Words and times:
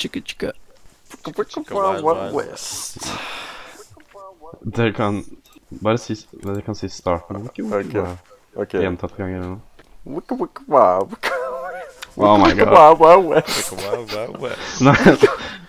chicka 0.00 0.20
chicka. 0.24 0.52
Wild 1.76 2.04
Wild 2.04 2.32
West. 2.34 3.10
Dere 4.76 4.92
kan 4.92 5.24
bare 5.70 5.98
si 5.98 6.16
Dere 6.42 6.62
kan 6.62 6.74
si 6.74 6.88
starten. 6.88 7.44
Ikke 7.50 7.62
Ok. 7.68 7.92
Gjentatte 7.92 8.18
Ok. 8.56 8.72
Gjentatt 8.80 9.16
ganger 9.16 9.36
eller 9.36 9.48
noe. 9.48 9.60
Oh 12.16 12.36
my 12.38 12.52
god. 12.54 12.72
West. 13.28 13.72
Wild 13.72 14.12
Wild 14.14 14.40
West. 14.40 14.80
Nei, 14.80 14.96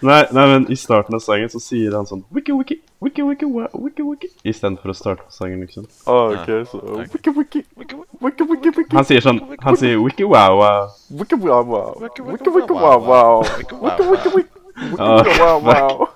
nei, 0.01 0.21
nei, 0.33 0.45
men 0.51 0.65
i 0.73 0.77
starten 0.79 1.15
av 1.17 1.21
sangen 1.23 1.49
så 1.53 1.59
sier 1.61 1.93
han 1.97 2.07
sånn 2.09 2.23
Wiki, 2.35 2.53
wiki, 2.57 2.79
wiki, 3.01 3.25
wiki, 3.25 3.45
wow, 3.45 3.67
wiki, 3.85 4.05
wiki 4.05 4.29
Istedenfor 4.47 4.93
å 4.93 4.95
starte 4.97 5.25
på 5.27 5.35
sangen, 5.35 5.61
liksom. 5.65 5.85
Ah, 6.05 6.31
ok, 6.35 6.49
så 6.71 6.79
wiki, 7.13 7.33
wiki, 7.37 7.63
wiki, 7.77 8.47
wiki, 8.53 8.73
wiki. 8.77 8.95
Han 8.95 9.05
sier 9.09 9.21
sånn 9.25 9.41
Han 9.65 9.77
sier 9.81 9.99
wiki, 10.01 10.25
wow, 10.27 10.57
wow. 10.61 10.89
Wiki, 11.21 11.37
wow, 11.43 11.61
wow. 11.67 11.93
Wiki, 12.01 12.25
wiki, 12.31 12.49
wow, 12.73 12.97
wow, 13.11 13.45
wiki, 13.59 13.75
wicka. 13.85 14.57
Ah, 14.97 15.21
Wicka, 15.21 15.33
wow, 15.43 15.59
wow. 15.61 16.07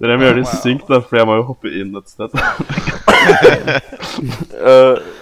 Dere 0.00 0.16
må 0.18 0.24
gjøre 0.26 0.40
det 0.40 0.48
synkt, 0.50 0.88
da, 0.88 0.98
for 1.04 1.20
jeg 1.20 1.28
må 1.28 1.36
jo 1.38 1.44
hoppe 1.52 1.70
inn 1.70 1.94
et 2.00 2.08
sted. 2.10 2.34
uh, 4.58 4.98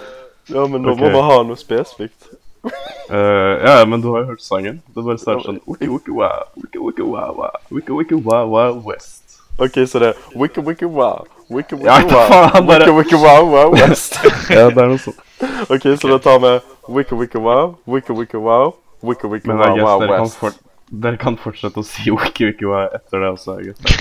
Ja, 0.47 0.63
men 0.63 0.79
nå 0.79 0.93
må 0.95 1.09
man 1.09 1.11
vi 1.11 1.21
ha 1.27 1.37
noe 1.43 1.59
spesifikt. 1.59 2.29
Eh, 3.07 3.53
ja, 3.63 3.85
men 3.87 4.01
du 4.03 4.09
har 4.11 4.19
jo 4.25 4.33
hørt 4.33 4.41
sangen. 4.43 4.81
Det 4.91 5.03
bare 5.05 5.15
starter 5.21 5.45
sånn 5.47 5.61
Wiki, 5.63 5.87
wiki, 5.87 6.11
wow, 6.11 6.41
wiki, 6.59 6.81
wiki, 6.83 7.05
wow, 7.07 7.29
wow. 7.37 7.53
Wiki, 7.71 7.93
wiki, 7.95 8.17
wow, 8.19 8.49
wow, 8.51 8.81
west. 8.83 9.37
Ok, 9.63 9.77
så 9.87 9.99
det 10.03 10.09
er 10.11 10.17
wicka, 10.35 10.61
wicka, 10.61 10.85
wow. 10.91 11.23
Wicka, 11.49 11.75
Wiki 11.75 11.87
wicka, 11.87 12.17
wow. 12.17 12.67
Wicka, 12.67 12.91
wicka, 12.93 13.17
wow, 13.17 13.45
wow, 13.53 13.71
West. 13.71 14.19
Ja, 14.49 14.67
det 14.69 14.77
er 14.83 14.91
noe 14.91 14.99
sånt. 14.99 15.23
Ok, 15.71 15.87
så 16.01 16.11
da 16.11 16.17
tar 16.19 16.39
vi 16.43 16.51
wicka, 16.97 17.15
wicka, 17.15 17.39
wow. 17.39 17.77
Wicka, 17.87 18.13
wicka, 18.13 18.37
wow. 18.43 18.75
Wicka, 19.01 19.27
wicka, 19.31 19.47
Men 19.47 19.57
wow, 19.63 19.79
wow, 19.79 20.03
kan, 20.03 20.27
West. 20.27 20.59
dere 20.91 21.17
kan 21.17 21.39
fortsette 21.39 21.79
å 21.79 21.87
si 21.87 22.11
wiki, 22.11 22.51
wiki, 22.51 22.67
wow 22.67 22.91
etter 22.91 23.23
det 23.23 23.31
også, 23.31 23.57
gutter. 23.63 23.97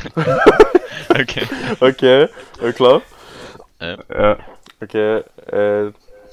Ok. 1.23 1.37
Ok, 1.81 2.03
er 2.03 2.29
du 2.61 2.73
klar? 2.77 3.01
Ja. 3.81 4.35
Ok, 4.83 4.95
én, 4.99 5.93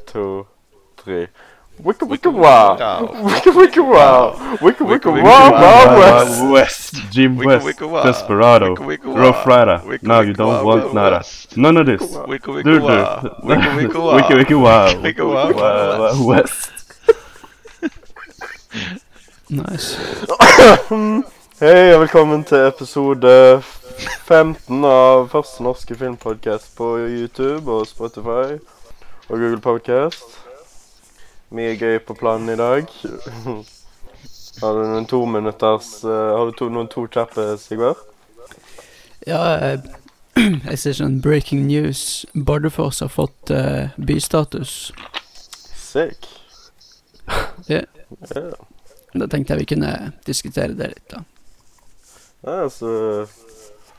to, 0.10 0.28
tre. 1.00 1.28
Wicka, 1.80 2.06
wicka, 2.06 2.30
wow. 2.30 2.78
Wicka, 3.24 3.52
wicka, 3.52 3.82
wow. 3.82 4.36
Wicka, 4.62 4.86
wicka, 4.86 5.10
wow, 5.12 5.52
wow, 5.52 6.00
West. 6.00 6.44
West. 6.52 6.96
Jim 7.12 7.36
West. 7.38 7.66
Desperado. 8.04 8.76
Wicka, 8.76 8.86
wicka. 8.86 9.14
Rough 9.16 9.46
Rider. 9.48 9.82
No, 10.02 10.22
you 10.22 10.34
don't 10.34 10.64
want 10.66 10.94
nada. 10.94 11.24
None 11.56 11.78
of 11.78 11.86
this. 11.88 12.02
Wicka, 12.02 12.52
wicka, 12.54 12.64
Du, 12.64 12.80
du. 12.80 12.86
wow. 12.86 13.40
Wicka, 13.44 13.76
wicka, 13.76 14.00
wow. 14.00 14.16
Wicka, 14.16 14.36
wicka, 14.36 14.58
wow. 14.60 15.02
Wicka, 15.02 15.26
wow, 15.26 15.52
wow, 15.52 16.00
wow, 16.00 16.28
West. 16.28 16.72
Nice. 19.50 19.98
Hei 21.60 21.94
og 21.94 22.02
velkommen 22.02 22.44
til 22.44 22.58
episode 22.68 23.30
eh, 23.30 23.62
15 24.28 24.86
av 24.86 25.28
første 25.32 25.64
norske 25.64 25.96
filmpodcast 25.96 26.74
på 26.78 26.96
YouTube 27.08 27.72
og 27.72 27.86
Spotify 27.88 28.58
og 29.30 29.38
Google 29.38 29.62
Podcast. 29.62 30.43
Mye 31.54 31.76
gøy 31.78 32.00
på 32.02 32.16
planen 32.18 32.50
i 32.50 32.58
dag. 32.58 32.90
Har 34.62 34.78
du 34.78 34.86
noen 34.90 35.06
to 35.10 35.20
minutters 35.30 35.90
eh, 36.06 36.30
Har 36.34 36.50
du 36.50 36.56
to, 36.58 36.70
noen 36.74 36.90
to 36.90 37.06
kjappe, 37.14 37.46
Sigvard? 37.62 38.00
Ja, 39.28 39.42
jeg, 39.62 40.78
ser 40.82 40.98
sånn 40.98 41.20
breaking 41.24 41.68
news. 41.68 42.24
Bardufoss 42.34 43.04
har 43.06 43.12
fått 43.14 43.54
uh, 43.54 43.94
bystatus. 43.98 44.92
Sick. 45.78 46.30
Ja. 47.70 47.80
Yeah. 48.36 48.56
Da 49.14 49.28
tenkte 49.32 49.54
jeg 49.54 49.62
vi 49.62 49.68
kunne 49.76 49.92
diskutere 50.28 50.74
det 50.76 50.90
litt, 50.92 51.06
da. 51.14 51.22
Ja, 52.44 52.66
så 52.70 52.90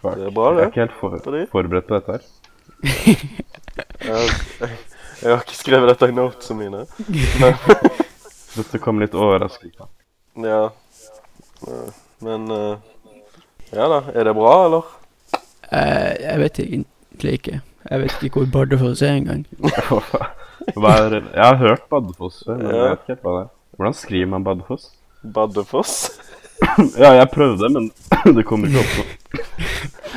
Det 0.02 0.26
er 0.26 0.34
bra, 0.34 0.50
det. 0.52 0.58
Jeg 0.58 0.66
er 0.66 0.72
ikke 0.72 0.82
helt 0.82 0.98
for, 0.98 1.16
forberedt 1.54 1.88
på 1.88 1.96
dette 1.96 2.18
her. 2.18 2.26
jeg, 5.24 5.32
har 5.32 5.42
ikke 5.42 5.56
skrevet 5.58 5.88
dette 5.90 6.08
i 6.10 6.14
notesene 6.14 6.58
mine. 6.60 6.84
Dette 8.54 8.78
kom 8.78 9.00
litt 9.02 9.14
overraskende. 9.18 9.88
Ja. 10.44 10.68
Eh, 11.66 11.88
Men 12.24 12.44
eh, 12.54 12.76
Ja 13.74 13.88
da. 13.90 14.02
Er 14.14 14.28
det 14.28 14.34
bra, 14.36 14.52
eller? 14.68 14.92
Eh, 15.70 16.12
jeg 16.22 16.42
vet 16.44 16.60
egentlig 16.62 17.32
ikke. 17.40 17.60
Jeg 17.90 18.04
vet 18.04 18.22
ikke 18.28 18.44
hvor 18.44 18.52
Bardufoss 18.58 19.02
er 19.02 19.16
engang. 19.18 19.44
Jeg 20.64 21.44
har 21.44 21.58
hørt 21.60 21.82
Bardufoss 21.90 22.38
før, 22.46 22.56
men 22.56 22.70
jeg 22.72 22.84
vet 22.94 23.10
ikke 23.12 23.26
hva 23.26 23.32
det 23.34 23.40
er. 23.42 23.48
Hvordan 23.76 23.96
skriver 23.98 24.30
man 24.32 24.44
Bardufoss? 24.46 24.86
Bardufoss? 25.34 25.96
Ja, 27.02 27.10
jeg 27.18 27.28
prøvde, 27.34 27.68
men 27.74 27.90
det 28.36 28.44
kommer 28.48 28.70
ikke 28.70 28.80
opp. 29.02 29.42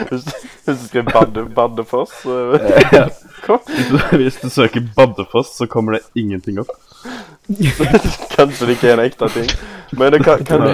Hvis 0.10 0.26
du- 0.28 0.76
skriver 0.88 1.12
badde, 1.14 1.44
Baddefoss 1.56 2.12
så 2.24 2.38
Ja. 2.94 3.08
Hvis 3.48 3.90
du, 3.92 3.98
hvis 4.18 4.40
du 4.42 4.50
søker 4.50 4.84
Baddefoss, 4.96 5.56
så 5.58 5.68
kommer 5.68 5.98
det 5.98 6.04
ingenting 6.16 6.60
opp. 6.60 6.72
Kanskje 8.38 8.66
det 8.68 8.76
ikke 8.78 8.90
er 8.92 8.98
en 8.98 9.06
ekte 9.06 9.30
ting. 9.34 9.50
Men 9.98 10.12
det 10.14 10.24
kan, 10.26 10.42
kan, 10.46 10.66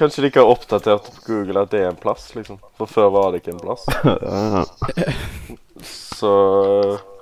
kanskje 0.00 0.22
de 0.24 0.30
ikke 0.30 0.40
har 0.40 0.48
oppdatert 0.54 1.10
på 1.10 1.26
Google 1.26 1.60
at 1.66 1.70
det 1.74 1.82
er 1.84 1.90
en 1.90 1.98
plass, 2.00 2.30
liksom. 2.34 2.56
For 2.78 2.88
før 2.88 3.10
var 3.12 3.30
det 3.34 3.42
ikke 3.42 3.54
en 3.56 3.64
plass. 3.66 3.84
Ja. 4.04 4.64
Så 5.80 6.30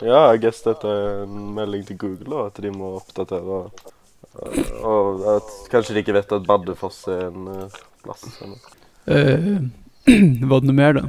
ja, 0.03 0.21
jeg 0.33 0.41
guess 0.43 0.65
dette 0.65 0.91
er 0.91 1.21
en 1.23 1.53
melding 1.55 1.85
til 1.87 1.99
Google, 2.01 2.27
da, 2.33 2.47
at 2.51 2.57
de 2.63 2.71
må 2.75 2.89
oppdatere. 2.99 3.59
eh, 4.43 4.73
Og 4.83 5.23
at 5.37 5.53
kanskje 5.71 5.95
de 5.95 6.03
ikke 6.03 6.17
vet 6.17 6.33
at 6.35 6.47
Baddefoss 6.49 7.05
er 7.13 7.29
en 7.29 7.47
eh, 7.55 7.77
plass. 8.03 8.25
Eller. 8.43 8.59
Eh, 9.07 9.61
var 10.51 10.61
det 10.63 10.69
noe 10.71 10.77
mer, 10.79 10.99
da? 10.99 11.03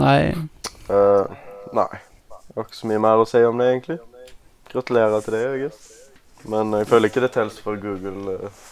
Nei. 0.00 0.18
Uh, 0.88 1.26
nei. 1.76 1.88
Jeg 1.94 2.56
har 2.60 2.66
ikke 2.68 2.78
så 2.78 2.88
mye 2.90 3.02
mer 3.02 3.22
å 3.22 3.26
si 3.28 3.40
om 3.46 3.58
det, 3.60 3.68
egentlig. 3.72 3.98
Gratulerer 4.70 5.24
til 5.24 5.36
deg, 5.36 5.44
August. 5.54 5.90
Men 6.50 6.74
jeg 6.76 6.88
føler 6.90 7.10
ikke 7.10 7.22
det 7.24 7.32
teller 7.34 7.62
for 7.64 7.78
Google. 7.80 8.36
eh, 8.36 8.64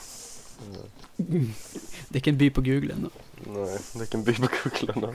Det 1.19 2.15
er 2.15 2.21
ikke 2.21 2.33
en 2.35 2.41
by 2.41 2.49
på 2.55 2.65
Google 2.67 2.95
ennå. 2.97 3.11
Nei, 3.47 3.69
det 3.75 4.01
er 4.01 4.07
ikke 4.07 4.19
en 4.21 4.27
by 4.27 4.35
på 4.45 4.51
Google 4.57 4.97
ennå. 4.97 5.13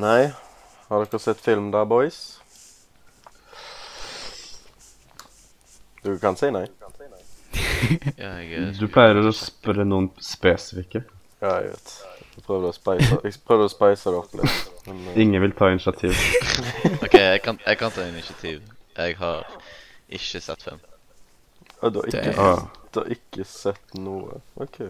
Nei. 0.00 0.22
Har 0.90 1.04
dere 1.06 1.20
sett 1.22 1.42
film 1.44 1.68
da, 1.74 1.84
boys? 1.86 2.18
Du 6.02 6.16
kan 6.18 6.36
si 6.36 6.50
nei. 6.50 6.66
Du 8.80 8.86
pleier 8.92 9.18
å 9.20 9.32
spørre 9.34 9.84
noen 9.86 10.08
spesifikke. 10.22 11.02
Ja, 11.42 11.56
jeg 11.60 11.72
vet. 11.74 11.94
Jeg 12.40 12.46
prøvde 12.46 12.68
å 12.70 12.72
spice, 12.72 13.16
jeg 13.26 13.34
prøvde 13.44 13.64
å 13.68 13.70
spice 13.70 14.08
det 14.14 14.16
opp 14.16 14.30
litt. 14.40 14.60
Men, 14.86 15.00
eh, 15.10 15.18
Ingen 15.26 15.42
vil 15.44 15.52
ta 15.58 15.68
initiativ. 15.68 16.16
Ok, 17.04 17.14
jeg 17.20 17.42
kan, 17.44 17.58
jeg 17.66 17.78
kan 17.80 17.92
ta 17.92 18.06
initiativ. 18.08 18.62
Jeg 18.96 19.16
har 19.20 19.44
ikke 20.08 20.40
sett 20.40 20.62
film. 20.64 20.80
ja, 21.82 21.88
du, 21.92 21.98
har 22.00 22.08
ikke, 22.08 22.32
Ah. 22.40 22.62
du 22.94 23.00
har 23.02 23.12
ikke 23.12 23.44
sett 23.44 23.94
noe? 24.00 24.40
OK. 24.56 24.80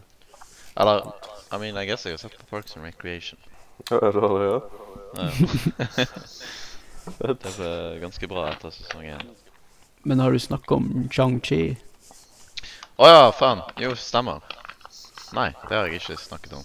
Eller, 0.76 1.02
I 1.50 1.58
mean, 1.58 1.76
I 1.76 1.84
guess 1.90 2.06
jeg 2.06 2.14
har 2.14 2.22
sett 2.22 2.38
på 2.38 2.46
Parks 2.50 2.76
and 2.78 2.86
Recreation. 2.86 3.38
Ja, 3.90 3.98
du 4.14 4.20
har 4.22 4.38
det, 4.38 4.46
ja? 4.46 4.60
Ja. 5.18 6.06
det 7.18 7.54
ble 7.56 7.70
ganske 8.04 8.28
bra 8.30 8.46
etter 8.52 8.70
sesong 8.74 9.06
én. 9.10 9.30
Men 10.06 10.20
har 10.22 10.30
du 10.32 10.38
snakka 10.38 10.78
om 10.78 11.08
Chang-Chi? 11.12 11.62
Å 13.00 13.08
ja, 13.10 13.22
faen. 13.34 13.62
Jo, 13.80 13.94
stemmer. 13.98 14.38
Nei, 15.34 15.50
det 15.68 15.74
har 15.76 15.88
jeg 15.90 16.00
ikke 16.02 16.16
snakket 16.20 16.54
om. 16.60 16.64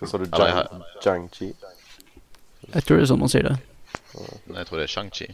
Hva 0.00 0.08
sa 0.10 0.18
du? 0.18 0.24
Eller, 0.26 0.68
jeg 2.74 2.82
tror 2.86 2.96
det 2.98 3.02
er 3.04 3.10
sånn 3.10 3.20
man 3.22 3.30
sier 3.32 3.46
det. 3.48 3.56
Nei, 4.14 4.58
jeg 4.62 4.66
tror 4.68 4.78
det 4.80 4.86
er 4.86 4.92
Shang-Chi. 4.94 5.26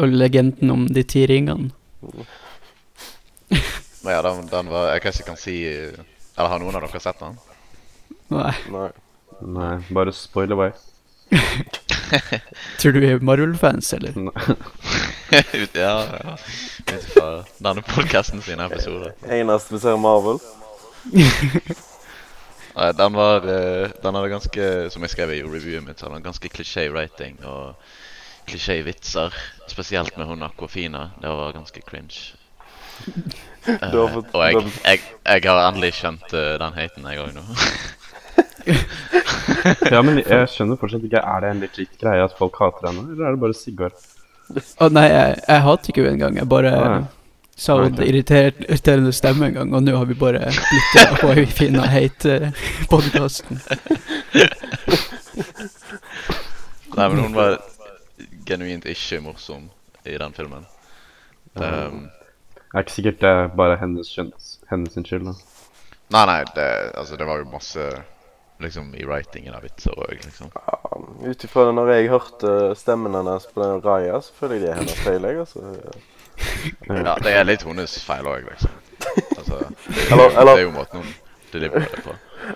Og 0.00 0.14
legenden 0.14 0.70
om 0.72 0.86
de 0.88 1.02
ti 1.04 1.24
ringene. 1.30 1.70
Nei, 4.00 4.12
ja, 4.14 4.20
den, 4.24 4.46
den 4.48 4.68
var 4.72 4.86
Jeg 4.94 5.02
kanskje 5.04 5.24
kan 5.26 5.36
si 5.36 5.54
Eller 5.68 6.48
har 6.48 6.60
noen 6.62 6.78
av 6.78 6.86
dere 6.86 7.00
sett 7.04 7.18
den? 7.20 7.34
Nei. 8.32 8.54
Nei. 8.72 8.86
Nei, 9.44 9.72
bare 9.92 10.12
spoil 10.16 10.54
away. 10.56 10.70
Tror 12.80 12.92
du 12.96 13.00
vi 13.02 13.10
er 13.12 13.20
Marvel-fans, 13.24 13.92
eller? 13.98 14.16
Ut- 15.30 15.76
ja, 15.78 15.92
ja. 16.06 16.34
Ut 16.90 17.04
fra 17.12 17.26
denne 17.62 17.84
podkasten 17.86 18.40
sine 18.44 18.66
episoder. 18.70 19.12
Eneste 19.30 19.74
vi 19.76 19.82
ser 19.84 20.00
Marvel. 20.00 20.40
Nei, 22.76 22.90
den 22.96 23.16
var 23.18 23.46
eh, 23.50 23.90
Den 24.02 24.14
hadde 24.14 24.28
ganske 24.30 24.66
Som 24.94 25.02
jeg 25.02 25.10
skrev 25.14 25.32
i 25.34 25.40
reviewet 25.42 25.84
mitt, 25.86 25.98
så 25.98 26.06
hadde 26.06 26.20
den 26.20 26.26
ganske 26.28 26.48
klisjé-rating 26.52 27.40
og 27.48 27.74
klisjé-vitser. 28.50 29.34
Spesielt 29.70 30.16
med 30.18 30.26
hun 30.30 30.42
Aquafina. 30.42 31.10
Det 31.22 31.28
var 31.30 31.52
ganske 31.54 31.82
cringe. 31.86 32.32
uh, 33.68 33.74
har 33.80 34.10
fått- 34.14 34.34
og 34.34 34.42
jeg, 34.44 34.54
har- 34.56 34.80
jeg, 34.90 35.00
jeg 35.24 35.44
har 35.50 35.60
endelig 35.68 35.92
skjønt 35.98 36.32
uh, 36.34 36.56
den 36.62 36.74
haten, 36.78 37.06
jeg 37.10 37.22
òg 37.26 37.34
nå. 37.36 37.44
Ja, 39.90 40.00
men 40.04 40.20
jeg 40.20 40.48
skjønner 40.54 40.78
fortsatt 40.80 41.04
ikke. 41.06 41.20
Er 41.20 41.44
det 41.44 41.50
en 41.54 41.62
legit 41.64 41.94
greie 42.00 42.22
at 42.24 42.34
folk 42.38 42.58
hater 42.60 42.90
henne, 42.90 43.06
eller 43.14 43.28
er 43.30 43.36
det 43.36 43.42
bare 43.42 43.56
Sigvard? 43.56 43.96
Å 44.82 44.88
nei, 44.92 45.06
jeg, 45.10 45.38
jeg 45.46 45.64
hater 45.66 45.92
ikke 45.92 46.04
henne 46.04 46.16
engang. 46.18 46.38
Jeg 46.40 46.48
bare 46.50 46.70
Ah, 46.74 46.84
ja. 46.96 47.00
Sa 47.60 47.76
hun 47.76 47.98
irriterende 48.00 49.12
stemme 49.12 49.50
en 49.50 49.56
gang, 49.58 49.74
og 49.76 49.82
nå 49.84 49.96
har 49.98 50.06
vi 50.08 50.14
bare 50.16 50.46
blitt 50.48 50.94
det 50.96 51.02
på 51.20 51.32
ei 51.34 51.44
fina 51.46 51.84
hate-podkasten. 51.92 53.60
Nei, 56.96 57.08
men 57.08 57.18
hun 57.20 57.36
var 57.36 57.58
genuint 58.48 58.86
ikke 58.88 59.20
morsom 59.24 59.68
i 60.08 60.16
den 60.18 60.32
filmen. 60.36 60.64
Um, 61.54 62.08
Det 62.70 62.78
er 62.78 62.84
ikke 62.84 62.94
sikkert 62.94 63.20
det 63.20 63.30
er 63.34 63.48
bare 63.58 63.76
hennes, 63.80 64.10
hennes 64.70 64.94
skyld. 64.94 65.26
da. 65.26 65.34
nei, 66.14 66.24
nei, 66.30 66.40
det, 66.54 66.66
altså, 66.94 67.16
det 67.18 67.26
var 67.26 67.42
jo 67.42 67.50
masse 67.50 67.86
liksom 68.60 68.94
i 68.94 69.04
writingen 69.08 69.54
av 69.56 69.64
vitser 69.64 69.96
òg, 69.96 70.20
liksom. 70.24 70.52
Ja, 70.54 70.78
Ut 71.26 71.44
ifra 71.44 71.70
når 71.72 71.92
jeg 71.94 72.10
hørte 72.12 72.52
stemmen 72.78 73.16
hennes 73.16 73.46
på 73.50 73.62
den 73.62 73.82
Raja, 73.84 74.20
så 74.22 74.32
føler 74.36 74.56
jeg 74.56 74.62
det 74.64 74.70
er 74.70 74.80
hennes 74.80 75.00
feil. 75.04 75.26
jeg, 75.28 75.40
altså. 75.44 75.60
Ja, 76.88 77.14
det 77.22 77.32
er 77.36 77.44
litt 77.48 77.62
hennes 77.66 77.96
feil 78.04 78.26
òg, 78.28 78.46
liksom. 78.50 78.70
Altså, 79.38 79.58
det, 79.86 79.96
er 80.06 80.12
Eller- 80.12 80.40
eller- 80.40 80.56
det 80.56 80.62
er 80.62 80.66
jo 80.66 80.70
måten 80.74 81.02
hun 81.02 81.14
deliverer 81.52 81.88
det 81.94 82.02
på. 82.04 82.14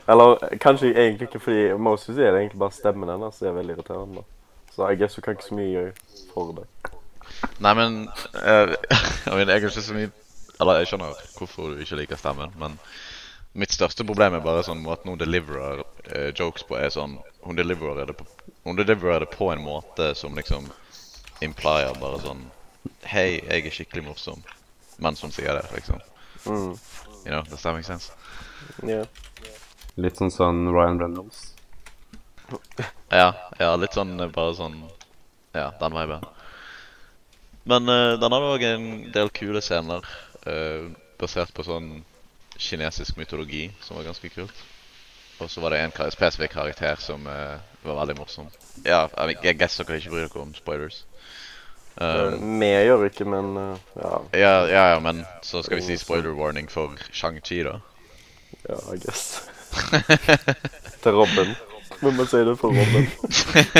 Eller 0.08 0.58
kanskje 0.62 0.90
egentlig 0.94 1.28
ikke, 1.28 1.40
fordi 1.40 1.72
Moses 1.78 2.16
er 2.19 2.31
det 2.32 2.40
egentlig 2.40 2.58
bare 2.58 2.72
stemmen 2.76 3.08
hennes 3.08 3.34
som 3.38 3.48
er 3.48 3.56
veldig 3.58 3.76
irriterende. 3.76 4.25
Så 4.75 4.88
jeg 4.88 4.98
guess 4.98 5.14
hun 5.16 5.22
kan 5.22 5.36
ikke 5.36 5.48
så 5.48 5.54
mye 5.54 5.70
gjøre 5.70 5.92
for 6.34 6.52
det. 6.58 6.66
Nei, 7.64 7.75
men 7.75 8.08
eh, 8.44 8.75
Jeg 9.26 9.46
har 9.48 9.56
ikke 9.56 9.70
så 9.70 9.94
mye 9.96 10.10
Eller 10.60 10.76
jeg 10.82 10.86
skjønner 10.90 11.14
hvorfor 11.38 11.70
du 11.75 11.81
ikke 11.82 11.96
liker 11.98 12.16
stemmen, 12.20 12.52
men 12.60 12.76
mitt 13.54 13.72
største 13.72 14.04
problem 14.06 14.34
er 14.34 14.42
bare 14.44 14.62
sånn 14.66 14.82
måten 14.84 15.10
hun 15.10 15.19
deliverer 15.19 15.81
eh, 16.10 16.32
jokes 16.36 16.62
på, 16.69 16.76
er 16.78 16.90
sånn 16.94 17.16
Hun 17.46 17.56
deliverer 17.58 18.06
det 18.10 18.16
på, 18.19 18.26
hun 18.64 18.76
deliverer 18.78 19.25
det 19.25 19.31
på 19.34 19.48
en 19.52 19.62
måte 19.64 20.12
som 20.14 20.34
liksom 20.36 20.69
implier 21.42 21.94
bare 22.00 22.20
sånn 22.22 22.44
Hei, 23.08 23.40
jeg 23.40 23.66
er 23.66 23.75
skikkelig 23.75 24.04
morsom. 24.08 24.42
Mens 25.02 25.20
som 25.22 25.32
sier 25.34 25.56
det, 25.56 25.64
liksom. 25.75 26.00
Mm. 26.44 26.75
You 27.25 27.31
know, 27.31 27.42
does 27.48 27.62
that 27.62 27.75
make 27.75 27.86
sense? 27.86 28.12
Yeah. 28.84 29.06
Litt 29.96 30.19
sånn 30.20 30.32
sånn 30.34 30.66
Ryan 30.75 31.00
Reynolds. 31.00 31.54
Ja, 33.08 33.31
ja, 33.60 33.70
litt 33.81 33.96
sånn 33.96 34.19
bare 34.34 34.52
sånn 34.58 34.82
Ja, 35.54 35.70
den 35.81 35.94
viben. 35.96 36.26
Men 37.64 37.88
uh, 37.88 38.16
den 38.20 38.34
hadde 38.36 38.50
òg 38.52 38.64
en 38.69 38.86
del 39.14 39.31
kule 39.32 39.62
scener 39.64 40.04
uh, 40.44 40.90
basert 41.20 41.54
på 41.56 41.64
sånn 41.64 42.02
kinesisk 42.60 43.16
mytologi, 43.16 43.69
som 43.81 43.96
var 43.96 44.10
ganske 44.10 44.28
kult. 44.34 44.64
Og 45.40 45.48
så 45.50 45.62
var 45.62 45.72
det 45.72 45.81
en 45.81 45.94
spesifikk 46.12 46.52
karakter 46.58 47.00
som 47.00 47.25
uh, 47.26 47.56
var 47.86 48.02
veldig 48.02 48.19
morsom. 48.19 48.50
Ja, 48.84 49.06
jeg, 49.08 49.38
jeg 49.46 49.58
guess 49.62 49.78
dere 49.81 50.02
ikke 50.02 50.12
bryr 50.12 50.26
dere 50.28 50.44
om 50.44 50.52
spoilers. 50.58 51.04
Uh, 52.00 52.35
Um, 52.35 52.58
Vi 52.61 52.67
gjør 52.67 53.05
ikke, 53.06 53.25
men 53.29 53.52
uh, 53.56 53.76
ja. 54.00 54.12
ja, 54.35 54.55
ja, 54.67 54.85
ja, 54.94 55.00
men 55.00 55.20
så 55.46 55.62
skal 55.62 55.79
vi 55.79 55.85
si 55.87 55.96
spoiler 56.00 56.35
warning 56.35 56.67
for 56.70 56.96
Shang-Chi, 57.14 57.61
da. 57.62 57.76
Ja, 58.69 58.79
I 58.94 58.99
guess. 58.99 59.44
Til 61.05 61.12
Robin. 61.14 61.55
Vi 62.00 62.11
må 62.17 62.26
si 62.26 62.43
det 62.44 62.56
for 62.58 62.75
Robin. 62.75 63.06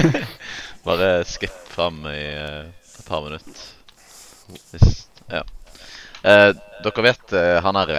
Bare 0.87 1.11
skipp 1.26 1.58
fram 1.75 2.05
i 2.06 2.22
uh, 2.38 2.70
et 2.70 3.05
par 3.08 3.26
minutter. 3.26 3.66
Hvis 4.70 5.08
Ja. 5.32 5.43
Uh, 6.25 6.52
dere 6.84 7.02
vet 7.05 7.32
uh, 7.34 7.58
han 7.64 7.76
er 7.82 7.90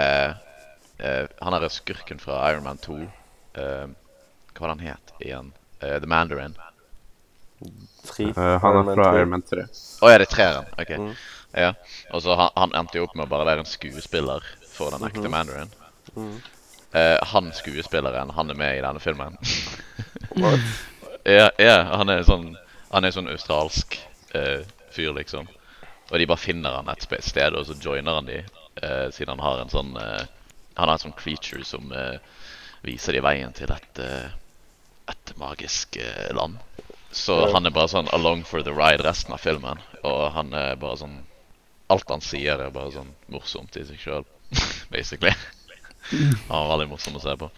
eh, 0.98 1.28
Han 1.42 1.54
er 1.54 1.68
skurken 1.70 2.20
fra 2.20 2.40
Iron 2.52 2.64
Man 2.64 2.78
2. 2.78 2.98
eh, 3.56 3.88
hva 4.56 4.60
var 4.62 4.72
det 4.72 4.76
han 4.80 4.88
het 4.88 5.14
igjen? 5.20 5.54
Eh, 5.82 6.00
The 6.00 6.08
Mandarin. 6.08 6.56
Tre. 8.10 8.28
Uh, 8.38 8.56
han 8.64 8.80
er 8.82 8.92
fra 8.94 9.08
tre. 9.12 9.20
Iron 9.22 9.32
Man 9.34 9.46
3. 9.46 9.66
Å 10.02 10.12
ja, 10.12 10.18
det 10.22 10.28
er 10.28 10.32
treeren. 10.34 10.68
OK. 10.82 10.92
Mm. 11.02 11.14
Ja. 11.56 11.72
Og 12.12 12.22
så 12.26 12.36
han, 12.36 12.52
han 12.60 12.76
endte 12.82 13.00
jo 13.00 13.06
opp 13.08 13.16
med 13.16 13.28
å 13.28 13.32
bare 13.32 13.48
være 13.48 13.64
en 13.64 13.70
skuespiller 13.70 14.44
for 14.76 14.92
den 14.92 15.06
ekte 15.08 15.32
Mandarin. 15.32 15.72
Mm. 16.16 16.36
Uh, 16.96 17.18
han 17.32 17.50
skuespilleren, 17.56 18.30
han 18.36 18.52
er 18.54 18.60
med 18.60 18.78
i 18.78 18.84
denne 18.84 19.02
filmen. 19.04 19.38
What? 20.42 20.64
Ja, 21.26 21.50
ja, 21.60 21.78
han 21.98 22.12
er 22.14 22.22
sånn 22.28 22.52
Han 22.92 23.04
er 23.08 23.12
sånn 23.16 23.28
australsk 23.32 23.96
uh, 24.36 24.62
fyr, 24.94 25.10
liksom. 25.18 25.48
Og 26.12 26.20
de 26.22 26.28
bare 26.30 26.40
finner 26.40 26.76
han 26.78 26.92
et 26.92 27.08
sted, 27.26 27.56
og 27.58 27.66
så 27.66 27.74
joiner 27.82 28.20
han 28.20 28.28
de. 28.30 28.44
eh, 28.84 29.08
siden 29.12 29.32
han 29.34 29.42
har 29.42 29.62
en 29.64 29.72
sånn 29.74 29.96
Han 29.98 30.28
har 30.78 30.92
en 30.94 31.02
sånn 31.02 31.16
creature 31.18 31.66
som 31.66 31.90
viser 32.86 33.18
de 33.18 33.24
veien 33.26 33.56
til 33.58 33.72
et 33.74 34.02
Et 35.10 35.34
magisk 35.42 35.98
land. 36.38 36.60
Så 37.16 37.36
han 37.54 37.66
er 37.66 37.72
bare 37.76 37.88
sånn 37.92 38.10
along 38.16 38.42
for 38.48 38.64
the 38.66 38.74
ride 38.76 39.04
resten 39.06 39.34
av 39.36 39.40
filmen. 39.44 39.80
Og 40.04 40.32
han 40.36 40.52
er 40.58 40.76
bare 40.82 41.00
sånn 41.00 41.22
Alt 41.94 42.10
han 42.10 42.24
sier, 42.26 42.58
er 42.66 42.72
bare 42.74 42.90
sånn 42.96 43.12
morsomt 43.30 43.76
i 43.78 43.84
seg 43.86 44.00
sjøl, 44.02 44.24
basically. 44.96 45.30
Han 46.10 46.50
var 46.50 46.72
veldig 46.72 46.88
morsom 46.90 47.20
å 47.20 47.22
se 47.22 47.36
på. 47.38 47.50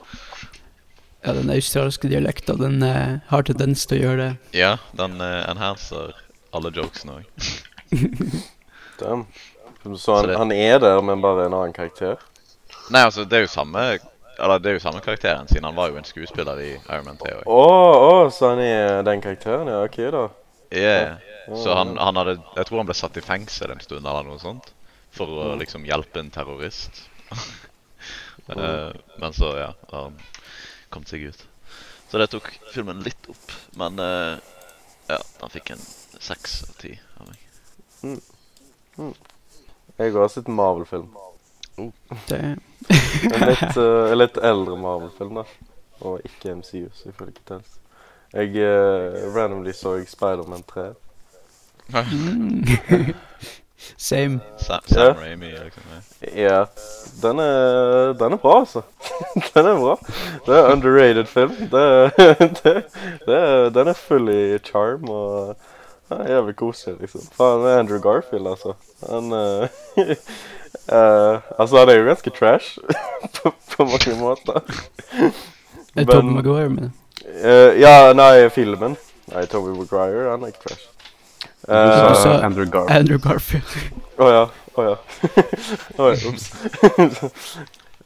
Ja, 1.23 1.31
den 1.37 1.47
australske 1.53 2.09
dialekta, 2.11 2.57
den 2.59 2.83
uh, 2.83 3.23
har 3.31 3.45
tendens 3.47 3.85
til 3.87 4.01
å 4.01 4.01
gjøre 4.01 4.19
det. 4.25 4.59
Ja, 4.59 4.73
den 4.99 5.15
uh, 5.23 5.45
enhancer 5.47 6.11
alle 6.51 6.73
jokesene 6.75 7.21
òg. 7.21 7.47
Så 8.99 9.09
han, 9.13 9.23
Så 9.95 10.19
det- 10.27 10.37
han 10.37 10.51
er 10.51 10.79
der, 10.83 10.99
men 11.01 11.21
bare 11.23 11.45
en 11.47 11.55
annen 11.55 11.73
karakter? 11.73 12.19
Nei, 12.91 13.05
altså, 13.07 13.23
det 13.23 13.37
er 13.39 13.45
jo 13.47 13.51
samme 13.55 13.83
Eller 14.37 14.61
det 14.61 14.69
er 14.69 14.77
jo 14.77 14.83
samme 14.83 15.01
karakteren, 15.01 15.47
siden 15.49 15.65
han 15.65 15.77
var 15.77 15.89
jo 15.89 15.97
en 15.97 16.05
skuespiller 16.05 16.59
i 16.61 16.71
Iron 16.77 17.07
Man 17.07 17.17
3 17.17 17.33
Å, 17.39 17.45
Oh, 17.49 17.93
å, 17.97 18.29
så 18.33 18.51
han 18.53 18.61
er 18.61 19.01
den 19.07 19.23
karakteren? 19.23 19.69
Ja, 19.71 19.81
OK, 19.87 19.97
da. 20.13 20.27
Yeah. 20.69 21.17
Så 21.47 21.73
han, 21.73 21.93
han 21.97 22.19
hadde 22.19 22.33
Jeg 22.57 22.67
tror 22.67 22.81
han 22.81 22.89
ble 22.89 22.95
satt 22.97 23.17
i 23.17 23.23
fengsel 23.23 23.71
en 23.71 23.81
stund 23.81 24.03
eller 24.05 24.27
noe 24.27 24.39
sånt. 24.41 24.73
For 25.15 25.31
å 25.31 25.53
liksom 25.57 25.87
hjelpe 25.87 26.21
en 26.21 26.29
terrorist. 26.33 27.05
uh, 28.51 28.91
men 29.21 29.33
så, 29.33 29.53
ja, 29.57 29.71
han 29.93 30.19
kom 30.93 31.07
seg 31.07 31.29
ut. 31.31 31.45
Så 32.11 32.19
det 32.21 32.29
tok 32.31 32.51
filmen 32.73 33.01
litt 33.05 33.31
opp. 33.31 33.55
Men 33.79 33.97
uh, 33.99 34.37
ja, 35.09 35.21
han 35.41 35.53
fikk 35.53 35.73
en 35.73 35.81
seks 36.19 36.61
av 36.67 36.75
ti 36.83 36.93
av 37.17 37.31
meg. 37.31 37.39
Jeg 39.97 40.13
har 40.13 40.29
sett 40.29 40.51
Marvel-film. 40.51 41.09
Det 42.27 42.57
En 43.33 43.47
litt, 43.47 43.77
uh, 43.77 44.13
litt 44.15 44.37
eldre 44.37 44.77
Marvel-film, 44.79 45.41
da. 45.41 45.43
Og 46.05 46.21
ikke 46.25 46.55
MCU, 46.59 46.87
så 46.93 47.09
jeg 47.09 47.17
føler 47.17 47.33
ikke 47.33 47.47
tels. 47.53 47.77
Jeg 48.33 48.53
uh, 48.61 49.35
randomly 49.35 49.73
så 49.75 49.97
jeg 49.97 50.09
Spiderman 50.11 50.65
3. 50.69 50.91
mm. 51.93 53.13
Same. 53.97 54.39
Sam, 54.57 54.81
Ja. 54.89 54.95
Sam 54.95 55.17
Raimi, 55.21 55.51
liksom. 55.51 55.83
Ja. 55.93 56.01
Ja, 56.35 56.65
den 57.21 57.39
er, 57.39 58.13
den 58.17 58.33
er 58.33 58.37
bra, 58.41 58.59
altså. 58.59 58.81
den 59.53 59.65
er 59.65 59.79
bra. 59.79 59.95
Det 60.45 60.57
er 60.57 60.71
underrated 60.71 61.25
film. 61.25 61.55
Det, 61.71 62.11
det, 62.63 62.73
det 63.25 63.35
er, 63.37 63.69
den 63.69 63.87
er 63.87 63.93
full 63.93 64.29
i 64.33 64.57
charm 64.65 65.09
og 65.09 65.55
ja, 66.09 66.23
jævlig 66.33 66.55
koselig, 66.55 66.97
liksom. 67.01 67.21
Faen, 67.37 67.63
det 67.63 67.71
er 67.73 67.79
Andrew 67.79 67.99
Garfield, 68.01 68.47
altså. 68.47 68.73
Han 69.09 69.31
eh, 69.33 70.17
eh, 70.89 71.39
Altså, 71.59 71.77
han 71.81 71.89
er 71.89 71.97
jo 71.99 72.05
ganske 72.07 72.31
trash 72.35 72.77
på, 73.37 73.51
på 73.73 73.85
mange 73.89 74.15
måter. 74.19 74.61
Er 75.17 76.03
det 76.03 76.07
Tobey 76.11 76.33
Maguire 76.37 76.69
med? 76.69 76.91
Eh, 77.27 77.79
ja, 77.81 78.13
nei, 78.15 78.47
filmen. 78.53 78.95
Nei, 79.33 79.45
Tobey 79.51 79.73
Maguire, 79.75 80.29
han 80.31 80.43
er 80.47 80.53
ikke 80.53 80.67
trash. 80.69 80.85
Du 81.67 81.73
Eh, 81.73 82.13
sa 82.15 82.37
Andrew 82.45 82.65
Garfield. 82.71 82.91
Andrew 82.99 83.17
Garfield. 83.19 83.71
Å 84.21 84.27
ja. 84.31 84.43
Å 84.77 84.83
ja. 84.85 84.95
oh, 85.99 86.09
ja. 86.13 86.29
Ops. 86.29 86.45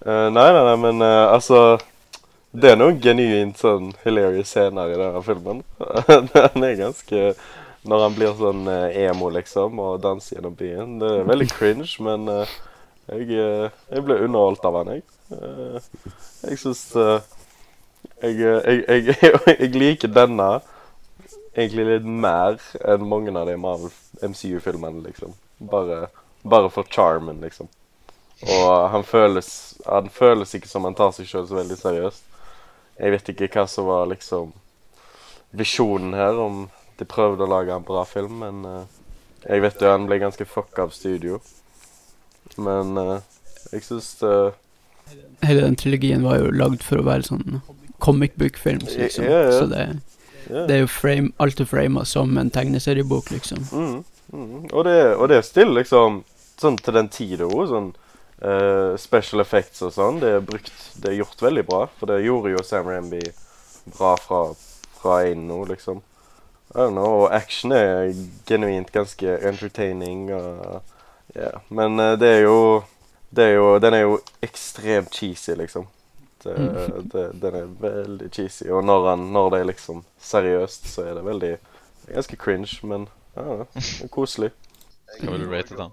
uh, 0.06 0.30
nei, 0.38 0.48
nei, 0.56 0.64
nei, 0.66 0.76
men 0.82 1.02
altså 1.04 1.78
Det 2.52 2.72
er 2.74 2.80
noen 2.80 2.98
genuint 3.04 3.60
sånn 3.62 3.92
hilarious 4.04 4.50
scener 4.52 4.90
i 4.92 4.98
denne 5.00 5.22
filmen. 5.24 5.62
Den 6.34 6.66
er 6.68 6.74
ganske 6.80 7.22
Når 7.82 8.04
han 8.04 8.14
blir 8.14 8.36
sånn 8.38 8.68
eh, 8.70 8.98
emo, 9.08 9.32
liksom, 9.34 9.80
og 9.82 10.02
danser 10.04 10.38
gjennom 10.38 10.58
byen. 10.58 11.00
Det 11.02 11.10
er 11.18 11.30
veldig 11.30 11.48
cringe, 11.50 11.90
men 12.06 12.28
eh, 12.30 12.52
jeg, 13.10 13.26
eh, 13.34 13.80
jeg 13.90 14.06
ble 14.06 14.20
underholdt 14.28 14.68
av 14.70 14.78
han, 14.78 14.92
jeg. 14.98 15.06
Jeg 16.44 16.60
syns 16.60 16.84
jeg, 18.22 18.36
jeg, 18.38 19.16
jeg, 19.48 19.70
liker 19.74 20.12
denne 20.12 20.50
egentlig 21.56 21.88
litt 21.88 22.08
mer 22.08 22.60
enn 22.86 23.06
mange 23.08 23.34
av 23.40 23.50
de 23.50 23.58
MCU-filmene, 23.58 25.02
liksom. 25.08 25.34
Bare, 25.72 26.10
bare 26.44 26.70
for 26.74 26.86
charmen, 26.92 27.42
liksom. 27.42 27.70
Og 28.42 28.90
han 28.94 29.04
føles, 29.06 29.50
han 29.86 30.10
føles 30.14 30.54
ikke 30.58 30.70
som 30.70 30.86
han 30.86 30.98
tar 30.98 31.14
seg 31.16 31.30
sjøl 31.30 31.48
så 31.50 31.58
veldig 31.60 31.78
seriøst. 31.78 32.28
Jeg 33.02 33.14
vet 33.16 33.34
ikke 33.34 33.50
hva 33.56 33.66
som 33.70 33.90
var 33.90 34.10
liksom 34.10 34.54
visjonen 35.58 36.14
her, 36.18 36.38
om 36.38 36.68
de 37.02 37.10
prøvde 37.10 37.46
å 37.46 37.50
lage 37.50 37.74
en 37.74 37.86
bra 37.86 38.06
film, 38.06 38.42
men 38.44 38.62
uh, 38.68 39.02
jeg 39.48 39.64
vet 39.64 39.82
jo 39.82 39.90
han 39.90 40.08
ble 40.10 40.22
ganske 40.22 40.46
fucka 40.46 40.86
av 40.86 40.96
studio. 40.96 41.40
Men 42.62 42.98
uh, 43.00 43.18
jeg 43.72 43.88
syns 43.88 44.14
det 44.22 44.36
Hele 45.42 45.66
den 45.66 45.76
trilogien 45.76 46.24
var 46.24 46.38
jo 46.40 46.52
lagd 46.54 46.84
for 46.86 47.02
å 47.02 47.06
være 47.08 47.26
sånn 47.26 47.62
comic 48.02 48.36
book-film, 48.40 48.84
liksom. 48.86 49.26
Yeah, 49.26 49.50
yeah. 49.50 49.58
Så 49.58 49.66
det, 49.72 49.82
yeah. 50.50 50.68
det 50.70 50.76
er 50.76 50.84
jo 50.84 50.92
frame, 50.92 51.32
alt 51.42 51.60
er 51.60 51.68
frama 51.70 52.06
som 52.08 52.38
en 52.40 52.52
tegneseriebok, 52.54 53.32
liksom. 53.34 53.66
Mm, 53.72 53.98
mm. 54.32 54.70
Og, 54.72 54.84
det, 54.88 54.96
og 55.18 55.28
det 55.30 55.42
er 55.42 55.46
still 55.46 55.74
liksom 55.76 56.22
sånn 56.62 56.80
til 56.82 56.98
den 56.98 57.10
tida 57.14 57.50
òg. 57.50 57.66
Sånn 57.74 57.92
uh, 58.46 58.94
special 59.02 59.44
effects 59.44 59.84
og 59.86 59.94
sånn. 59.98 60.22
Det 60.22 60.36
er 60.38 60.46
brukt 60.46 60.72
Det 61.02 61.12
er 61.12 61.20
gjort 61.20 61.44
veldig 61.44 61.66
bra. 61.68 61.84
For 62.00 62.14
det 62.14 62.22
gjorde 62.26 62.56
jo 62.56 62.64
Sam 62.66 62.90
Ramby 62.90 63.22
bra 63.98 64.16
fra, 64.22 64.46
fra 65.02 65.22
nå, 65.36 65.64
liksom. 65.74 66.02
I 66.72 66.78
don't 66.78 66.96
know, 66.96 67.26
og 67.26 67.36
action 67.36 67.72
er 67.72 68.14
genuint 68.48 68.92
ganske 68.92 69.38
entertaining. 69.48 70.32
Og, 70.34 70.82
ja. 71.36 71.52
Men 71.70 72.00
eh, 72.00 72.18
det 72.20 72.30
er 72.38 72.42
jo 72.46 72.84
det 73.32 73.44
er 73.44 73.54
jo, 73.56 73.80
Den 73.80 73.94
er 73.94 74.00
jo 74.00 74.20
ekstremt 74.44 75.16
cheesy, 75.16 75.56
liksom. 75.56 75.88
Det, 76.44 76.56
det, 77.14 77.26
den 77.42 77.56
er 77.56 77.68
veldig 77.80 78.32
cheesy. 78.32 78.66
Og 78.70 78.84
når, 78.86 79.10
han, 79.10 79.20
når 79.20 79.50
det 79.50 79.60
er 79.60 79.70
liksom 79.70 80.04
seriøst, 80.20 80.88
så 80.94 81.06
er 81.06 81.14
det 81.20 81.26
veldig 81.26 81.58
Ganske 82.12 82.36
cringe, 82.36 82.80
men 82.84 83.06
ja, 83.38 83.42
det 83.42 83.84
er 84.04 84.10
koselig. 84.12 84.50
Hva 85.20 85.32
vil 85.32 85.44
du 85.46 85.52
rate 85.52 85.78
den? 85.78 85.92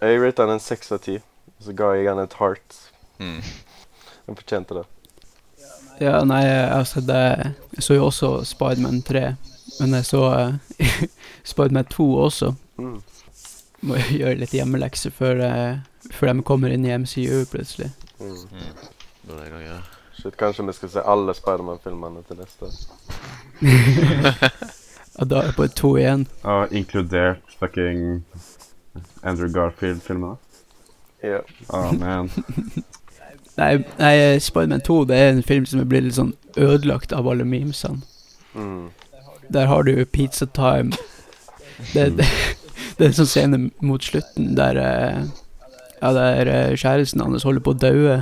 Jeg 0.00 0.20
ratet 0.22 0.38
den 0.38 0.52
en 0.54 0.62
seks 0.62 0.92
av 0.94 1.00
ti. 1.04 1.16
Så 1.60 1.74
ga 1.76 1.90
jeg 1.96 2.06
den 2.06 2.22
et 2.22 2.36
heart. 2.38 2.76
Mm. 3.18 3.42
Den 4.28 4.38
fortjente 4.38 4.78
det. 4.78 4.84
Ja, 6.00 6.20
nei, 6.28 6.44
altså 6.46 7.00
det 7.00 7.20
Jeg 7.74 7.84
så 7.84 7.94
jo 7.96 8.06
også 8.06 8.30
Spiderman 8.44 9.02
3, 9.02 9.34
men 9.80 9.94
jeg 9.94 10.06
så 10.08 10.22
uh, 10.30 10.54
Spiderman 11.50 11.84
2 11.92 12.06
også. 12.24 12.54
Mm. 12.78 13.00
Må 13.86 13.98
gjøre 14.10 14.40
litt 14.40 14.54
hjemmelekse 14.56 15.10
før, 15.14 15.42
uh, 15.42 16.10
før 16.12 16.32
de 16.32 16.46
kommer 16.46 16.72
inn 16.74 16.86
i 16.86 16.94
MCU 16.96 17.44
plutselig. 17.50 17.90
Mm. 18.20 18.32
Mm. 18.52 18.72
Det 19.26 19.38
det 19.42 19.62
jeg. 19.66 19.80
Shit, 20.16 20.36
kanskje 20.36 20.66
vi 20.66 20.72
skal 20.72 20.88
se 20.88 21.04
alle 21.04 21.34
Spiderman-filmene 21.34 22.22
til 22.28 22.40
neste. 22.40 22.70
Og 25.20 25.26
da 25.30 25.42
er 25.42 25.50
det 25.50 25.56
på 25.56 25.66
to 25.76 25.96
igjen. 25.96 26.26
Ja, 26.44 26.64
inkludert 26.70 27.56
fucking 27.58 28.24
Andrew 29.22 29.52
Garfield-filmene. 29.52 30.36
Ja. 31.22 31.38
Oh, 31.68 31.92
man. 31.98 32.30
Nei, 33.56 33.84
nei 33.98 34.38
Spiderman 34.38 34.80
2 34.84 35.04
det 35.08 35.16
er 35.16 35.30
en 35.32 35.42
film 35.42 35.64
som 35.66 35.80
er 35.80 35.86
blitt 35.88 36.04
litt 36.04 36.18
sånn 36.18 36.34
ødelagt 36.60 37.14
av 37.16 37.28
alle 37.30 37.44
memesene. 37.48 38.02
Mm. 38.52 38.90
Der 39.52 39.66
har 39.66 39.82
du 39.82 40.04
Pizza 40.04 40.46
Time. 40.46 40.92
Det, 41.92 42.16
det, 42.16 42.26
det 42.98 43.04
er 43.04 43.10
en 43.10 43.18
sånn 43.20 43.30
scene 43.30 43.60
mot 43.84 44.02
slutten 44.02 44.54
der 44.56 44.80
eh, 44.80 45.26
Ja, 46.00 46.12
der 46.12 46.50
eh, 46.52 46.76
kjæresten 46.76 47.22
hans 47.24 47.46
holder 47.46 47.64
på 47.64 47.72
å 47.74 47.80
daue. 47.80 48.16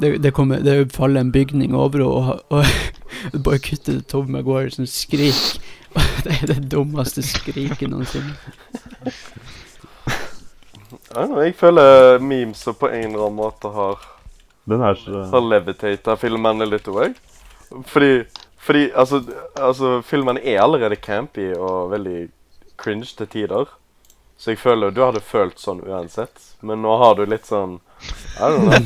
Det, 0.00 0.18
det, 0.20 0.32
kommer, 0.36 0.60
det 0.60 0.92
faller 0.92 1.24
en 1.24 1.32
bygning 1.32 1.74
over 1.74 2.02
henne, 2.04 2.36
og, 2.50 2.64
og 3.32 3.40
bare 3.46 3.62
kutter 3.64 3.96
til 3.96 4.02
Tove 4.04 4.32
Maguire 4.32 4.70
som 4.74 4.88
skrik. 4.88 5.60
Det 6.26 6.34
er 6.42 6.50
det 6.50 6.66
dummeste 6.68 7.22
skriket 7.24 7.88
noensinne. 7.88 8.34
Jeg 11.16 11.54
føler 11.56 12.18
memes 12.20 12.66
på 12.76 12.90
en 12.90 13.14
eller 13.14 13.28
annen 13.28 13.38
måte 13.38 13.70
har, 13.72 14.02
Den 14.68 14.82
er 14.84 14.98
så 15.00 15.40
levitata 15.40 16.18
filmene 16.20 16.66
litt 16.68 16.88
òg. 16.90 17.16
Fordi, 17.88 18.26
fordi 18.66 18.90
altså, 18.98 19.22
altså 19.54 20.02
filmen 20.02 20.38
er 20.42 20.62
allerede 20.62 20.96
campy 20.98 21.52
og 21.54 21.90
veldig 21.92 22.28
cringe 22.76 23.14
til 23.16 23.28
tider. 23.30 23.70
Så 24.36 24.50
jeg 24.52 24.58
føler 24.58 24.90
du 24.90 25.00
hadde 25.04 25.22
følt 25.24 25.60
sånn 25.62 25.84
uansett. 25.86 26.34
Men 26.66 26.82
nå 26.82 26.96
har 26.98 27.14
du 27.16 27.24
litt 27.30 27.46
sånn 27.46 27.78
I 28.36 28.50
don't 28.50 28.66
know. 28.66 28.80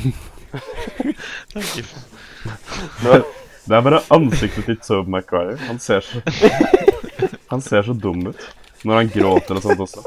Det 3.71 3.77
er 3.77 3.85
bare 3.85 4.01
ansiktet 4.11 4.65
til 4.67 4.79
Tobe 4.83 5.13
Maguire. 5.13 5.57
Han 5.69 5.79
ser 5.79 6.01
så 6.03 6.21
Han 7.51 7.61
ser 7.63 7.85
så 7.87 7.93
dum 7.93 8.27
ut. 8.31 8.41
Når 8.85 8.97
han 8.97 9.11
gråter 9.13 9.59
og 9.59 9.63
sånt 9.65 9.85
også. 9.85 10.03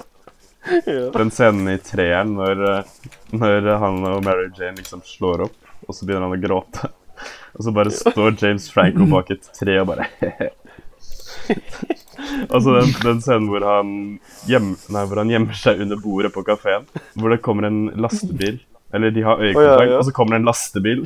Den 1.13 1.31
scenen 1.31 1.69
i 1.73 1.77
treeren 1.83 2.33
når, 2.37 2.63
eh, 2.69 3.07
når 3.35 3.67
han 3.81 3.99
og 4.09 4.23
Mary 4.25 4.47
Jane 4.57 4.79
liksom 4.79 5.03
slår 5.05 5.45
opp, 5.45 5.57
og 5.85 5.95
så 5.95 6.07
begynner 6.07 6.29
han 6.29 6.37
å 6.37 6.41
gråte. 6.41 6.89
Og 7.53 7.65
så 7.65 7.73
bare 7.75 7.93
står 7.93 8.37
James 8.41 8.67
Franco 8.73 9.05
bak 9.09 9.31
et 9.35 9.49
tre 9.57 9.79
og 9.81 9.91
bare 9.91 10.07
Altså 12.53 12.73
den, 12.77 12.91
den 13.03 13.19
scenen 13.21 13.49
hvor 13.51 13.65
han, 13.67 13.89
gjem, 14.47 14.73
nei, 14.93 15.03
hvor 15.09 15.19
han 15.21 15.31
gjemmer 15.31 15.57
seg 15.57 15.81
under 15.83 15.99
bordet 15.99 16.31
på 16.33 16.43
kafeen. 16.47 16.85
Hvor 17.19 17.33
det 17.33 17.41
kommer 17.43 17.67
en 17.67 17.81
lastebil. 17.99 18.61
Eller 18.93 19.11
de 19.11 19.25
har 19.25 19.41
øyekontakt, 19.41 19.81
oh, 19.81 19.85
ja, 19.85 19.91
ja. 19.91 19.97
og 19.97 20.05
så 20.07 20.13
kommer 20.15 20.35
det 20.35 20.43
en 20.43 20.47
lastebil 20.47 21.01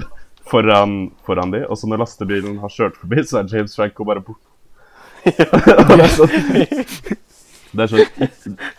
foran, 0.51 0.97
foran 1.25 1.53
de. 1.55 1.63
Og 1.67 1.79
så 1.79 1.89
når 1.89 2.03
lastebilen 2.03 2.59
har 2.61 2.73
kjørt 2.73 2.99
forbi, 2.99 3.23
så 3.25 3.41
er 3.41 3.55
James 3.55 3.75
Franco 3.75 4.05
bare 4.07 4.23
borte. 4.27 4.43
Og 5.27 7.17
det 7.71 7.83
er 7.83 7.91
sånn 7.91 8.07
det 8.17 8.27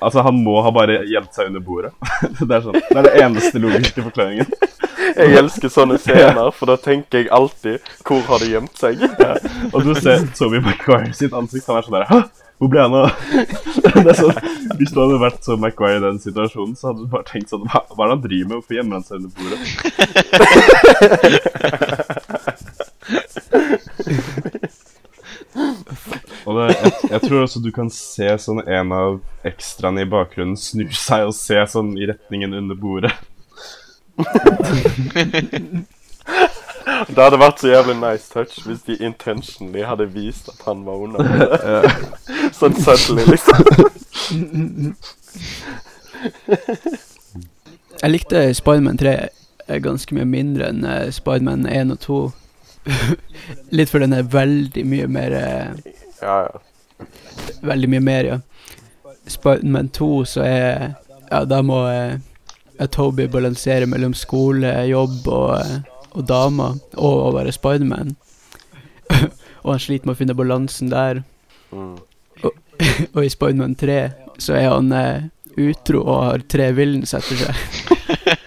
Altså, 0.01 0.23
han 0.25 0.37
må 0.45 0.59
ha 0.65 0.71
bare 0.75 1.01
gjemt 1.11 1.35
seg 1.37 1.51
under 1.51 1.63
bordet. 1.65 1.93
Det 2.49 2.55
er 2.55 2.63
sånn, 2.65 2.79
det 2.79 2.97
er 2.97 3.07
det 3.09 3.15
eneste 3.23 3.61
logiske 3.63 4.03
forklaringen. 4.07 4.47
Jeg 5.17 5.39
elsker 5.41 5.69
sånne 5.73 5.99
scener, 6.03 6.51
for 6.55 6.67
da 6.71 6.77
tenker 6.81 7.23
jeg 7.23 7.31
alltid 7.35 7.81
Hvor 8.07 8.21
har 8.29 8.39
de 8.43 8.49
gjemt 8.53 8.77
seg? 8.79 8.95
Og 9.73 9.81
du 9.87 9.93
ser 9.99 10.27
Toby 10.37 10.61
Maguire 10.65 11.13
sitt 11.17 11.33
ansikt, 11.37 11.67
han 11.69 11.79
er 11.81 11.85
sånn 11.87 11.99
der 11.99 12.09
Hæ? 12.11 12.21
Hvor 12.59 12.69
ble 12.73 12.81
han 12.83 12.95
av? 12.99 13.09
Det 14.07 14.15
sånn, 14.19 14.35
Hvis 14.81 14.93
du 14.93 14.99
hadde 15.01 15.21
vært 15.23 15.43
så 15.47 15.53
Maguire 15.61 16.01
i 16.01 16.05
den 16.05 16.19
situasjonen, 16.23 16.75
så 16.79 16.85
hadde 16.91 17.03
du 17.07 17.09
bare 17.13 17.29
tenkt 17.31 17.49
sånn 17.53 17.65
Hva, 17.71 17.81
hva 17.95 18.03
er 18.05 18.09
det 18.09 18.15
han 18.17 18.25
driver 18.27 18.47
med? 18.49 18.57
Hvorfor 18.59 18.75
gjemmer 18.79 18.95
han 18.99 19.07
seg 19.07 19.15
under 19.19 19.31
bordet? 19.39 19.59
Og 26.47 26.57
det, 26.57 26.67
jeg, 26.75 26.93
jeg 27.11 27.21
tror 27.25 27.43
også 27.43 27.61
du 27.65 27.71
kan 27.75 27.91
se 27.93 28.29
sånn 28.41 28.63
en 28.65 28.93
av 28.95 29.19
ekstraene 29.49 30.05
i 30.05 30.11
bakgrunnen 30.11 30.57
snu 30.61 30.87
seg 30.97 31.29
og 31.29 31.37
se 31.37 31.59
sånn 31.73 31.93
i 31.99 32.09
retningen 32.11 32.57
under 32.61 32.79
bordet. 32.79 33.13
Det 37.09 37.23
hadde 37.23 37.39
vært 37.41 37.61
så 37.63 37.71
jævlig 37.71 37.97
nice 38.01 38.33
touch 38.33 38.59
hvis 38.67 38.83
de 38.87 38.97
intentionally 39.05 39.85
hadde 39.87 40.09
vist 40.15 40.49
at 40.51 40.63
han 40.67 40.85
var 40.87 41.05
under. 41.05 41.23
sånn 42.59 42.77
suddenly, 42.81 43.25
liksom. 43.29 43.59
Jeg 47.99 48.11
likte 48.11 48.55
Spiderman 48.57 48.99
3 48.99 49.17
ganske 49.85 50.17
mye 50.17 50.27
mindre 50.29 50.71
enn 50.73 50.85
uh, 50.87 51.09
Spiderman 51.13 51.67
1 51.69 51.93
og 51.95 52.01
2. 52.05 52.21
Litt 53.77 53.91
for 53.93 54.03
den 54.03 54.17
er 54.17 54.29
veldig 54.33 54.85
mye 54.89 55.09
mer 55.11 55.35
eh, 55.37 55.93
Ja, 56.23 56.37
ja. 56.49 57.07
Veldig 57.63 57.91
mye 57.93 58.05
mer, 58.05 58.29
ja. 58.29 58.39
Spiderman 59.29 59.91
2 59.95 60.11
så 60.25 60.45
er 60.47 60.95
Ja, 61.29 61.45
da 61.45 61.61
må 61.63 61.83
eh, 61.91 62.19
Toby 62.95 63.27
balansere 63.29 63.89
mellom 63.91 64.15
skole, 64.15 64.71
jobb 64.89 65.27
og, 65.27 65.51
eh, 65.59 65.81
og 66.15 66.25
damer, 66.29 66.79
og 66.97 67.25
å 67.27 67.33
være 67.35 67.53
Spiderman. 67.53 68.15
og 69.65 69.73
han 69.73 69.83
sliter 69.83 70.09
med 70.09 70.15
å 70.15 70.21
finne 70.21 70.37
balansen 70.39 70.93
der. 70.93 71.23
Mm. 71.75 71.99
Og 73.13 73.21
i 73.27 73.33
Spiderman 73.33 73.77
3 73.79 73.99
så 74.39 74.55
er 74.57 74.71
han 74.71 74.93
eh, 74.95 75.29
utro 75.59 76.05
og 76.05 76.23
har 76.29 76.47
tre 76.49 76.71
villains 76.77 77.15
etter 77.19 77.43
seg. 77.43 78.47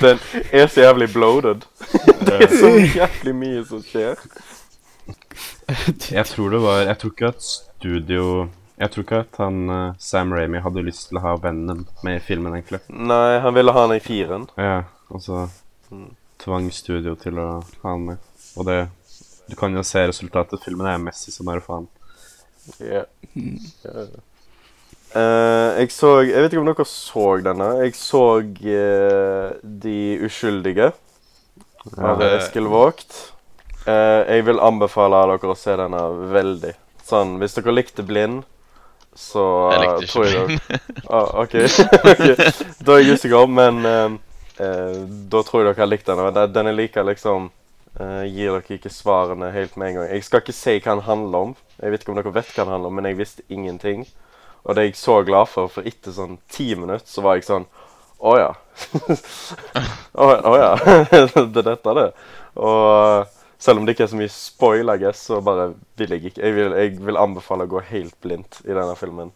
Den 0.00 0.18
er 0.52 0.66
så 0.72 0.80
jævlig 0.86 1.08
bloated. 1.12 1.66
Det 2.24 2.34
er 2.38 2.52
så 2.52 2.70
jævlig 2.98 3.34
mye 3.36 3.64
som 3.68 3.82
skjer. 3.84 4.20
Jeg 6.10 6.24
tror 6.26 6.50
det 6.54 6.60
var 6.64 6.78
Jeg 6.88 6.98
tror 6.98 7.10
ikke 7.12 7.28
at 7.28 7.42
studio 7.44 8.22
Jeg 8.80 8.90
tror 8.94 9.04
ikke 9.04 9.18
at 9.24 9.40
han 9.42 9.58
eh, 9.74 9.94
Sam 9.98 10.32
Ramy 10.32 10.60
hadde 10.64 10.84
lyst 10.86 11.08
til 11.10 11.18
å 11.18 11.24
ha 11.24 11.32
vennen 11.42 11.82
med 12.06 12.20
i 12.20 12.22
filmen, 12.22 12.54
egentlig. 12.54 12.78
Nei, 12.88 13.38
han 13.42 13.54
ville 13.56 13.72
ha 13.74 13.82
den 13.88 13.96
i 13.98 14.02
firen. 14.04 14.48
Ja, 14.58 14.84
og 15.10 15.22
så 15.24 15.48
Mm. 15.90 16.10
tvang 16.38 16.66
studio 16.70 17.14
til 17.16 17.38
å 17.40 17.46
ha 17.82 17.90
han 17.94 18.02
med. 18.04 18.18
Og 18.60 18.66
det 18.68 18.88
Du 19.48 19.54
kan 19.56 19.72
jo 19.72 19.80
se 19.82 20.02
resultatet. 20.10 20.60
Filmen 20.60 20.86
er 20.86 20.98
messig 21.00 21.32
som 21.32 21.46
bare 21.48 21.62
faen. 21.64 21.86
Ja. 22.78 23.04
Ja. 23.34 24.04
Eh, 25.18 25.80
jeg 25.82 25.92
så 25.94 26.10
Jeg 26.26 26.42
vet 26.44 26.52
ikke 26.52 26.62
om 26.62 26.68
dere 26.70 26.86
så 26.88 27.26
denne. 27.44 27.68
Jeg 27.82 27.94
så 27.98 28.24
uh, 28.44 29.56
De 29.62 29.98
uskyldige 30.28 30.92
av 31.96 32.20
Ja. 32.20 32.34
Eskil 32.36 32.68
Vågt. 32.68 33.32
Uh, 33.88 34.26
jeg 34.28 34.44
vil 34.44 34.60
anbefale 34.60 35.22
dere 35.30 35.54
å 35.54 35.56
se 35.56 35.76
denne 35.80 36.02
veldig. 36.34 36.74
Sånn, 37.08 37.38
Hvis 37.40 37.56
dere 37.56 37.72
likte 37.72 38.04
Blind, 38.04 38.42
så 39.18 39.44
Jeg 39.72 39.78
eh, 39.78 39.84
likte 39.86 40.10
tror 40.12 40.26
ikke 40.26 40.38
jeg 40.38 40.48
min. 40.48 41.06
ah, 41.08 41.30
okay. 41.42 41.64
Ok. 42.12 42.52
Da 42.84 42.94
er 42.94 43.00
jeg 43.02 43.16
usikker, 43.16 43.48
men 43.50 43.80
eh, 43.88 44.18
eh, 44.60 44.98
da 45.32 45.42
tror 45.46 45.64
jeg 45.64 45.70
dere 45.70 45.82
har 45.82 45.90
likt 45.90 46.10
denne. 46.10 46.28
Den 46.36 46.52
den 46.52 46.70
er 46.74 47.08
liksom 47.08 47.48
eh, 47.98 48.24
Gir 48.28 48.58
dere 48.58 48.76
ikke 48.76 48.92
svarene 48.92 49.50
helt 49.54 49.76
med 49.80 49.88
en 49.88 50.00
gang. 50.00 50.12
Jeg 50.12 50.28
skal 50.28 50.44
ikke 50.44 50.54
si 50.54 50.76
hva 50.76 50.98
den 50.98 51.06
handler 51.08 51.48
om. 51.48 51.56
Jeg 51.80 51.94
vet 51.94 52.04
ikke 52.04 52.12
om 52.12 52.20
dere 52.20 52.34
vet 52.36 52.52
hva 52.52 52.64
den 52.64 52.74
handler 52.76 52.92
om, 52.92 53.00
men 53.00 53.10
jeg 53.10 53.18
visste 53.18 53.46
ingenting. 53.48 54.06
Og 54.68 54.76
det 54.76 54.82
er 54.82 54.90
jeg 54.90 55.00
så 55.00 55.22
glad 55.24 55.48
for, 55.48 55.70
for 55.72 55.88
etter 55.88 56.12
sånn 56.12 56.36
ti 56.52 56.70
minutter 56.76 57.08
så 57.08 57.24
var 57.24 57.38
jeg 57.38 57.48
sånn 57.48 57.64
Å 58.18 58.34
ja. 58.36 58.52
Å 60.22 60.28
å 60.50 60.54
ja. 60.58 60.70
det 61.08 61.62
er 61.62 61.68
dette, 61.72 61.96
det. 61.96 62.08
Og 62.60 63.34
selv 63.58 63.80
om 63.80 63.86
det 63.86 63.94
ikke 63.94 64.06
er 64.06 64.12
så 64.12 64.18
mye 64.18 64.32
spoil, 64.32 64.92
I 64.92 64.98
guess, 65.02 65.24
så 65.30 65.40
bare 65.44 65.72
vil 65.98 66.14
jeg 66.14 66.30
ikke. 66.30 66.42
Jeg 66.42 66.54
vil, 66.56 66.74
jeg 66.78 66.96
vil 67.08 67.18
anbefale 67.18 67.66
å 67.66 67.70
gå 67.70 67.82
helt 67.90 68.14
blindt 68.22 68.60
i 68.66 68.74
denne 68.74 68.94
filmen. 68.98 69.32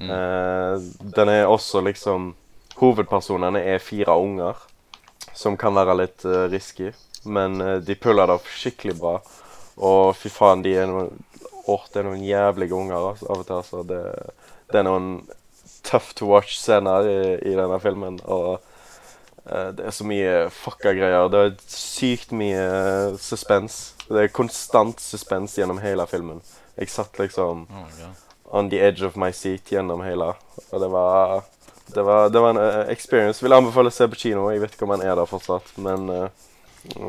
Mm. 0.00 0.10
Eh, 0.16 0.86
den 1.16 1.32
er 1.32 1.48
også 1.48 1.80
liksom 1.84 2.32
hovedpersonene 2.80 3.62
er 3.72 3.82
fire 3.82 4.16
unger, 4.18 4.60
som 5.36 5.56
kan 5.56 5.74
være 5.76 5.96
litt 6.00 6.24
uh, 6.28 6.44
risky. 6.52 6.90
Men 7.24 7.60
uh, 7.60 7.76
de 7.84 7.96
puller 7.96 8.28
det 8.28 8.36
opp 8.40 8.48
skikkelig 8.50 8.96
bra. 8.98 9.14
Og 9.80 10.16
fy 10.18 10.32
faen, 10.32 10.64
de 10.64 10.74
er 10.76 10.90
noen 10.90 11.12
Åh, 11.70 11.82
det 11.92 12.00
er 12.00 12.06
noen 12.08 12.22
jævlige 12.26 12.74
unger 12.74 13.04
altså, 13.12 13.26
av 13.30 13.38
og 13.38 13.44
til. 13.46 13.58
altså. 13.60 13.82
Det, 13.86 13.98
det 14.72 14.80
er 14.80 14.88
noen 14.88 15.14
tough 15.82 16.14
to 16.14 16.28
watch-scener 16.30 17.08
i, 17.08 17.20
i, 17.50 17.54
denne 17.58 17.78
filmen. 17.82 18.18
Og 18.24 18.62
uh, 19.50 19.70
det 19.76 19.86
er 19.86 19.94
så 19.94 20.06
mye 20.08 20.34
fucka 20.54 20.94
greier. 20.96 21.30
Det 21.32 21.44
er 21.46 21.54
sykt 21.70 22.34
mye 22.36 22.66
suspens. 23.20 23.80
Det 24.08 24.26
er 24.26 24.34
konstant 24.34 25.00
suspens 25.02 25.56
gjennom 25.58 25.82
hele 25.82 26.06
filmen. 26.10 26.42
Jeg 26.78 26.92
satt 26.92 27.18
liksom 27.20 27.66
Oh, 27.68 28.04
on 28.52 28.70
the 28.72 28.80
edge 28.80 29.04
of 29.04 29.16
my 29.20 29.32
seat 29.32 29.68
gjennom 29.72 30.04
hele. 30.06 30.32
Og 30.70 30.80
det 30.80 30.92
var 30.92 31.42
Det 31.92 32.02
var, 32.02 32.28
det 32.30 32.40
var 32.40 32.50
en 32.50 32.62
uh, 32.62 32.90
experience. 32.92 33.42
Vil 33.44 33.52
anbefale 33.52 33.90
å 33.90 33.92
se 33.92 34.06
på 34.08 34.16
kino. 34.16 34.46
Jeg 34.52 34.62
vet 34.62 34.76
ikke 34.76 34.86
om 34.86 34.94
han 34.94 35.02
er 35.04 35.16
der 35.18 35.28
fortsatt, 35.28 35.74
men 35.76 36.06
uh, 36.08 36.28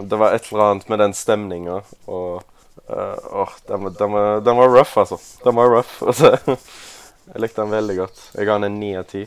det 0.03 0.17
var 0.20 0.34
et 0.34 0.50
eller 0.51 0.63
annet 0.65 0.89
med 0.91 1.00
den 1.00 1.13
stemninga 1.15 1.77
og 2.05 2.43
uh, 2.89 3.43
oh, 3.43 3.53
den, 3.70 3.88
den, 3.96 4.17
den 4.43 4.58
var 4.60 4.74
rough, 4.74 4.98
altså. 4.98 5.20
Den 5.46 5.55
var 5.55 5.72
rough. 5.72 5.93
Altså, 6.03 6.36
jeg 7.32 7.42
likte 7.42 7.62
den 7.63 7.74
veldig 7.74 7.98
godt. 8.01 8.22
Jeg 8.36 8.50
ga 8.50 8.58
den 8.60 8.70
en 8.72 8.80
ni 8.82 8.94
av 9.00 9.08
ti. 9.10 9.24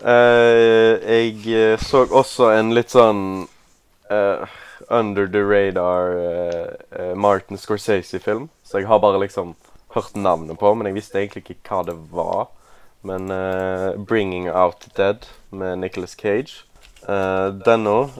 Eh, 0.00 0.92
jeg 1.02 1.34
eh, 1.50 1.82
så 1.82 2.04
også 2.06 2.52
en 2.54 2.72
litt 2.76 2.94
sånn 2.94 3.46
eh, 4.10 4.58
under 4.88 5.26
the 5.28 5.42
radar 5.44 7.14
Martin 7.14 7.58
Scorsese-film. 7.60 8.48
Så 8.64 8.80
jeg 8.80 8.88
har 8.90 9.02
bare 9.02 9.20
liksom 9.22 9.54
hørt 9.94 10.16
navnet 10.16 10.58
på, 10.58 10.72
men 10.74 10.88
jeg 10.88 10.96
visste 10.96 11.20
egentlig 11.20 11.44
ikke 11.44 11.60
hva 11.68 11.82
det 11.86 11.96
var. 12.14 12.48
Men 13.02 13.30
uh, 13.30 13.96
'Bringing 13.96 14.50
Out 14.50 14.88
Dead' 14.96 15.28
med 15.50 15.78
Nicholas 15.78 16.16
Cage. 16.16 16.64
Uh, 17.08 17.48
den 17.64 17.86
òg 17.86 18.10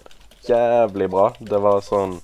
jævlig 0.48 1.10
bra. 1.12 1.30
Det 1.38 1.60
var 1.60 1.82
sånn 1.84 2.20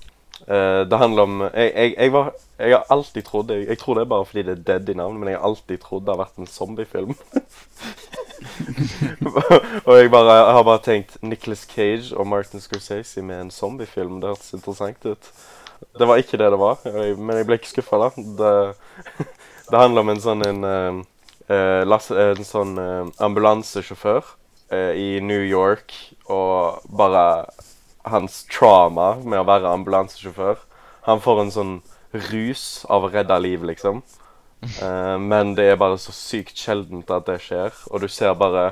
Det 0.47 0.97
handler 1.01 1.27
om 1.27 1.41
jeg, 1.43 1.71
jeg, 1.75 1.93
jeg, 1.97 2.11
var, 2.13 2.29
jeg 2.55 2.71
har 2.71 2.85
alltid 2.93 3.25
trodd 3.27 3.49
jeg, 3.51 3.65
jeg 3.67 3.79
tror 3.81 3.97
det 3.97 4.05
er 4.05 4.11
bare 4.13 4.27
fordi 4.29 4.43
det 4.47 4.53
er 4.53 4.61
dead 4.69 4.91
i 4.93 4.95
navnet, 4.95 5.19
men 5.19 5.29
jeg 5.29 5.37
har 5.37 5.47
alltid 5.49 5.81
trodd 5.83 6.05
det 6.07 6.13
har 6.13 6.21
vært 6.21 6.39
en 6.39 6.47
zombiefilm. 6.47 7.17
og 9.87 9.93
jeg, 9.97 10.11
bare, 10.13 10.37
jeg 10.37 10.55
har 10.55 10.63
bare 10.63 10.83
tenkt 10.85 11.17
Nicholas 11.21 11.65
Cage 11.67 12.15
og 12.15 12.27
Martin 12.27 12.63
Scorsese 12.63 13.21
med 13.21 13.41
en 13.41 13.51
zombiefilm. 13.51 14.21
Det 14.21 14.31
hørtes 14.31 14.53
interessant 14.53 15.05
ut. 15.05 15.31
Det 15.99 16.07
var 16.07 16.21
ikke 16.21 16.37
det 16.37 16.51
det 16.53 16.59
var, 16.59 16.79
men 17.17 17.37
jeg 17.37 17.47
ble 17.47 17.59
ikke 17.59 17.75
skuffa, 17.75 17.99
da. 18.01 18.09
Det, 18.39 18.53
det 19.69 19.81
handler 19.81 20.05
om 20.05 20.13
en 20.13 20.23
sånn 20.23 20.45
en, 20.45 20.63
eh, 20.71 21.01
eh, 21.53 21.83
en 21.85 22.47
sånn 22.47 22.73
eh, 22.81 23.11
ambulansesjåfør 23.27 24.23
eh, 24.73 24.93
i 24.97 25.09
New 25.21 25.43
York, 25.45 25.93
og 26.33 26.81
bare 26.97 27.45
hans 28.13 28.43
trauma 28.51 29.15
med 29.23 29.41
å 29.41 29.47
være 29.47 29.73
ambulansesjåfør. 29.75 30.59
Han 31.07 31.23
får 31.23 31.41
en 31.41 31.53
sånn 31.53 31.75
rus 32.31 32.85
av 32.89 33.05
å 33.05 33.11
redde 33.13 33.37
liv, 33.43 33.63
liksom. 33.67 34.01
Uh, 34.81 35.17
men 35.21 35.53
det 35.57 35.67
er 35.71 35.79
bare 35.79 35.99
så 36.01 36.13
sykt 36.15 36.57
sjeldent 36.57 37.11
at 37.13 37.27
det 37.29 37.39
skjer, 37.45 37.75
og 37.91 38.01
du 38.01 38.07
ser 38.09 38.37
bare 38.39 38.71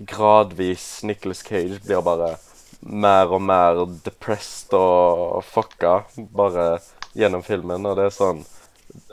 gradvis 0.00 1.02
Nicholas 1.06 1.44
Cage 1.46 1.78
blir 1.84 2.00
bare 2.02 2.34
mer 2.80 3.30
og 3.30 3.42
mer 3.44 3.84
depressed 4.04 4.72
og 4.76 5.42
fucka 5.44 6.00
bare 6.16 6.80
gjennom 7.16 7.44
filmen, 7.44 7.86
og 7.86 7.98
det 7.98 8.08
er 8.08 8.16
sånn 8.16 8.42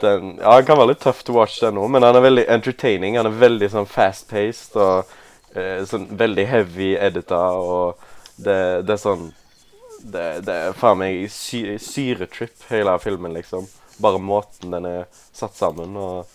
den, 0.00 0.38
Ja, 0.40 0.56
han 0.56 0.66
kan 0.66 0.78
være 0.78 0.92
litt 0.92 1.02
tøff 1.04 1.22
to 1.22 1.36
watch, 1.36 1.60
den 1.62 1.78
òg, 1.78 1.90
men 1.94 2.02
han 2.02 2.16
er 2.18 2.24
veldig 2.24 2.44
entertaining. 2.50 3.14
Han 3.18 3.28
er 3.30 3.36
veldig 3.38 3.68
sånn 3.70 3.86
fast-paced 3.86 4.74
og 4.74 5.12
eh, 5.54 5.84
sånn 5.86 6.08
veldig 6.18 6.46
heavy 6.50 6.88
edita, 6.98 7.38
og 7.54 8.00
det, 8.42 8.58
det 8.88 8.96
er 8.96 9.02
sånn 9.02 9.28
det, 9.98 10.26
det 10.46 10.54
er 10.54 10.76
faen 10.78 11.00
meg 11.00 11.26
sy 11.32 11.62
syretrip, 11.82 12.54
hele 12.70 12.94
filmen, 13.02 13.34
liksom. 13.36 13.66
Bare 13.98 14.20
måten 14.22 14.74
den 14.74 14.86
er 14.86 15.06
satt 15.34 15.56
sammen. 15.58 15.96
og 15.96 16.26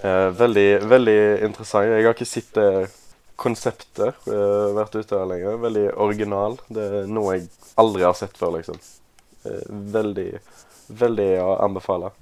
eh, 0.00 0.30
Veldig 0.34 0.68
veldig 0.88 1.18
interessant. 1.48 1.90
Jeg 1.90 2.06
har 2.06 2.16
ikke 2.16 2.28
sett 2.28 2.52
det 2.56 2.68
konseptet 3.40 4.28
eh, 4.30 4.66
vært 4.76 4.96
ute 4.96 5.18
her 5.18 5.28
lenger. 5.28 5.60
Veldig 5.62 5.86
original. 6.00 6.58
Det 6.68 6.88
er 7.00 7.10
noe 7.10 7.38
jeg 7.38 7.48
aldri 7.80 8.06
har 8.06 8.16
sett 8.18 8.38
før, 8.40 8.56
liksom. 8.58 8.80
Eh, 9.44 9.64
veldig, 9.68 10.30
veldig 10.88 11.30
å 11.44 11.54
anbefale. 11.64 12.14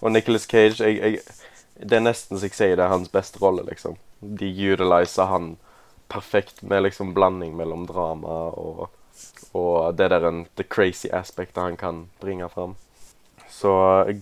Og 0.00 0.12
Nicholas 0.12 0.48
Cage 0.48 0.84
jeg, 0.84 0.96
jeg, 1.00 1.22
Det 1.76 1.96
er 1.96 2.04
nesten 2.04 2.36
så 2.36 2.48
jeg 2.48 2.56
sier 2.56 2.76
det 2.76 2.84
er 2.84 2.92
hans 2.92 3.12
beste 3.12 3.40
rolle, 3.42 3.66
liksom. 3.68 3.96
De 4.20 4.48
utiliser 4.48 5.28
han 5.28 5.56
perfekt 6.08 6.62
med 6.62 6.86
liksom 6.86 7.12
blanding 7.16 7.56
mellom 7.58 7.84
drama 7.88 8.36
og 8.56 8.86
og 9.56 9.96
det 9.96 10.10
der 10.12 10.26
en, 10.28 10.44
the 10.56 10.64
crazy 10.64 11.08
aspektet 11.12 11.62
han 11.62 11.76
kan 11.80 12.04
bringe 12.20 12.48
fram. 12.52 12.76
Så 13.48 13.72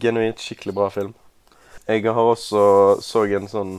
genuint 0.00 0.40
skikkelig 0.40 0.74
bra 0.74 0.88
film. 0.94 1.14
Jeg 1.88 2.04
har 2.06 2.22
også 2.22 3.00
så 3.04 3.24
en 3.26 3.50
sånn 3.50 3.74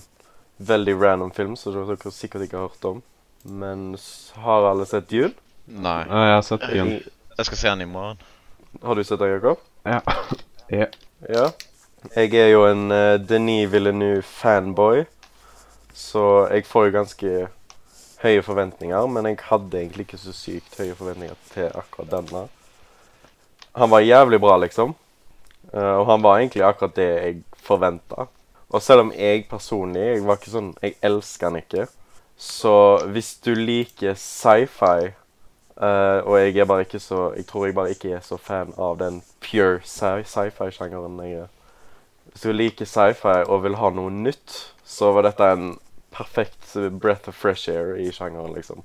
veldig 0.57 0.95
random 1.01 1.31
film 1.33 1.55
som 1.57 1.73
dere 1.75 2.11
sikkert 2.13 2.45
ikke 2.45 2.59
har 2.59 2.69
hørt 2.69 2.87
om. 2.89 3.01
Men 3.45 3.93
har 4.41 4.69
alle 4.71 4.85
sett 4.89 5.11
Jul? 5.13 5.33
Nei. 5.65 6.01
Ja, 6.09 6.23
jeg 6.29 6.35
har 6.35 6.45
sett 6.45 6.67
Jul. 6.73 6.91
Jeg 7.37 7.49
skal 7.49 7.61
se 7.61 7.69
den 7.69 7.85
i 7.85 7.89
morgen. 7.89 8.21
Har 8.83 8.95
du 8.95 9.03
sett 9.03 9.19
den, 9.19 9.33
Jakob? 9.35 9.63
Ja. 9.85 10.01
ja. 10.69 10.87
Ja. 11.29 11.49
Jeg 12.15 12.33
er 12.37 12.51
jo 12.51 12.65
en 12.69 12.91
uh, 12.91 13.17
Denis 13.17 13.71
Villeneuve-fanboy, 13.71 15.05
så 15.93 16.47
jeg 16.51 16.65
får 16.69 16.85
jo 16.85 16.93
ganske 16.93 17.31
høye 18.25 18.43
forventninger. 18.45 19.07
Men 19.07 19.29
jeg 19.29 19.41
hadde 19.47 19.79
egentlig 19.79 20.07
ikke 20.07 20.21
så 20.21 20.33
sykt 20.35 20.77
høye 20.81 20.95
forventninger 20.97 21.37
til 21.53 21.69
akkurat 21.73 22.11
denne. 22.17 22.45
Han 23.75 23.91
var 23.91 24.05
jævlig 24.05 24.39
bra, 24.43 24.57
liksom. 24.61 24.95
Uh, 25.73 25.99
og 25.99 26.05
han 26.11 26.23
var 26.23 26.39
egentlig 26.39 26.63
akkurat 26.63 26.95
det 26.95 27.09
jeg 27.09 27.43
forventa. 27.65 28.27
Og 28.69 28.81
selv 28.81 29.05
om 29.05 29.11
jeg 29.13 29.45
personlig 29.49 30.01
Jeg 30.01 30.23
var 30.25 30.39
ikke 30.39 30.51
sånn 30.51 30.71
Jeg 30.81 30.95
elsker 31.05 31.47
han 31.47 31.57
ikke. 31.59 31.83
Så 32.37 32.73
hvis 33.13 33.35
du 33.45 33.51
liker 33.55 34.17
sci-fi 34.19 35.11
uh, 35.77 36.19
Og 36.25 36.33
jeg 36.41 36.57
er 36.57 36.67
bare 36.69 36.85
ikke 36.87 36.99
så 36.99 37.27
Jeg 37.37 37.45
tror 37.47 37.67
jeg 37.67 37.75
bare 37.77 37.93
ikke 37.93 38.15
er 38.17 38.23
så 38.25 38.39
fan 38.41 38.73
av 38.77 38.97
den 38.99 39.21
pure 39.39 39.79
sci- 39.85 40.25
sci-fi-sjangeren 40.25 41.21
jeg 41.23 41.45
er. 41.45 41.51
Hvis 42.31 42.47
du 42.47 42.51
liker 42.57 42.89
sci-fi 42.89 43.43
og 43.45 43.63
vil 43.63 43.77
ha 43.79 43.91
noe 43.93 44.11
nytt, 44.11 44.57
så 44.83 45.13
var 45.15 45.27
dette 45.29 45.51
en 45.53 45.67
perfekt 46.15 46.75
breath 47.01 47.29
of 47.29 47.35
fresh 47.35 47.69
air 47.69 47.95
i 47.99 48.11
sjangeren, 48.11 48.53
liksom. 48.55 48.83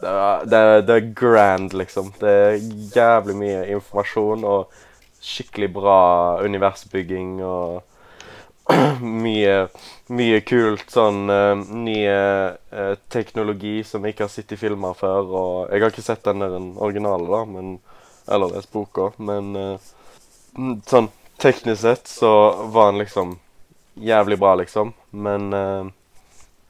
Det 0.00 0.10
er, 0.10 0.44
det, 0.50 0.58
er, 0.58 0.82
det 0.82 0.94
er 0.94 1.12
grand, 1.14 1.72
liksom. 1.72 2.10
Det 2.20 2.30
er 2.30 2.54
jævlig 2.96 3.36
mye 3.38 3.62
informasjon 3.76 4.44
og 4.48 4.74
skikkelig 5.24 5.70
bra 5.72 5.98
universbygging 6.44 7.38
og 7.46 7.82
mye, 9.24 9.56
mye 10.16 10.40
kult 10.48 10.90
sånn 10.92 11.28
uh, 11.30 11.54
nye 11.56 12.18
uh, 12.74 12.94
teknologi 13.12 13.78
som 13.86 14.04
jeg 14.04 14.16
ikke 14.16 14.26
har 14.26 14.34
sett 14.34 14.54
i 14.56 14.60
filmer 14.60 14.96
før. 14.98 15.30
Og 15.30 15.72
jeg 15.72 15.84
har 15.84 15.94
ikke 15.94 16.06
sett 16.06 16.24
den 16.26 16.44
der 16.44 16.56
originale, 16.58 17.28
da, 17.30 17.44
men 17.48 17.76
Eller 18.24 18.54
lest 18.54 18.70
boka, 18.72 19.10
men 19.20 19.50
mm, 19.52 20.78
sånn 20.88 21.10
teknisk 21.36 21.82
sett 21.82 22.06
så 22.08 22.30
var 22.72 22.86
den 22.88 23.02
liksom 23.02 23.34
jævlig 24.00 24.38
bra, 24.40 24.54
liksom. 24.56 24.94
Men 25.12 25.52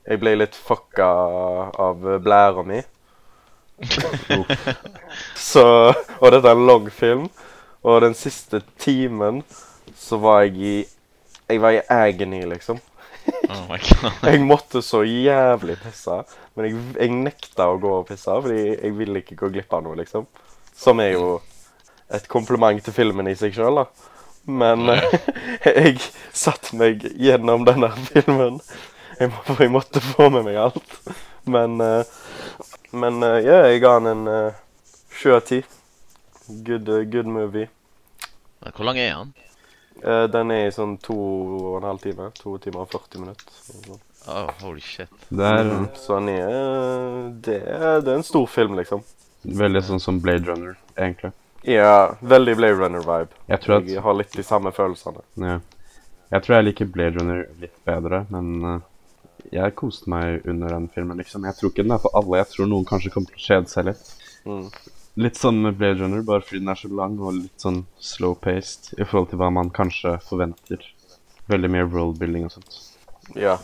jeg 0.04 0.20
ble 0.20 0.34
litt 0.36 0.56
fucka 0.56 1.06
av 1.80 2.04
blæra 2.24 2.64
mi. 2.66 2.82
så 5.36 5.64
Og 6.20 6.30
dette 6.30 6.48
er 6.48 6.54
en 6.54 6.66
lang 6.68 6.90
film. 6.92 7.28
Og 7.84 8.00
den 8.04 8.16
siste 8.16 8.62
timen 8.80 9.42
så 9.96 10.18
var 10.20 10.44
jeg 10.46 10.56
i 10.56 10.74
Jeg 11.48 11.60
var 11.60 11.74
i 11.76 11.80
agony, 11.92 12.44
liksom. 12.48 12.78
Oh 13.50 13.64
my 13.68 13.76
god. 13.76 14.12
Jeg 14.22 14.40
måtte 14.40 14.80
så 14.82 15.02
jævlig 15.04 15.76
pisse. 15.82 16.22
Men 16.54 16.66
jeg, 16.68 16.78
jeg 17.00 17.10
nekta 17.12 17.66
å 17.68 17.76
gå 17.80 17.90
og 17.98 18.06
pisse, 18.08 18.32
fordi 18.32 18.62
jeg 18.70 18.94
ville 18.96 19.20
ikke 19.20 19.36
gå 19.42 19.50
glipp 19.52 19.76
av 19.76 19.84
noe, 19.84 19.98
liksom. 19.98 20.24
Som 20.76 21.02
er 21.04 21.12
jo 21.12 21.34
et 22.08 22.24
kompliment 22.32 22.80
til 22.84 22.96
filmen 22.96 23.28
i 23.28 23.36
seg 23.36 23.52
sjøl, 23.56 23.82
da. 23.82 23.84
Men 24.48 24.88
jeg 25.68 26.00
satte 26.32 26.76
meg 26.80 27.04
gjennom 27.20 27.68
denne 27.68 27.92
filmen. 28.08 28.60
Jeg, 29.20 29.30
må, 29.30 29.56
jeg 29.60 29.70
måtte 29.70 30.00
få 30.02 30.28
med 30.32 30.44
meg 30.48 30.56
alt. 30.58 30.98
Men 31.44 31.80
uh, 31.80 32.02
Men 32.94 33.22
uh, 33.22 33.38
ja, 33.42 33.64
jeg 33.68 33.80
ga 33.82 33.96
han 33.96 34.06
en 34.06 34.26
eh, 34.30 34.54
sju 35.10 35.32
av 35.34 35.40
ti. 35.48 35.58
Good, 36.46 36.88
eh, 36.88 37.02
good 37.10 37.26
movie. 37.26 37.66
Hvor 38.62 38.84
lang 38.86 38.98
er 39.02 39.12
han? 39.16 39.32
Uh, 40.04 40.24
den 40.30 40.52
er 40.54 40.68
i 40.68 40.72
sånn 40.74 40.94
to 41.02 41.16
og 41.16 41.80
en 41.80 41.88
halv 41.88 42.02
time. 42.04 42.28
To 42.38 42.54
timer 42.62 42.84
og 42.84 42.92
40 42.94 43.24
minutter. 43.24 43.98
Oh, 44.30 44.48
holy 44.62 44.80
shit. 44.80 45.10
Det 45.28 45.44
er 45.44 45.66
mm, 45.68 45.88
Så 45.98 46.14
han 46.20 46.30
er 46.32 46.54
det, 47.44 47.58
er 47.66 47.98
det 48.06 48.14
er 48.14 48.20
en 48.22 48.26
stor 48.30 48.46
film, 48.48 48.78
liksom. 48.78 49.02
veldig 49.44 49.82
sånn 49.90 50.00
som 50.00 50.22
Blade 50.22 50.46
Runner, 50.48 50.78
egentlig. 50.96 51.34
Ja, 51.66 52.14
veldig 52.20 52.54
Blade 52.60 52.78
Runner-vibe. 52.78 53.36
Jeg 53.50 53.60
tror 53.64 53.80
at 53.80 53.90
Jeg 53.90 54.06
har 54.06 54.16
litt 54.16 54.32
de 54.38 54.46
samme 54.46 54.72
følelsene. 54.72 55.26
ja. 55.42 55.60
Jeg 56.32 56.42
tror 56.42 56.56
jeg 56.56 56.64
liker 56.64 56.88
Blade 56.90 57.20
Runner 57.20 57.44
litt 57.60 57.76
bedre, 57.86 58.24
men 58.32 58.46
eh, 58.64 58.80
jeg 59.52 59.74
koste 59.78 60.10
meg 60.10 60.46
under 60.48 60.74
den 60.76 60.88
filmen, 60.94 61.18
liksom. 61.20 61.44
Jeg 61.48 61.58
tror 61.58 61.72
ikke 61.72 61.84
den 61.84 61.96
er 61.96 62.02
for 62.02 62.16
alle. 62.18 62.40
Jeg 62.40 62.50
tror 62.52 62.70
noen 62.70 62.86
kanskje 62.88 63.12
kommer 63.14 63.32
til 63.32 63.40
å 63.40 63.46
kjede 63.48 63.72
seg 63.72 63.88
litt. 63.90 64.12
Mm. 64.44 64.66
Litt 65.24 65.38
sånn 65.38 65.60
med 65.62 65.76
Blade 65.78 66.00
Runner, 66.02 66.24
bare 66.26 66.42
fordi 66.42 66.62
den 66.62 66.72
er 66.72 66.80
så 66.80 66.90
lang 66.90 67.18
og 67.20 67.36
litt 67.36 67.62
sånn 67.62 67.84
slow-paced 68.02 68.94
i 68.98 69.04
forhold 69.04 69.30
til 69.30 69.40
hva 69.42 69.50
man 69.54 69.70
kanskje 69.74 70.16
forventer. 70.26 70.82
Veldig 71.50 71.70
mye 71.70 71.86
world-building 71.90 72.48
og 72.48 72.56
sånt. 72.56 72.80
Ja. 73.38 73.58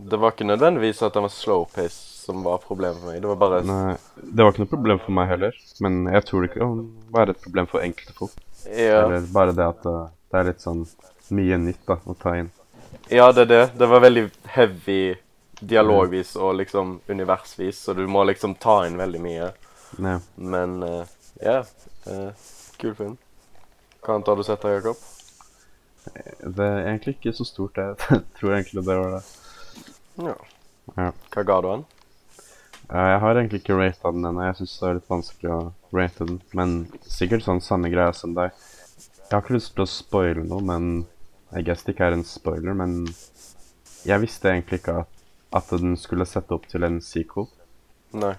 Det 0.00 0.16
var 0.16 0.32
ikke 0.32 0.48
nødvendigvis 0.48 1.02
at 1.04 1.16
den 1.16 1.26
var 1.26 1.34
slow-paced 1.34 2.10
som 2.20 2.44
var 2.46 2.62
problemet 2.64 3.00
for 3.00 3.10
meg. 3.10 3.20
Det 3.20 3.28
var 3.28 3.40
bare 3.40 3.60
Nei, 3.66 3.96
det 4.22 4.44
var 4.44 4.54
ikke 4.54 4.64
noe 4.64 4.72
problem 4.72 5.02
for 5.02 5.16
meg 5.18 5.28
heller, 5.32 5.60
men 5.84 6.00
jeg 6.14 6.26
tror 6.28 6.46
det 6.46 6.52
kan 6.54 6.80
være 7.12 7.34
et 7.34 7.44
problem 7.44 7.68
for 7.70 7.84
enkelte 7.84 8.16
folk. 8.16 8.40
Ja, 8.68 9.02
Eller 9.04 9.28
bare 9.34 9.56
det 9.56 9.66
at 9.66 9.86
uh, 9.88 10.08
det 10.30 10.40
er 10.40 10.48
litt 10.52 10.64
sånn 10.64 10.84
mye 11.34 11.58
nytt 11.60 11.82
da, 11.88 11.98
å 12.04 12.16
ta 12.18 12.36
inn. 12.40 12.50
Ja 13.10 13.30
det 13.34 13.46
er 13.46 13.50
det. 13.50 13.64
Det 13.78 13.88
var 13.90 14.04
veldig 14.06 14.24
heavy 14.54 15.02
dialogvis 15.60 16.34
og 16.40 16.54
liksom 16.60 17.00
universvis, 17.08 17.82
så 17.84 17.94
du 17.94 18.06
må 18.08 18.24
liksom 18.24 18.54
ta 18.60 18.82
inn 18.88 18.96
veldig 19.00 19.20
mye. 19.22 19.50
Nei. 20.00 20.16
Men 20.36 20.82
eh, 20.86 21.16
ja, 21.44 21.60
uh, 22.06 22.48
kul 22.80 22.94
film. 22.96 23.16
Hva 24.00 24.16
annet 24.16 24.30
har 24.30 24.38
du 24.38 24.44
sett 24.46 24.62
da, 24.64 24.72
Jakob? 24.76 25.00
Det 26.40 26.64
er 26.64 26.86
egentlig 26.88 27.18
ikke 27.18 27.34
så 27.36 27.44
stort, 27.44 27.76
jeg 27.82 28.22
tror 28.38 28.56
egentlig 28.56 28.86
det 28.86 28.98
var 29.02 29.16
det. 29.18 29.22
Ja. 30.20 30.36
Ja. 30.96 31.10
Hva 31.34 31.46
ga 31.46 31.60
du 31.60 31.68
den? 31.70 31.88
Jeg 32.90 33.18
har 33.22 33.38
egentlig 33.38 33.60
ikke 33.60 33.76
rata 33.78 34.10
den 34.10 34.24
ennå. 34.26 34.42
Jeg 34.48 34.56
syns 34.58 34.78
det 34.80 34.88
er 34.88 34.96
litt 34.98 35.12
vanskelig 35.12 35.50
å 35.54 35.60
rate 35.94 36.26
den. 36.26 36.40
Men 36.58 36.72
sikkert 37.06 37.44
sånn 37.44 37.62
samme 37.62 37.90
greie 37.92 38.10
som 38.18 38.34
deg. 38.34 38.56
Jeg 39.20 39.36
har 39.36 39.44
ikke 39.44 39.54
lyst 39.54 39.76
til 39.76 39.84
å 39.84 39.90
spoile 39.90 40.42
noe, 40.42 40.64
men 40.66 40.88
I 41.56 41.62
guess 41.66 41.82
det 41.82 41.94
ikke 41.96 42.06
er 42.06 42.12
en 42.18 42.24
spoiler, 42.24 42.74
men 42.74 43.08
jeg 44.06 44.20
visste 44.22 44.48
egentlig 44.52 44.80
ikke 44.80 45.00
at, 45.02 45.06
at 45.58 45.72
den 45.80 45.96
skulle 45.98 46.26
sette 46.26 46.54
opp 46.54 46.68
til 46.70 46.84
en 46.86 47.00
sequel. 47.02 47.48
Nei. 48.12 48.34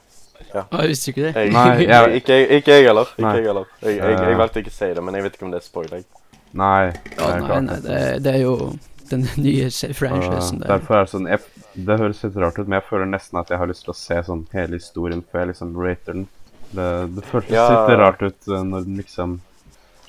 Ah, 0.56 0.82
jeg 0.82 0.89
visste 0.89 1.12
ikke 1.12 1.26
det. 1.28 1.34
Jeg, 1.36 1.52
Nei, 1.54 1.84
jeg- 1.86 2.15
ikke, 2.21 2.38
ikke 2.58 2.71
jeg 2.78 2.86
heller. 2.88 3.12
Ikke 3.17 3.34
jeg 3.36 3.45
heller. 3.45 3.65
Jeg, 3.82 3.97
jeg, 3.97 4.15
jeg 4.17 4.32
Eh. 4.32 4.38
valgte 4.39 4.60
ikke 4.63 4.71
å 4.74 4.78
si 4.80 4.93
det, 4.93 5.04
men 5.04 5.13
jeg 5.15 5.24
vet 5.24 5.36
ikke 5.38 5.45
om 5.45 5.52
det 5.52 5.60
er 5.62 5.67
spoiler. 5.67 6.04
Nei. 6.54 6.91
det 6.91 7.17
Ja, 7.19 7.28
er 7.36 7.41
nei, 7.41 7.60
nei, 7.62 7.76
det, 7.80 8.24
det 8.24 8.34
er 8.36 8.41
jo 8.41 8.56
den 9.12 9.28
nye 9.45 9.69
se- 9.71 9.93
franchisen 9.93 10.58
Uh, 10.58 10.65
der. 10.65 10.67
derfor 10.80 10.95
er 10.95 11.04
det 11.06 11.12
sånn 11.13 11.28
jeg, 11.30 11.39
Det 11.86 12.00
høres 12.00 12.24
litt 12.24 12.36
rart 12.36 12.58
ut, 12.60 12.67
men 12.67 12.80
jeg 12.82 12.88
føler 12.89 13.06
nesten 13.08 13.39
at 13.39 13.50
jeg 13.50 13.58
har 13.62 13.67
lyst 13.67 13.84
til 13.86 13.93
å 13.93 13.95
se 13.95 14.17
sånn 14.28 14.47
hele 14.52 14.76
historien 14.80 15.21
før 15.32 15.39
jeg 15.45 15.47
liksom 15.54 15.76
rater 15.78 16.13
den. 16.13 16.28
Det, 16.74 17.15
det 17.15 17.24
føltes 17.30 17.52
Ja. 17.52 17.67
litt 17.88 18.00
rart 18.00 18.21
ut 18.24 18.47
uh, 18.47 18.63
når 18.63 18.84
den 18.88 18.97
liksom 18.97 19.39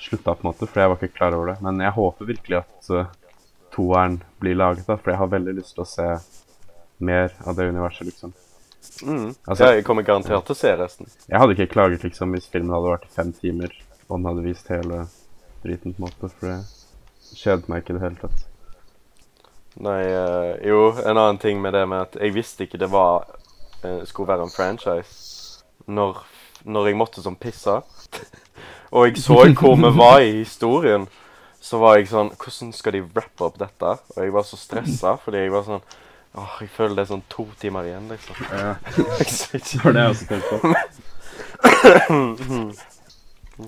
slutta, 0.03 0.35
på 0.35 0.47
en 0.47 0.51
måte, 0.51 0.69
for 0.69 0.83
jeg 0.83 0.93
var 0.93 1.01
ikke 1.01 1.17
klar 1.17 1.37
over 1.37 1.53
det. 1.53 1.57
Men 1.65 1.81
jeg 1.85 1.97
håper 1.97 2.31
virkelig 2.33 2.61
at 2.61 2.91
uh, 2.91 3.11
toeren 3.75 4.21
blir 4.43 4.59
laget, 4.59 4.87
da, 4.87 4.99
for 4.99 5.15
jeg 5.15 5.21
har 5.23 5.33
veldig 5.33 5.57
lyst 5.59 5.77
til 5.77 5.85
å 5.85 5.88
se 5.88 6.09
mer 7.03 7.33
av 7.47 7.57
det 7.59 7.69
universet, 7.71 8.07
liksom. 8.11 8.35
Mm. 9.03 9.35
Altså- 9.47 9.73
jeg 9.73 9.85
kommer 9.87 10.03
garantert 10.03 10.45
til 10.47 10.55
å 10.55 10.59
se 10.59 10.77
resten. 10.77 11.11
Jeg 11.29 11.38
hadde 11.38 11.55
ikke 11.57 11.73
klaget 11.73 12.05
liksom 12.07 12.35
hvis 12.35 12.51
filmen 12.51 12.75
hadde 12.75 12.95
vært 12.95 13.09
i 13.09 13.15
fem 13.15 13.33
timer 13.33 13.75
og 14.09 14.19
den 14.19 14.27
hadde 14.29 14.45
vist 14.45 14.69
hele 14.69 15.05
driten, 15.62 15.95
på 15.95 16.03
en 16.03 16.09
måte, 16.09 16.29
for 16.29 16.49
det 16.51 17.38
kjedet 17.38 17.69
meg 17.71 17.83
ikke 17.83 17.95
i 17.95 17.99
det 17.99 18.05
hele 18.05 18.21
tatt. 18.21 18.49
Nei, 19.83 20.01
uh, 20.05 20.59
jo, 20.69 20.81
en 21.01 21.17
annen 21.17 21.38
ting 21.41 21.62
med 21.62 21.73
det 21.73 21.87
med 21.88 22.05
at 22.05 22.19
jeg 22.21 22.35
visste 22.35 22.67
ikke 22.67 22.81
det 22.83 22.91
var 22.93 23.25
uh, 23.87 24.03
skulle 24.05 24.29
være 24.29 24.45
en 24.45 24.53
franchise 24.53 25.62
når, 25.88 26.21
når 26.64 26.90
jeg 26.90 26.98
måtte 27.01 27.25
sånn 27.25 27.38
pisse. 27.40 27.81
Og 28.92 29.09
jeg 29.09 29.22
så 29.25 29.38
hvor 29.57 29.77
vi 29.81 29.90
var 29.96 30.20
i 30.20 30.33
historien. 30.42 31.09
Så 31.62 31.79
var 31.79 31.96
jeg 31.96 32.09
sånn 32.11 32.33
Hvordan 32.35 32.72
skal 32.75 32.96
de 32.96 33.05
rappe 33.14 33.46
opp 33.46 33.59
dette? 33.61 33.92
Og 34.16 34.18
jeg 34.18 34.33
var 34.35 34.44
så 34.46 34.59
stressa 34.59 35.14
fordi 35.22 35.44
jeg 35.44 35.53
var 35.55 35.62
sånn 35.68 35.85
Åh, 36.33 36.57
jeg 36.64 36.70
føler 36.72 36.96
det 36.96 37.03
er 37.05 37.11
sånn 37.11 37.22
to 37.29 37.44
timer 37.61 37.85
igjen, 37.85 38.07
liksom. 38.09 38.38
Ja, 38.48 38.70
det 38.96 39.83
var 39.85 39.92
det 39.92 40.01
jeg 40.01 40.12
også 40.14 40.29
tenkte 40.31 40.53
på. 40.62 40.68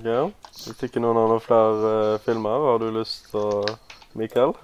ja. 0.08 0.22
Hvis 0.64 0.86
ikke 0.86 1.02
noen 1.04 1.20
har 1.20 1.28
noen 1.28 1.44
flere 1.44 1.90
uh, 2.14 2.22
filmer, 2.24 2.64
har 2.70 2.80
du 2.80 2.86
lyst 2.96 3.28
til 3.28 3.44
å 3.44 3.60
Mikael? 4.16 4.56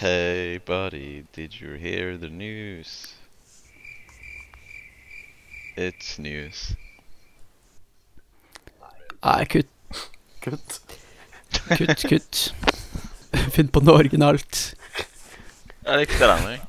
Hey, 0.00 0.58
buddy, 0.64 1.26
did 1.36 1.60
you 1.60 1.74
hear 1.74 2.16
the 2.16 2.30
news? 2.30 3.14
It's 5.76 6.18
news. 6.18 6.74
Nei, 9.24 9.44
kutt, 9.48 9.70
Kutt. 10.44 10.80
kutt, 11.78 12.04
kutt. 12.08 12.40
Finn 13.54 13.70
på 13.72 13.80
noe 13.82 13.96
originalt. 14.04 14.60
Jeg 15.84 16.00
likte 16.02 16.28
den, 16.30 16.44
jeg. 16.52 16.60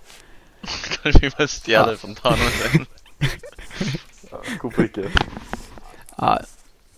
Kan 0.96 1.18
vi 1.22 1.30
bare 1.36 1.48
stjele 1.52 1.98
fontanen 2.00 2.56
sin? 2.58 2.88
Ja, 4.32 4.40
hvorfor 4.62 4.88
ikke? 4.88 5.12
Nei, 6.18 6.38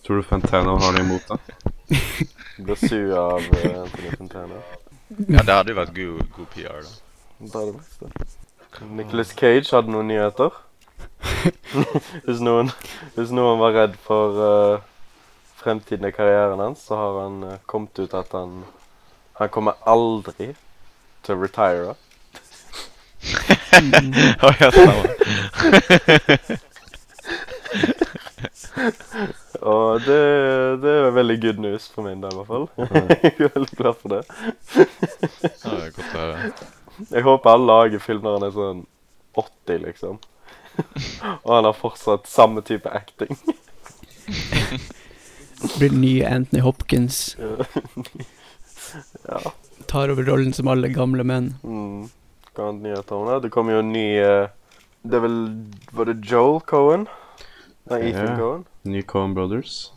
Tror 0.06 0.22
du 0.22 0.24
Fantana 0.24 0.72
har 0.80 0.94
noe 0.96 1.02
imot, 1.04 1.26
da? 1.28 1.36
Ble 2.64 2.76
sur 2.80 3.10
av 3.20 3.42
uh, 3.44 3.66
Anthony 3.82 4.14
Fontana. 4.16 4.62
Ja, 5.28 5.42
det 5.42 5.52
hadde 5.52 5.74
jo 5.74 5.76
vært 5.82 5.92
god, 5.98 6.22
god 6.38 6.48
PR, 6.54 6.78
da. 6.86 6.94
Det 7.42 7.60
er 7.60 7.66
det 7.68 7.74
beste. 7.76 8.88
Nicholas 8.96 9.34
Cage 9.36 9.68
hadde 9.74 9.92
noen 9.92 10.08
nyheter. 10.08 10.56
hvis, 12.24 12.40
noen, 12.44 12.70
hvis 13.16 13.30
noen 13.34 13.58
var 13.60 13.74
redd 13.76 13.96
for 14.04 14.38
uh, 14.38 14.80
fremtiden 15.58 16.08
i 16.08 16.14
karrieren 16.14 16.62
hans, 16.62 16.84
så 16.86 16.98
har 16.98 17.20
han 17.24 17.42
uh, 17.44 17.56
kommet 17.66 17.98
ut 17.98 18.14
at 18.14 18.32
han 18.36 18.64
Han 19.38 19.48
kommer 19.54 19.78
aldri 19.86 20.56
til 21.22 21.34
å 21.36 21.38
retire. 21.38 21.92
Å, 24.42 24.50
ja. 24.58 24.70
Og 29.68 30.00
det, 30.02 30.18
det 30.82 30.92
er 30.94 31.14
veldig 31.14 31.36
good 31.42 31.58
news 31.62 31.88
for 31.92 32.06
min 32.06 32.22
del, 32.22 32.32
i 32.32 32.36
hvert 32.38 32.50
fall. 32.50 32.66
Jeg 32.78 33.34
er 33.46 33.54
veldig 33.54 33.78
glad 33.78 33.94
for 34.00 34.08
det. 34.14 34.22
Ja, 34.74 34.84
det 35.64 35.78
er 35.84 35.94
godt 35.96 36.12
å 36.14 36.18
høre. 36.18 36.52
Jeg 37.12 37.26
håper 37.26 37.52
alle 37.52 37.70
lager 37.70 38.02
film 38.02 38.22
når 38.24 38.38
han 38.38 38.46
er 38.48 38.54
sånn 38.54 38.82
80, 39.38 39.82
liksom. 39.86 40.18
Og 41.44 41.54
han 41.54 41.68
har 41.68 41.76
fortsatt 41.76 42.26
samme 42.30 42.62
type 42.66 42.90
acting. 42.90 43.36
blir 45.78 45.90
den 45.90 46.00
nye 46.00 46.28
Anthony 46.28 46.60
Hopkins. 46.60 47.36
ja. 49.28 49.52
Tar 49.86 50.08
over 50.08 50.22
rollen 50.22 50.52
som 50.52 50.68
alle 50.68 50.88
gamle 50.88 51.24
menn. 51.24 51.54
Mm. 51.62 52.08
Hva 52.54 52.68
annet 52.68 52.88
nyheter 52.88 53.16
om 53.16 53.28
det? 53.30 53.40
Det 53.46 53.52
kommer 53.54 53.76
jo 53.76 53.82
en 53.84 53.92
ny 53.94 54.06
uh, 54.18 54.48
Det 55.06 55.14
er 55.14 55.20
vel 55.22 55.36
Var 55.94 56.08
det 56.08 56.14
Joel 56.26 56.58
Cohen? 56.66 57.04
Nei, 57.90 58.00
Ethan 58.10 58.32
Ja. 58.32 58.38
Cohen? 58.38 58.64
Ny 58.82 59.02
Coen 59.02 59.34
Brothers. 59.36 59.92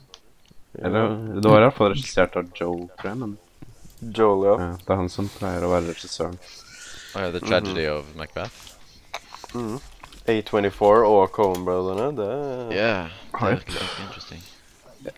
Ja. 0.78 0.86
Eller, 0.88 1.16
det 1.42 1.50
var 1.50 1.64
i 1.64 1.66
hvert 1.66 1.78
fall 1.78 1.96
regissert 1.96 2.38
av 2.40 2.52
Joel, 2.56 2.86
tror 3.00 3.10
jeg, 3.10 3.18
men 3.20 3.34
Joel, 4.02 4.46
ja. 4.48 4.54
ja, 4.62 4.70
det 4.82 4.94
er 4.94 5.00
han 5.02 5.10
som 5.14 5.28
pleier 5.30 5.66
å 5.66 5.72
være 5.74 5.92
regissøren. 5.92 6.38
Oh, 7.12 7.20
ja, 7.22 7.28
The 7.34 7.42
Tragedy 7.44 7.84
of 7.92 8.08
Macbeth. 8.18 8.56
Mm. 9.54 9.76
A24 10.30 11.06
og 11.08 11.32
Cohen-brødrene. 11.32 12.10
Det 12.18 12.32
Yeah. 12.76 13.10
Det 13.32 13.42
er 13.42 13.64
ganske 13.66 14.04
interesting. 14.06 14.44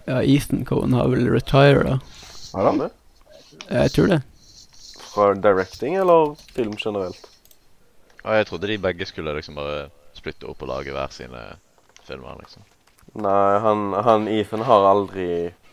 Ja, 0.07 0.21
Ethan 0.21 0.65
Cohen 0.65 0.93
har 0.93 1.07
vel 1.11 1.27
retira. 1.33 1.99
Har 2.53 2.65
han? 2.69 2.79
det. 2.79 2.89
Jeg 3.69 3.91
tror 3.91 4.07
det. 4.07 4.21
Fra 5.13 5.33
directing 5.33 5.95
eller 5.95 6.35
film 6.55 6.75
generelt? 6.79 7.29
Ja, 8.23 8.37
jeg 8.39 8.47
trodde 8.47 8.67
de 8.67 8.77
begge 8.77 9.05
skulle 9.05 9.35
liksom 9.35 9.55
bare 9.59 9.89
splitte 10.15 10.47
opp 10.47 10.61
og 10.63 10.67
lage 10.71 10.93
hver 10.95 11.11
sine 11.11 11.41
filmer, 12.07 12.37
liksom. 12.39 12.63
Nei, 13.13 13.59
han, 13.59 13.91
han 13.93 14.27
Ethan 14.31 14.63
har 14.65 14.87
aldri 14.89 15.27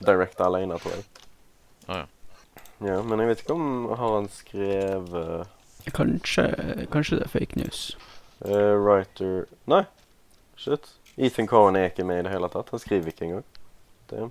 directa 0.04 0.48
alene, 0.50 0.78
tror 0.82 0.96
jeg. 0.96 1.04
Ah, 1.86 2.02
ja. 2.02 2.06
Ja, 2.80 3.02
Men 3.04 3.20
jeg 3.20 3.28
vet 3.28 3.42
ikke 3.44 3.54
om 3.54 3.88
har 3.92 4.14
han 4.16 4.28
skrevet 4.32 5.48
Kanskje, 5.96 6.44
kanskje 6.92 7.18
det 7.18 7.24
er 7.26 7.32
fake 7.32 7.56
news. 7.60 7.80
Eh, 8.44 8.74
writer 8.80 9.46
Nei. 9.70 9.84
Shit. 10.56 10.88
Ethan 11.16 11.46
Cohen 11.48 11.76
er 11.76 11.88
ikke 11.90 12.04
med 12.04 12.20
i 12.20 12.22
det 12.28 12.32
hele 12.34 12.48
tatt. 12.52 12.70
Han 12.70 12.80
skriver 12.80 13.08
ikke 13.12 13.24
engang. 13.26 13.44
Det. 14.10 14.30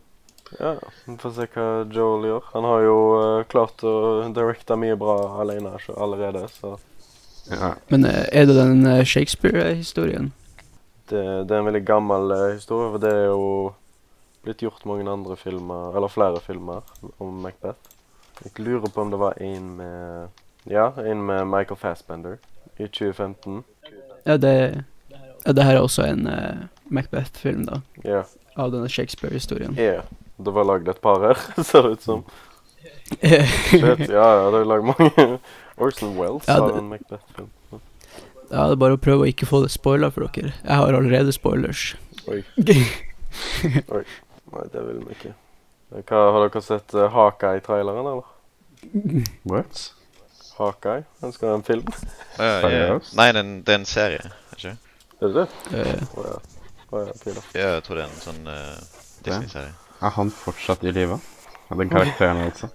Ja, 0.59 0.75
Vi 1.05 1.15
får 1.21 1.33
se 1.35 1.45
hva 1.53 1.65
Joel 1.93 2.25
gjør. 2.25 2.45
Han 2.53 2.63
har 2.65 2.81
jo 2.85 2.95
uh, 3.19 3.43
klart 3.49 3.83
å 3.85 3.93
directe 4.33 4.77
mye 4.81 4.95
bra 4.97 5.17
alene 5.41 5.75
så- 5.83 5.97
allerede, 6.01 6.47
så 6.49 6.77
Ja. 7.49 7.75
Men 7.89 8.05
uh, 8.05 8.25
er 8.31 8.45
det 8.45 8.55
den 8.57 8.85
uh, 8.87 9.03
Shakespeare-historien? 9.03 10.31
det, 11.09 11.21
det 11.47 11.51
er 11.55 11.59
en 11.59 11.65
veldig 11.65 11.85
gammel 11.85 12.33
historie. 12.53 12.89
For 12.93 13.01
det 13.01 13.09
er 13.13 13.25
jo 13.31 13.73
blitt 14.43 14.61
gjort 14.61 14.85
mange 14.85 15.09
andre 15.09 15.35
filmer, 15.37 15.95
eller 15.97 16.07
flere 16.13 16.39
filmer, 16.41 16.81
om 17.19 17.39
Macbeth. 17.41 17.79
Jeg 18.43 18.59
lurer 18.65 18.89
på 18.89 19.01
om 19.01 19.09
det 19.11 19.19
var 19.19 19.33
en 19.41 19.75
med 19.77 20.29
Ja, 20.69 20.91
en 21.01 21.25
med 21.25 21.47
Michael 21.47 21.77
Fassbender 21.81 22.37
i 22.77 22.85
2015. 22.87 23.63
Ja, 24.25 24.37
det, 24.37 24.53
ja, 25.45 25.51
det 25.53 25.63
her 25.65 25.77
er 25.77 25.81
også 25.85 26.05
en 26.07 26.27
eh, 26.27 26.67
Macbeth-film, 26.89 27.65
da. 27.69 27.81
Ja. 28.03 28.23
Av 28.59 28.71
denne 28.73 28.89
Shakespeare-historien. 28.91 29.75
Yeah. 29.79 30.03
Det 30.39 30.53
var 30.55 30.67
lagd 30.67 30.87
et 30.91 31.01
par 31.03 31.19
her, 31.23 31.41
ser 31.67 31.87
det 31.87 31.97
ut 31.97 32.05
som. 32.05 32.23
Shit, 33.19 34.05
ja, 34.09 34.27
ja, 34.39 34.49
det 34.53 34.59
er 34.61 34.67
laget 34.69 34.85
mange 34.85 35.39
Orson 35.81 36.13
Wells 36.19 36.47
Ja, 36.47 36.59
har 36.61 36.71
det- 36.71 36.77
en 36.83 36.89
Macbeth-film. 36.93 37.49
Ja, 38.49 38.63
det 38.65 38.73
er 38.73 38.81
bare 38.81 38.95
å 38.97 39.01
prøve 39.01 39.27
å 39.27 39.29
ikke 39.29 39.45
få 39.45 39.59
det 39.61 39.69
spoila 39.69 40.09
for 40.09 40.25
dere. 40.25 40.55
Jeg 40.63 40.79
har 40.79 40.95
allerede 40.97 41.33
spoilers. 41.35 41.91
Oi. 42.29 42.41
Nei, 44.49 44.63
det 44.73 44.81
vil 44.87 45.03
vi 45.05 45.13
ikke. 45.13 45.35
Hva, 45.93 46.21
har 46.33 46.47
dere 46.47 46.61
sett 46.65 46.95
uh, 46.97 47.19
i 47.53 47.61
traileren, 47.65 48.09
eller? 48.09 48.25
What? 49.45 49.91
Hawkeye? 50.59 51.03
Ønsker 51.23 51.47
du 51.47 51.55
en 51.55 51.63
film? 51.63 51.91
Ja. 52.37 52.61
Seriøst? 52.61 53.13
Nei, 53.15 53.27
det 53.31 53.41
er 53.41 53.45
en, 53.45 53.53
det 53.63 53.75
er 53.75 53.79
en 53.79 53.85
serie. 53.89 54.31
Ikke? 54.57 54.75
Er 55.21 55.27
det 55.27 55.35
det? 55.35 55.45
Uh, 55.71 56.17
oh, 56.19 56.25
ja. 56.25 56.39
Oh, 56.91 57.05
ja, 57.07 57.33
da. 57.35 57.43
Ja, 57.53 57.67
jeg 57.73 57.83
tror 57.85 57.99
det 57.99 58.03
er 58.03 58.09
en 58.09 58.23
sånn 58.23 58.49
uh, 58.49 59.05
Disney-serie. 59.25 59.71
Er 59.99 60.15
han 60.15 60.31
fortsatt 60.31 60.83
i 60.83 60.93
live? 60.95 61.19
Den 61.69 61.91
karakteren, 61.91 62.43
altså. 62.47 62.69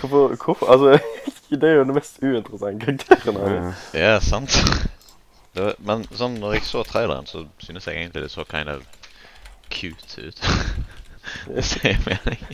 Hvorfor, 0.00 0.34
hvorfor? 0.44 0.70
Altså, 0.72 0.98
det 1.60 1.68
er 1.68 1.74
jo 1.78 1.84
den 1.84 1.94
mest 1.94 2.18
uinteressante 2.22 2.96
karakteren 2.98 3.40
her. 3.40 3.86
Ja, 3.94 4.18
sant. 4.20 4.58
Det 5.54 5.62
var, 5.62 5.78
men 5.86 6.04
sånn, 6.10 6.40
når 6.42 6.58
jeg 6.58 6.66
så 6.66 6.82
traileren, 6.86 7.28
så 7.30 7.44
synes 7.62 7.86
jeg 7.86 8.00
egentlig 8.00 8.24
det 8.24 8.32
så 8.32 8.44
kind 8.48 8.68
of 8.72 8.82
cute 9.70 10.28
ut. 10.28 10.40
det 11.54 11.64
ser 11.64 12.00
mening. 12.08 12.44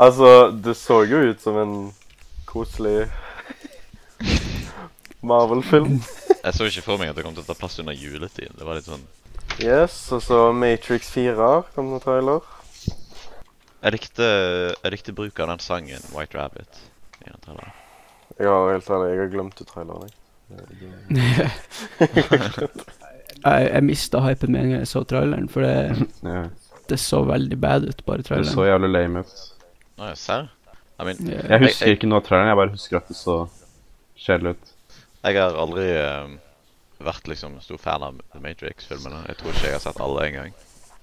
Altså, 0.00 0.50
det 0.64 0.76
så 0.80 1.02
jo 1.04 1.18
ut 1.28 1.42
som 1.42 1.58
en 1.60 1.74
koselig 2.54 3.08
Marvel-film. 5.24 5.98
Jeg 6.44 6.54
så 6.54 6.68
ikke 6.68 6.84
for 6.84 7.00
meg 7.00 7.10
at 7.10 7.18
det 7.18 7.24
kom 7.26 7.34
til 7.36 7.44
å 7.44 7.48
ta 7.48 7.56
plass 7.58 7.78
under 7.82 7.96
juletiden. 7.96 8.56
Det 8.58 8.66
var 8.66 8.78
litt 8.78 8.88
sånn 8.88 9.04
Yes, 9.62 9.94
og 10.12 10.22
så 10.24 10.38
Matrix 10.56 11.10
4 11.14 11.48
kom 11.76 11.92
det 11.92 12.00
trailer. 12.02 12.42
Jeg 13.84 13.92
likte, 13.94 14.26
jeg 14.72 14.92
likte 14.94 15.14
bruk 15.14 15.38
av 15.44 15.52
den 15.52 15.62
sangen 15.62 16.06
White 16.14 16.38
Rabbit. 16.38 16.80
i 17.20 17.30
den 17.30 17.40
traileren. 17.44 17.72
Ja, 18.40 18.54
helt 18.72 18.90
ærlig, 18.90 19.10
jeg 19.12 19.20
har 19.20 19.30
glemt 19.32 19.60
ut 19.60 19.68
traileren, 19.68 20.08
jeg. 20.08 20.20
jeg 23.44 23.68
jeg 23.70 23.84
mista 23.86 24.20
hypen 24.24 24.52
med 24.52 24.64
en 24.64 24.72
gang 24.72 24.82
jeg 24.82 24.90
så 24.90 25.04
traileren, 25.04 25.48
for 25.52 25.62
det, 25.62 26.08
ja. 26.24 26.42
det 26.90 26.98
så 27.00 27.22
veldig 27.28 27.60
bad 27.60 27.86
ut, 27.86 28.04
bare 28.08 28.26
traileren. 28.26 28.50
Det 28.50 28.56
så 28.56 28.66
jævlig 28.66 28.90
lame 28.90 29.22
ut. 29.22 29.46
Å 30.00 30.10
ja, 30.10 30.18
serr? 30.18 30.50
I 31.00 31.04
mean, 31.04 31.16
yeah. 31.26 31.46
Jeg 31.50 31.60
husker 31.60 31.86
jeg- 31.86 31.96
ikke 31.98 32.08
noe 32.08 32.20
av 32.22 32.26
traileren, 32.28 32.48
jeg 32.48 32.56
bare 32.56 32.74
husker 32.76 32.96
at 32.96 33.08
det 33.08 33.16
så 33.16 33.36
kjedelig 34.16 34.54
ut. 34.54 34.72
jeg 35.24 35.36
har 35.40 35.56
aldri 35.58 35.86
uh, 35.98 36.28
vært 37.00 37.28
liksom 37.28 37.60
stor 37.60 37.78
fan 37.78 38.02
av 38.02 38.20
The 38.32 38.40
Matrix-filmene. 38.40 39.24
Jeg 39.28 39.36
tror 39.40 39.50
ikke 39.50 39.66
jeg 39.66 39.72
har 39.72 39.80
sett 39.80 40.00
alle 40.00 40.26
engang. 40.28 40.54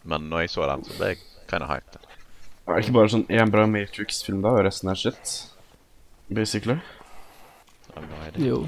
Men 0.04 0.30
når 0.30 0.46
jeg 0.46 0.50
så 0.50 0.68
den, 0.70 0.84
så 0.86 0.98
ble 0.98 1.08
jeg 1.12 1.18
kind 1.50 1.64
of 1.64 1.70
hyped. 1.70 1.98
Er 2.68 2.76
det 2.76 2.86
ikke 2.86 2.94
bare 2.94 3.12
sånn 3.12 3.26
én 3.28 3.52
bra 3.52 3.66
Matrix-film, 3.68 4.42
da, 4.46 4.54
og 4.56 4.66
resten 4.66 4.90
er 4.90 4.96
shit? 4.96 5.34
Basically. 6.32 6.78
Jo. 8.38 8.62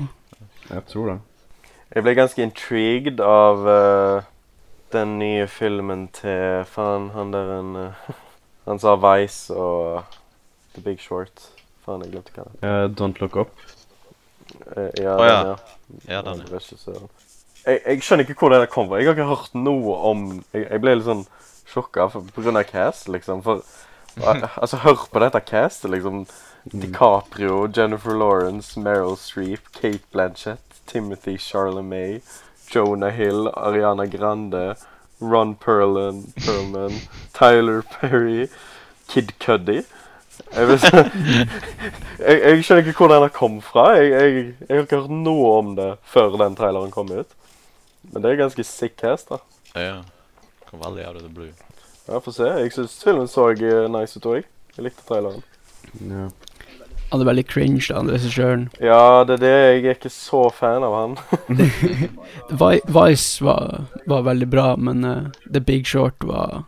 Jeg 0.70 0.86
tror 0.90 1.14
det. 1.14 1.20
Jeg 1.96 2.04
ble 2.04 2.16
ganske 2.18 2.42
intrigued 2.44 3.22
av 3.22 3.64
uh, 3.70 4.26
den 4.92 5.20
nye 5.20 5.48
filmen 5.48 6.08
til 6.14 6.66
Faen, 6.66 7.12
han 7.14 7.32
der 7.34 7.54
en 7.60 7.76
uh, 7.78 8.12
Han 8.68 8.80
sa 8.80 8.96
Vice 8.96 9.54
og 9.54 10.04
The 10.76 10.82
Big 10.82 11.00
Short. 11.02 11.50
Faen, 11.86 12.04
jeg 12.06 12.14
glemte 12.14 12.34
hva 12.36 12.46
det 12.50 12.70
Eh, 12.70 12.88
Don't 13.00 13.22
Look 13.22 13.36
Up. 13.36 13.54
er. 14.66 14.78
Eh, 14.78 15.04
ja, 15.04 15.16
oh, 15.16 15.26
ja. 15.26 15.38
den, 15.44 15.48
ja. 15.48 16.16
Ja, 16.16 16.22
den 16.22 16.44
regissøren. 16.52 17.10
Jeg, 17.66 17.80
jeg 17.86 18.04
skjønner 18.04 18.28
ikke 18.28 18.40
hvor 18.40 18.50
den 18.54 18.68
kom 18.68 18.88
fra. 18.90 19.00
Jeg 19.00 19.08
har 19.08 19.18
ikke 19.18 19.30
hørt 19.36 19.56
noe 19.56 19.96
om 20.12 20.44
Jeg, 20.54 20.68
jeg 20.70 20.82
ble 20.84 20.96
litt 20.98 21.08
sånn 21.08 21.26
sjokka 21.72 22.10
pga. 22.12 22.24
på 22.36 22.44
grunn 22.44 22.60
av 22.60 22.68
cast, 22.70 23.10
liksom. 23.10 23.44
For 23.46 23.64
Altså, 24.62 24.78
hør 24.78 25.08
på 25.12 25.20
dette 25.24 25.40
castet, 25.42 25.92
liksom. 25.92 26.26
DiCaprio, 26.72 27.68
Jennifer 27.68 28.16
Lawrence, 28.16 28.80
Meryl 28.80 29.18
Streep, 29.18 29.72
Kate 29.74 30.06
Blanchett, 30.14 30.82
Timothy 30.88 31.38
Charlemagne, 31.38 32.22
Jonah 32.70 33.12
Hill, 33.12 33.50
Ariana 33.58 34.06
Grande, 34.06 34.76
Ron 35.20 35.56
Perlman, 35.56 36.34
Perlman 36.36 37.02
Tyler 37.34 37.82
Perry, 37.82 38.48
Kid 39.08 39.34
Cuddy. 39.40 39.84
Jeg, 40.54 40.68
vet, 40.70 40.84
jeg, 42.28 42.38
jeg 42.44 42.64
skjønner 42.66 42.88
ikke 42.88 42.98
hvor 43.00 43.14
den 43.14 43.30
kom 43.36 43.60
fra. 43.66 43.86
Jeg, 44.00 44.12
jeg, 44.14 44.46
jeg 44.68 44.76
har 44.78 44.86
ikke 44.88 45.02
hørt 45.04 45.16
noe 45.24 45.52
om 45.60 45.74
det 45.80 45.90
før 46.14 46.38
den 46.42 46.56
traileren 46.60 46.94
kom 46.94 47.12
ut. 47.14 47.34
Men 48.12 48.22
det 48.26 48.32
er 48.34 48.42
ganske 48.44 48.66
sick 48.68 49.02
hest, 49.06 49.30
da. 49.32 49.40
Ja. 49.80 50.00
Kom 50.70 50.82
veldig 50.84 51.06
out 51.08 51.16
of 51.22 51.26
the 51.26 51.34
blue. 51.34 51.52
Ja, 52.08 52.20
Få 52.20 52.34
se. 52.36 52.50
Jeg 52.60 52.74
syns 52.76 52.98
filmen 53.04 53.30
så 53.32 53.50
eh, 53.56 53.86
nice 53.94 54.20
ut 54.20 54.26
òg. 54.28 54.44
Jeg 54.78 54.88
likte 54.90 55.06
traileren. 55.08 55.44
Ja. 56.10 56.28
Han 57.14 57.22
er 57.22 57.28
veldig 57.30 57.44
cringe, 57.46 57.84
da, 57.86 58.00
han 58.00 58.10
regissøren. 58.10 58.64
Ja, 58.82 59.22
det 59.30 59.36
er 59.38 59.42
det. 59.44 59.54
Jeg 59.54 59.84
er 59.86 59.98
ikke 60.00 60.10
så 60.10 60.48
fan 60.54 60.82
av 60.84 60.96
han. 60.98 61.18
Vi- 62.64 62.82
Vice 62.90 63.46
var, 63.46 63.84
var 64.10 64.24
veldig 64.26 64.48
bra, 64.50 64.72
men 64.82 65.06
uh, 65.06 65.28
The 65.46 65.62
Big 65.62 65.86
Short 65.88 66.26
var 66.26 66.64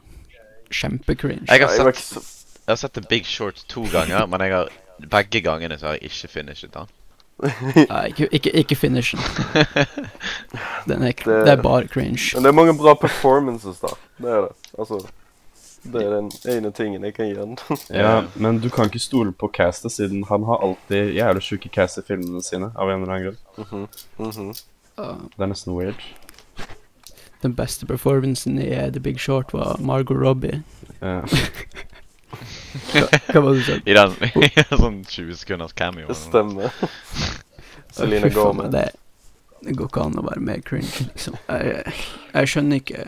kjempecringe. 0.69 1.47
Jeg 1.49 1.61
har 1.65 1.73
sett, 1.73 2.21
jeg 2.65 2.71
har 2.71 2.75
sett 2.81 2.93
The 2.93 3.01
Big 3.09 3.25
Short 3.25 3.63
to 3.69 3.83
ganger, 3.91 4.25
men 4.27 4.41
jeg 4.41 4.51
har, 4.55 4.69
begge 5.11 5.41
gangene 5.41 5.77
så 5.77 5.85
har 5.91 5.93
jeg 5.99 6.03
ikke 6.11 6.27
finishet 6.27 6.73
den. 6.73 6.87
Nei, 7.89 8.05
ikke, 8.13 8.27
ikke, 8.31 8.51
ikke 8.61 8.75
finishen. 8.79 9.19
Den 10.87 11.03
er, 11.03 11.11
Det- 11.11 11.25
det 11.25 11.51
er 11.51 11.61
bare 11.61 11.87
cringe. 11.87 12.31
Men 12.33 12.43
det 12.43 12.49
er 12.49 12.53
mange 12.55 12.77
bra 12.77 12.93
performances, 12.93 13.79
da. 13.81 13.87
Det 14.21 14.31
er 14.31 14.41
det. 14.41 14.51
Altså 14.79 15.01
Det 15.83 16.01
er 16.01 16.09
den 16.15 16.31
ene 16.49 16.71
tingen 16.71 17.03
jeg 17.03 17.13
kan 17.13 17.27
gi 17.27 17.33
den. 17.35 17.57
ja, 18.01 18.21
men 18.35 18.59
du 18.63 18.69
kan 18.69 18.85
ikke 18.85 18.99
stole 18.99 19.31
på 19.31 19.51
castet, 19.53 19.91
siden 19.91 20.23
han 20.29 20.43
har 20.47 20.63
alltid 20.63 21.11
jævlig 21.13 21.43
sjuke 21.43 21.69
cast 21.69 21.97
i 21.97 22.01
filmene 22.07 22.41
sine, 22.43 22.71
av 22.75 22.89
en 22.89 23.01
eller 23.03 23.13
annen 23.13 23.27
grunn. 23.27 23.37
Mhm, 23.57 23.87
mhm. 24.17 24.53
Ja, 24.97 25.11
Det 25.35 25.43
er 25.43 25.51
nesten 25.51 25.75
weird. 25.77 25.99
den 27.43 27.53
beste 27.55 27.85
performancen 27.85 28.57
i 28.59 28.71
The 28.91 28.99
Big 28.99 29.19
Short 29.19 29.53
var 29.53 29.75
Margot 29.79 30.17
Robbie. 30.17 30.63
Ja. 31.01 31.19
Hva, 32.91 33.41
var 33.41 33.49
det 33.49 33.57
du 33.57 33.63
sa? 33.67 33.79
I 33.85 33.97
den 33.97 34.15
i 34.45 34.65
sånn 34.69 35.01
20 35.07 35.39
sekunders 35.41 35.73
cameo. 35.77 36.07
Det 36.11 36.17
stemmer. 36.19 36.75
Celine 37.95 38.29
Gorman. 38.35 38.71
Det, 38.73 38.89
det 39.65 39.75
går 39.79 39.89
ikke 39.89 40.05
an 40.05 40.19
å 40.21 40.25
være 40.27 40.45
mer 40.45 40.63
cringe, 40.67 41.07
liksom. 41.13 41.37
Jeg, 41.49 41.97
jeg 42.35 42.51
skjønner 42.53 42.81
ikke 42.83 43.05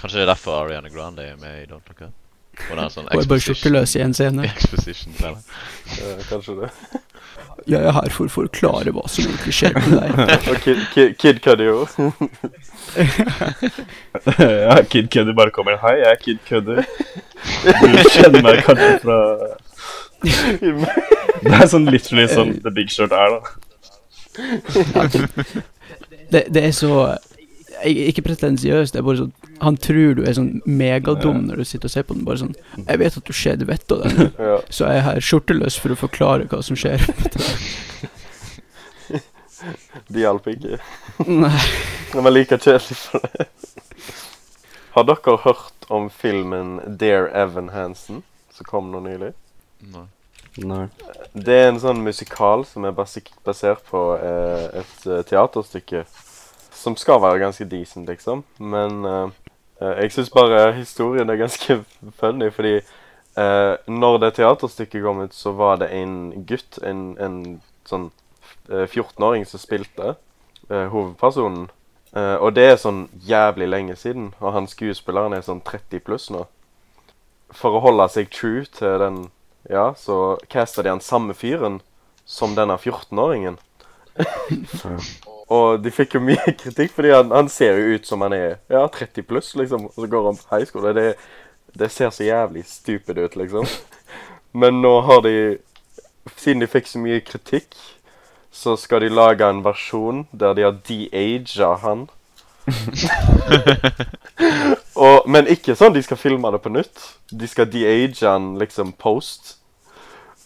Kanskje 0.00 0.20
det 0.20 0.24
er 0.26 0.32
derfor 0.34 0.58
Ariana 0.58 0.90
Grande 0.92 1.24
er 1.24 1.36
med 1.40 1.62
i 1.62 1.66
Don't 1.70 1.88
Look 1.88 2.02
Up? 2.04 2.23
Og 2.70 2.76
det 2.78 2.84
er 2.84 2.88
sånn 2.92 3.08
Og 3.08 3.14
jeg 3.20 3.28
bare 3.30 3.44
skjorteløs 3.44 3.92
i 3.96 4.00
en 4.04 4.14
scene. 4.16 4.42
Exposition. 4.50 5.12
Ja, 5.20 5.30
kanskje 6.28 6.52
det. 6.62 6.70
Jeg 7.70 7.80
er 7.80 7.92
her 7.96 8.10
for 8.12 8.24
å 8.28 8.30
forklare 8.32 8.90
hva 8.92 9.04
som 9.08 9.24
egentlig 9.24 9.54
skjer 9.56 9.72
med 9.78 9.90
deg. 9.96 10.10
Og 10.50 10.56
Kid, 10.64 10.80
Kid, 10.92 11.10
Kid 11.20 11.36
Cudi 11.44 11.64
jo. 11.68 11.78
ja, 14.68 14.76
Kid 14.90 15.06
Cuddy 15.12 15.32
bare 15.36 15.50
kommer 15.54 15.74
Hei, 15.82 15.94
jeg 16.02 16.10
er 16.10 16.18
Kid 16.20 16.38
Cuddy. 16.48 16.76
Du 17.64 17.70
kjenner 18.12 18.40
meg 18.44 18.56
kanskje 18.66 18.92
fra 19.04 19.18
Det 21.44 21.54
er 21.54 21.66
sånn 21.70 21.86
literally 21.88 22.26
som 22.30 22.46
The 22.64 22.72
Big 22.74 22.88
Short 22.92 23.12
er, 23.16 23.28
da. 23.38 23.42
Det, 26.32 26.42
det 26.52 26.62
er 26.68 26.74
så 26.74 26.90
Ikke 27.84 28.22
pretensiøst, 28.24 28.94
det 28.94 29.00
er 29.00 29.06
bare 29.06 29.18
sånn 29.24 29.32
Han 29.60 29.76
tror 29.80 30.14
du 30.18 30.22
er 30.24 30.34
sånn 30.36 30.60
megadum 30.66 31.42
når 31.48 31.60
du 31.62 31.64
sitter 31.68 31.88
og 31.90 31.94
ser 31.94 32.06
på 32.08 32.14
den. 32.16 32.24
Bare 32.28 32.40
sånn 32.42 32.54
Jeg 32.86 33.00
vet 33.02 33.16
at 33.20 33.24
du 33.28 33.32
skjer 33.36 33.64
vettet 33.68 33.92
av 33.96 34.04
det, 34.18 34.28
Ja. 34.50 34.58
så 34.70 34.88
jeg 34.90 35.00
er 35.02 35.06
her 35.08 35.20
skjorteløs 35.24 35.76
for 35.82 35.94
å 35.94 35.98
forklare 35.98 36.46
hva 36.50 36.62
som 36.64 36.76
skjer. 36.78 37.02
Det 40.08 40.20
hjalp 40.20 40.46
ikke. 40.50 40.76
Nei. 41.30 41.56
Den 42.12 42.24
var 42.26 42.34
like 42.34 42.58
kjedelig 42.60 42.96
for 43.00 43.22
det. 43.32 43.46
Har 44.94 45.06
dere 45.08 45.36
hørt 45.46 45.86
om 45.90 46.10
filmen 46.12 46.76
Dare 47.00 47.30
Evan 47.34 47.70
Hansen, 47.72 48.20
som 48.54 48.68
kom 48.68 48.90
nå 48.92 49.00
nylig? 49.06 49.32
Nei. 49.94 50.04
Nei. 50.62 50.84
Det 51.34 51.56
er 51.62 51.70
en 51.72 51.80
sånn 51.82 52.04
musikal 52.04 52.62
som 52.68 52.84
er 52.86 52.92
basert 52.94 53.80
på 53.88 54.02
eh, 54.20 54.68
et 54.82 55.06
eh, 55.08 55.24
teaterstykke 55.26 56.04
som 56.84 56.96
skal 57.00 57.22
være 57.24 57.40
ganske 57.42 57.66
decent, 57.68 58.08
liksom. 58.10 58.44
Men 58.60 59.04
eh, 59.08 59.28
eh, 59.80 59.94
jeg 60.04 60.14
syns 60.16 60.32
bare 60.34 60.66
historien 60.76 61.30
er 61.30 61.40
ganske 61.40 61.80
funny, 62.20 62.50
fordi 62.52 62.76
uh, 63.38 63.74
når 63.90 64.18
det 64.22 64.34
teaterstykket 64.38 65.02
kom 65.02 65.24
ut, 65.24 65.34
så 65.34 65.54
var 65.56 65.80
det 65.82 65.90
en 65.96 66.44
gutt, 66.46 66.78
en, 66.82 67.06
en 67.18 67.38
sånn 67.88 68.10
eh, 68.70 68.84
14-åring, 68.86 69.48
som 69.48 69.62
spilte 69.62 70.14
uh, 70.70 70.86
hovedpersonen. 70.92 71.66
Eh, 72.14 72.36
og 72.38 72.54
det 72.54 72.64
er 72.68 72.76
sånn 72.78 73.06
jævlig 73.26 73.66
lenge 73.66 73.96
siden, 73.98 74.30
og 74.38 74.54
han 74.54 74.68
skuespilleren 74.70 75.34
er 75.34 75.42
sånn 75.42 75.62
30 75.66 76.04
pluss 76.06 76.28
nå. 76.30 76.44
For 77.54 77.74
å 77.74 77.82
holde 77.82 78.06
seg 78.12 78.30
true 78.34 78.62
til 78.70 78.98
den 79.02 79.18
ja, 79.70 79.92
så 79.98 80.36
casta 80.52 80.84
de 80.84 80.92
han 80.92 81.02
samme 81.02 81.34
fyren 81.34 81.80
som 82.24 82.54
denne 82.54 82.78
14-åringen. 82.78 83.58
og 85.52 85.82
de 85.84 85.92
fikk 85.92 86.16
jo 86.16 86.22
mye 86.24 86.54
kritikk, 86.62 86.94
fordi 86.96 87.12
han, 87.14 87.32
han 87.34 87.50
ser 87.52 87.78
jo 87.78 87.98
ut 87.98 88.08
som 88.08 88.24
han 88.24 88.36
er 88.36 88.56
ja, 88.72 88.86
30 88.86 89.26
pluss, 89.28 89.52
liksom. 89.58 89.88
Og 89.90 89.98
så 89.98 90.10
går 90.10 90.30
han 90.30 90.40
på 90.40 90.56
high 90.56 90.68
school, 90.68 90.88
og 90.88 90.96
det, 90.96 91.14
det 91.78 91.90
ser 91.92 92.10
så 92.14 92.24
jævlig 92.24 92.64
stupid 92.68 93.18
ut, 93.18 93.36
liksom. 93.36 93.68
Men 94.60 94.82
nå 94.82 95.00
har 95.08 95.24
de 95.26 95.36
Siden 96.40 96.62
de 96.62 96.66
fikk 96.72 96.86
så 96.88 96.98
mye 97.02 97.20
kritikk, 97.20 97.74
så 98.48 98.78
skal 98.80 99.04
de 99.04 99.10
lage 99.12 99.44
en 99.44 99.58
versjon 99.60 100.22
der 100.32 100.54
de 100.56 100.62
har 100.64 100.78
de-aga 100.88 101.74
han. 101.82 102.06
Og, 105.04 105.28
men 105.28 105.50
ikke 105.52 105.76
sånn 105.76 105.92
de 105.92 106.00
skal 106.06 106.16
filme 106.16 106.48
det 106.54 106.62
på 106.64 106.72
nytt. 106.72 107.02
De 107.28 107.44
skal 107.50 107.68
de-age 107.68 108.24
han 108.24 108.54
liksom 108.56 108.94
post. 108.96 109.58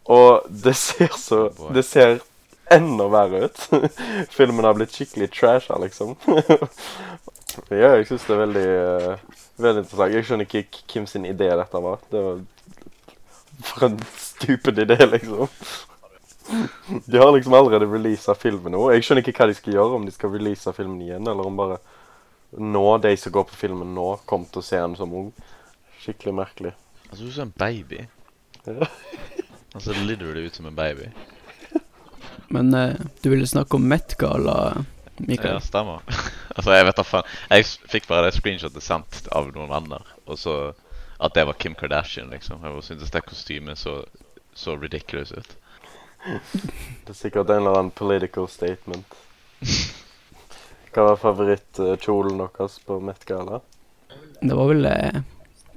Og 0.08 0.48
det 0.48 0.74
ser 0.80 1.12
så. 1.14 1.44
Det 1.74 1.84
ser 1.87 2.18
enda 2.74 3.09
verre 3.12 3.44
ut. 3.48 3.59
Filmen 4.37 4.64
har 4.64 4.76
blitt 4.78 4.94
skikkelig 4.94 5.31
trasha, 5.35 5.78
liksom. 5.83 6.14
ja, 7.70 7.94
jeg 7.96 8.07
syns 8.09 8.26
det 8.28 8.37
er 8.37 8.42
veldig 8.44 8.68
uh, 8.68 9.37
Veldig 9.59 9.83
interessant. 9.83 10.14
Jeg 10.14 10.26
skjønner 10.26 10.46
ikke 10.46 10.83
hvem 10.92 11.07
sin 11.11 11.24
idé 11.26 11.48
dette 11.59 11.81
var. 11.83 12.02
Det 12.12 12.20
var 12.22 12.42
For 13.66 13.88
en 13.88 13.96
stupid 14.14 14.78
idé, 14.85 14.98
liksom. 15.02 15.48
De 17.04 17.18
har 17.18 17.33
liksom 17.35 17.57
allerede 17.59 17.88
releasa 17.90 18.37
filmen 18.38 18.72
nå. 18.72 18.85
Jeg 18.94 19.04
skjønner 19.04 19.26
ikke 19.26 19.35
hva 19.42 19.48
de 19.50 19.57
skal 19.59 19.74
gjøre, 19.74 19.98
om 19.98 20.07
de 20.07 20.14
skal 20.14 20.31
release 20.33 20.72
filmen 20.76 21.00
igjen, 21.02 21.26
eller 21.26 21.50
om 21.50 21.59
bare 21.59 21.81
nå, 22.50 22.85
de 23.02 23.16
som 23.20 23.35
går 23.35 23.48
på 23.50 23.59
filmen 23.59 23.90
nå, 23.96 24.07
kom 24.31 24.46
til 24.48 24.62
å 24.62 24.68
se 24.68 24.78
den 24.81 24.94
som 24.96 25.12
ung. 25.12 25.33
Skikkelig 26.00 26.37
merkelig. 26.38 26.72
Han 27.11 27.18
du 27.18 27.33
som 27.33 27.48
en 27.48 27.52
baby. 27.59 28.07
Ja. 28.64 28.87
Han 29.74 29.85
ser 29.85 29.98
literally 30.07 30.46
ut 30.46 30.54
som 30.54 30.66
en 30.66 30.78
baby. 30.78 31.11
Men 32.54 32.74
eh, 32.74 32.94
du 33.22 33.30
ville 33.30 33.46
snakke 33.46 33.76
om 33.76 33.88
Met-gala, 33.88 34.84
Mikael? 35.16 35.58
Ja, 35.58 35.61
stemmer. 35.61 36.00
altså, 36.56 36.72
jeg 36.72 36.88
vet 36.88 37.00
da 37.00 37.06
faen. 37.06 37.32
Jeg 37.52 37.68
fikk 37.92 38.08
bare 38.08 38.28
det 38.28 38.37
screenshotet 38.38 38.84
sendt 38.84 39.28
av 39.37 39.50
noen 39.54 39.70
venner, 39.72 40.04
og 40.26 40.40
så 40.40 40.58
at 41.18 41.34
det 41.34 41.44
var 41.44 41.52
Kim 41.58 41.74
Kardashian, 41.74 42.30
liksom. 42.30 42.62
Jeg 42.62 42.82
syntes 42.87 43.11
det 43.11 43.24
kostymet 43.26 43.78
så, 43.78 44.04
så 44.54 44.76
ridiculous 44.76 45.32
ut. 45.32 45.56
Det 47.04 47.14
er 47.14 47.16
sikkert 47.16 47.50
en 47.50 47.62
eller 47.62 47.78
annen 47.78 47.94
political 47.94 48.48
statement. 48.50 49.18
Hva 50.94 51.11
var 51.11 51.18
favorittkjolen 51.20 52.38
deres 52.40 52.78
på 52.87 52.98
Met-gala? 53.02 53.61
Det 54.40 54.54
var 54.54 54.70
vel 54.70 54.87
eh, 54.88 55.20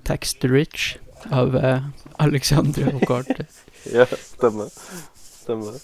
Tax 0.08 0.34
the 0.42 0.50
Rich 0.50 0.96
av 1.30 1.58
eh, 1.58 1.90
Alexandre 2.22 2.94
Ocarte. 3.02 3.46
Ja, 3.90 4.06
stemmer. 4.06 4.70
Stemmer. 5.18 5.78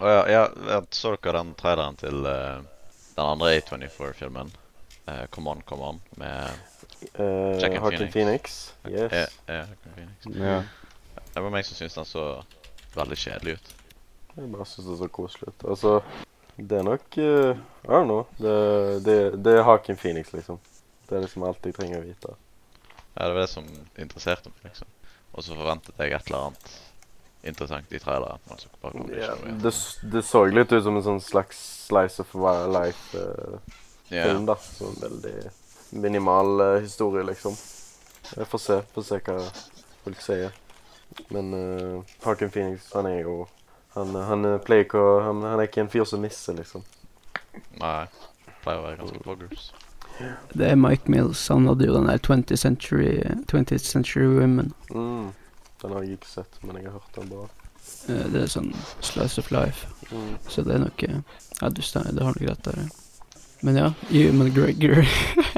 Og 0.00 0.08
ja, 0.08 0.20
ja, 0.32 0.42
jeg 0.72 0.88
så 0.96 1.14
dere 1.16 1.38
den 1.38 1.54
traileren 1.60 1.98
til 2.00 2.24
uh, 2.24 2.64
den 3.14 3.24
andre 3.26 3.54
A24-filmen? 3.58 4.52
Uh, 5.04 5.26
come 5.30 5.52
On, 5.52 5.62
Come 5.68 5.92
On, 5.92 6.02
med 6.20 6.70
Uh, 7.18 7.58
Jack 7.60 7.74
and 7.74 8.12
Phoenix. 8.12 8.74
Yes. 8.84 9.12
eh, 9.12 9.28
ja, 9.46 9.54
Joaquin 9.54 9.92
Phoenix. 9.94 10.40
Ja. 10.40 10.62
Det 11.32 11.40
var 11.40 11.50
meg 11.50 11.64
som 11.64 11.78
syntes 11.78 11.94
den 11.96 12.08
så 12.08 12.24
veldig 12.94 13.16
kjedelig 13.16 13.54
ut. 13.56 13.70
Jeg 14.34 14.50
bare 14.52 14.66
syns 14.68 14.88
det 14.90 14.98
så 15.00 15.08
koselig 15.08 15.48
ut. 15.48 15.64
Altså, 15.72 15.94
det 16.56 16.76
er 16.78 16.84
nok 16.84 17.16
uh, 17.16 17.56
I 17.56 17.88
don't 17.88 18.10
know. 18.10 18.26
Det, 18.36 18.54
det, 19.06 19.16
det 19.44 19.56
er 19.56 19.64
Haken 19.64 19.96
Phoenix, 19.96 20.32
liksom. 20.36 20.60
Det 21.08 21.16
er 21.16 21.24
liksom 21.24 21.46
alt 21.48 21.64
jeg 21.66 21.78
trenger 21.78 22.02
å 22.02 22.04
vite. 22.04 22.36
Ja, 23.14 23.24
det 23.24 23.32
var 23.32 23.40
det 23.40 23.50
som 23.54 23.66
interesserte 23.96 24.52
meg, 24.52 24.68
liksom. 24.68 24.92
Og 25.32 25.46
så 25.46 25.56
forventet 25.56 26.04
jeg 26.04 26.12
et 26.12 26.28
eller 26.28 26.50
annet 26.50 26.76
interessant 27.42 27.92
i 27.92 27.98
traileren. 27.98 28.38
Altså, 28.50 28.68
så 28.80 28.90
det 29.08 29.20
Ja, 29.20 29.34
det, 29.62 29.72
det 30.12 30.22
så 30.26 30.44
litt 30.46 30.72
ut 30.72 30.84
som 30.84 30.96
en 30.96 31.02
sånn 31.02 31.20
slags 31.24 31.60
slice 31.86 32.20
of 32.20 32.34
life-film, 32.74 33.60
Ja. 34.10 34.32
da. 34.46 34.56
Så 34.56 34.90
veldig 35.00 35.50
minimal 35.90 36.60
uh, 36.60 36.78
historie, 36.80 37.24
liksom. 37.24 37.56
Jeg 38.36 38.46
får 38.46 38.58
se, 38.58 38.80
får 38.94 39.02
se 39.02 39.20
hva 39.26 39.38
folk 40.04 40.20
sier. 40.22 40.52
Men 41.34 41.54
uh, 41.54 42.02
Joaquin 42.24 42.50
Phoenix, 42.50 42.92
han 42.94 43.06
er 43.06 43.22
jo 43.24 43.46
Han, 43.90 44.14
han 44.14 44.44
eh, 44.46 44.60
pleier 44.62 44.84
ikke 44.84 45.00
å 45.02 45.14
han, 45.26 45.40
han 45.42 45.58
er 45.58 45.66
ikke 45.66 45.80
en 45.82 45.88
fyr 45.90 46.04
som 46.06 46.20
misser, 46.22 46.54
liksom. 46.54 46.84
Nei. 47.80 48.04
Pleier 48.62 48.78
å 48.78 48.84
være 48.84 49.00
ganske 49.00 49.22
bloggers. 49.24 49.64
Det 50.54 50.68
er 50.68 50.76
Mike 50.78 51.10
Mills. 51.10 51.48
Han 51.50 51.66
hadde 51.66 51.88
jo 51.88 51.96
den 51.96 52.06
der 52.06 52.20
20th 52.22 52.54
Century, 52.60 53.16
20th 53.50 53.88
Century 53.88 54.28
Women. 54.30 54.70
Mm. 54.94 55.32
Den 55.82 55.92
har 55.96 56.02
jeg 56.04 56.18
ikke 56.18 56.28
sett, 56.28 56.58
men 56.62 56.76
jeg 56.76 56.90
har 56.90 56.98
hørt 56.98 57.14
den 57.16 57.28
bra. 57.32 57.44
Eh, 58.08 58.26
det 58.32 58.42
er 58.42 58.50
sånn 58.52 58.72
slice 59.00 59.40
of 59.40 59.50
life. 59.54 59.86
Mm. 60.12 60.34
Så 60.48 60.62
det 60.66 60.74
er 60.76 60.82
nok 60.84 61.02
eh, 61.06 61.20
Ja, 61.60 61.68
du 61.72 61.80
stemmer. 61.82 62.12
Det 62.12 62.24
har 62.26 62.34
nok 62.36 62.48
rett 62.50 62.64
der. 62.68 62.82
ja. 62.84 62.88
Men 63.62 63.76
ja, 63.76 63.88
Ewan 64.10 64.38
McGregor 64.40 65.02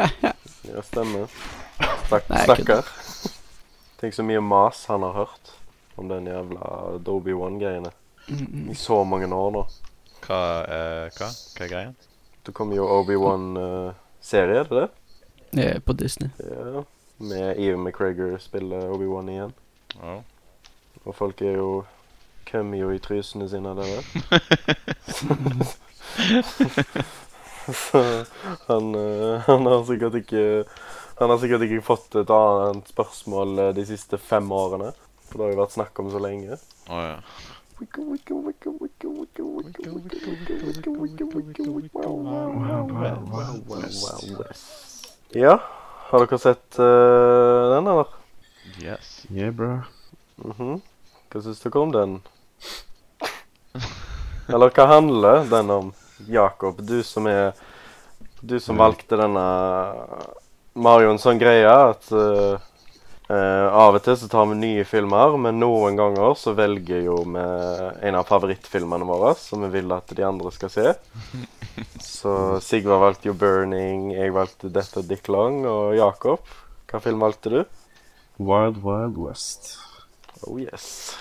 Ja, 0.72 0.82
stemmer. 0.82 1.28
Stakk, 2.06 2.28
Nei, 2.30 2.38
jeg 2.42 2.48
stakkar. 2.48 2.88
Tenk 4.00 4.14
så 4.16 4.24
mye 4.26 4.40
mas 4.42 4.80
han 4.90 5.04
har 5.06 5.14
hørt 5.20 5.52
om 5.98 6.08
den 6.10 6.26
jævla 6.26 6.98
Doby 7.06 7.34
One-greiene 7.38 7.92
Mm, 8.30 8.68
i 8.70 8.74
så 8.78 9.00
mange 9.04 9.26
år 9.34 9.48
nå. 9.50 9.60
Hva, 10.22 10.36
eh, 10.70 11.08
hva? 11.16 11.26
Hva 11.26 11.64
er 11.64 11.70
greia? 11.72 11.88
Det 12.46 12.52
kommer 12.54 12.76
jo 12.78 12.84
Obi-Wan-serie, 13.00 14.60
er 14.60 14.68
det 14.70 14.76
det? 14.78 14.88
Det 15.52 15.64
er 15.72 15.80
på 15.82 15.92
Disney. 15.98 16.30
Ja. 16.38 16.84
Med 17.18 17.58
Ewan 17.58 17.82
McGregor 17.82 18.38
spiller 18.38 18.86
Obi-Wan 18.94 19.28
igjen. 19.28 19.52
Oh. 20.00 20.22
Og 21.04 21.16
folk 21.16 21.42
er 21.42 21.58
jo 21.58 21.84
Kommer 22.48 22.76
jo 22.76 22.88
i 22.90 22.98
trysene 22.98 23.46
sine 23.48 23.70
av 23.70 23.78
det 23.78 23.86
der. 23.92 24.02
Så 27.72 28.00
han, 28.66 28.94
eh, 28.98 29.40
han 29.46 29.66
har 29.70 29.84
sikkert 29.86 30.16
ikke 30.18 30.64
Han 31.20 31.30
har 31.30 31.38
sikkert 31.38 31.62
ikke 31.68 31.84
fått 31.86 32.16
et 32.18 32.32
annet 32.34 32.90
spørsmål 32.90 33.58
eh, 33.58 33.74
de 33.76 33.84
siste 33.86 34.18
fem 34.18 34.50
årene. 34.52 34.90
For 35.28 35.38
det 35.38 35.46
har 35.46 35.52
jo 35.54 35.60
vært 35.62 35.76
snakk 35.76 36.02
om 36.02 36.10
så 36.12 36.20
lenge. 36.22 36.58
Ja. 36.88 37.14
Ja, 45.38 45.54
har 46.10 46.26
dere 46.26 46.38
sett 46.38 46.78
uh, 46.78 47.72
den, 47.72 47.88
eller? 47.94 48.21
Yes. 48.80 49.26
Yeah, 49.30 49.50
bro. 49.50 49.82
Mhm. 50.36 50.80
Hva 51.32 51.42
syns 51.42 51.60
dere 51.60 51.80
om 51.80 51.92
den? 51.92 52.20
Eller 54.48 54.72
hva 54.74 54.86
handler 54.86 55.46
den 55.48 55.70
om? 55.70 55.92
Jakob, 56.28 56.82
du 56.84 57.02
som 57.02 57.26
er 57.26 57.52
Du 58.40 58.58
som 58.60 58.76
valgte 58.76 59.16
denne 59.16 59.42
har 60.82 61.04
en 61.06 61.20
sånn 61.20 61.38
greie 61.38 61.68
at 61.68 62.08
uh, 62.10 62.56
uh, 63.30 63.66
av 63.70 63.94
og 63.94 64.02
til 64.02 64.16
så 64.18 64.28
tar 64.32 64.48
vi 64.50 64.56
nye 64.58 64.86
filmer, 64.88 65.36
men 65.38 65.60
noen 65.60 65.98
ganger 66.00 66.34
så 66.40 66.54
velger 66.58 67.04
jo 67.06 67.20
vi 67.22 67.44
en 68.08 68.18
av 68.18 68.26
favorittfilmene 68.26 69.06
våre 69.06 69.34
som 69.38 69.62
vi 69.62 69.70
vil 69.76 69.94
at 69.94 70.10
de 70.16 70.26
andre 70.26 70.50
skal 70.50 70.72
se. 70.74 70.94
Så 72.02 72.58
Sigvard 72.64 73.04
valgte 73.04 73.30
jo 73.30 73.36
'Burning', 73.38 74.10
jeg 74.16 74.34
valgte 74.34 74.72
'Death 74.72 74.98
of 74.98 75.06
Dick 75.06 75.28
Long', 75.28 75.62
og 75.68 75.94
Jakob, 75.96 76.40
hva 76.90 77.00
film 77.00 77.22
valgte 77.22 77.54
du? 77.54 77.62
Wild 78.38 78.82
Wild 78.82 79.16
West. 79.16 79.78
Oh 80.46 80.58
yes. 80.58 81.16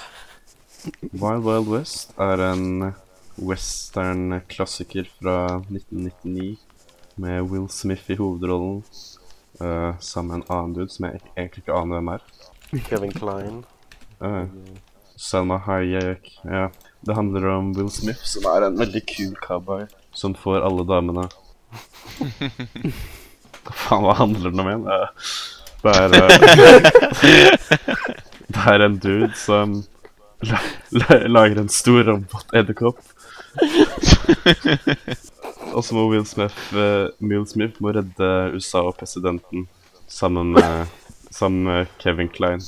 Wild 1.11 1.43
Wild 1.43 1.67
West 1.67 2.13
er 2.17 2.41
en 2.51 2.93
western-klassiker 3.35 5.09
fra 5.19 5.61
1999 5.69 6.57
med 7.15 7.41
Will 7.51 7.69
Smith 7.69 8.11
i 8.11 8.15
hovedrollen 8.15 8.83
uh, 9.61 9.99
sammen 9.99 10.27
med 10.27 10.35
en 10.41 10.55
annen 10.55 10.73
dude 10.73 10.93
som 10.93 11.05
jeg 11.05 11.21
egentlig 11.35 11.63
ikke 11.65 11.77
aner 11.77 11.99
hvem 11.99 12.13
er. 12.15 12.25
Kevin 12.87 13.13
Klein. 13.13 13.63
Uh, 14.21 14.47
Selma 15.15 15.59
Hayek. 15.67 16.31
Ja. 16.43 16.69
Det 17.01 17.15
handler 17.15 17.47
om 17.47 17.73
Will 17.77 17.89
Smith, 17.91 18.23
som 18.25 18.45
er 18.49 18.65
en 18.65 18.77
veldig 18.79 19.01
kul 19.09 19.35
cowboy 19.41 19.85
som 20.13 20.35
får 20.37 20.61
alle 20.65 20.85
damene. 20.87 21.27
Hva 23.61 23.73
faen, 23.77 24.05
hva 24.05 24.13
handler 24.17 24.49
den 24.49 24.61
om 24.63 24.69
igjen? 24.69 24.87
Eh, 24.89 25.09
Det 25.81 25.93
er 25.97 26.13
eh, 26.17 26.25
Det 28.51 28.61
er 28.67 28.79
en 28.85 28.97
dude 29.01 29.31
som 29.39 29.83
la, 30.45 30.57
la, 30.93 31.15
lager 31.27 31.59
en 31.61 31.69
stor 31.71 32.03
robot 32.09 32.47
edderkopp. 32.57 32.99
Og 35.75 35.83
så 35.85 35.91
må 35.95 36.01
Will 36.11 36.25
Smith, 36.27 36.57
eh, 36.75 37.07
Will 37.23 37.45
Smith 37.47 37.75
må 37.83 37.89
redde 37.95 38.29
USA 38.55 38.79
og 38.89 38.95
presidenten 38.99 39.67
sammen 40.11 40.47
med, 40.57 40.71
sammen 41.31 41.63
med 41.69 41.85
Kevin 42.01 42.29
Klein. 42.29 42.61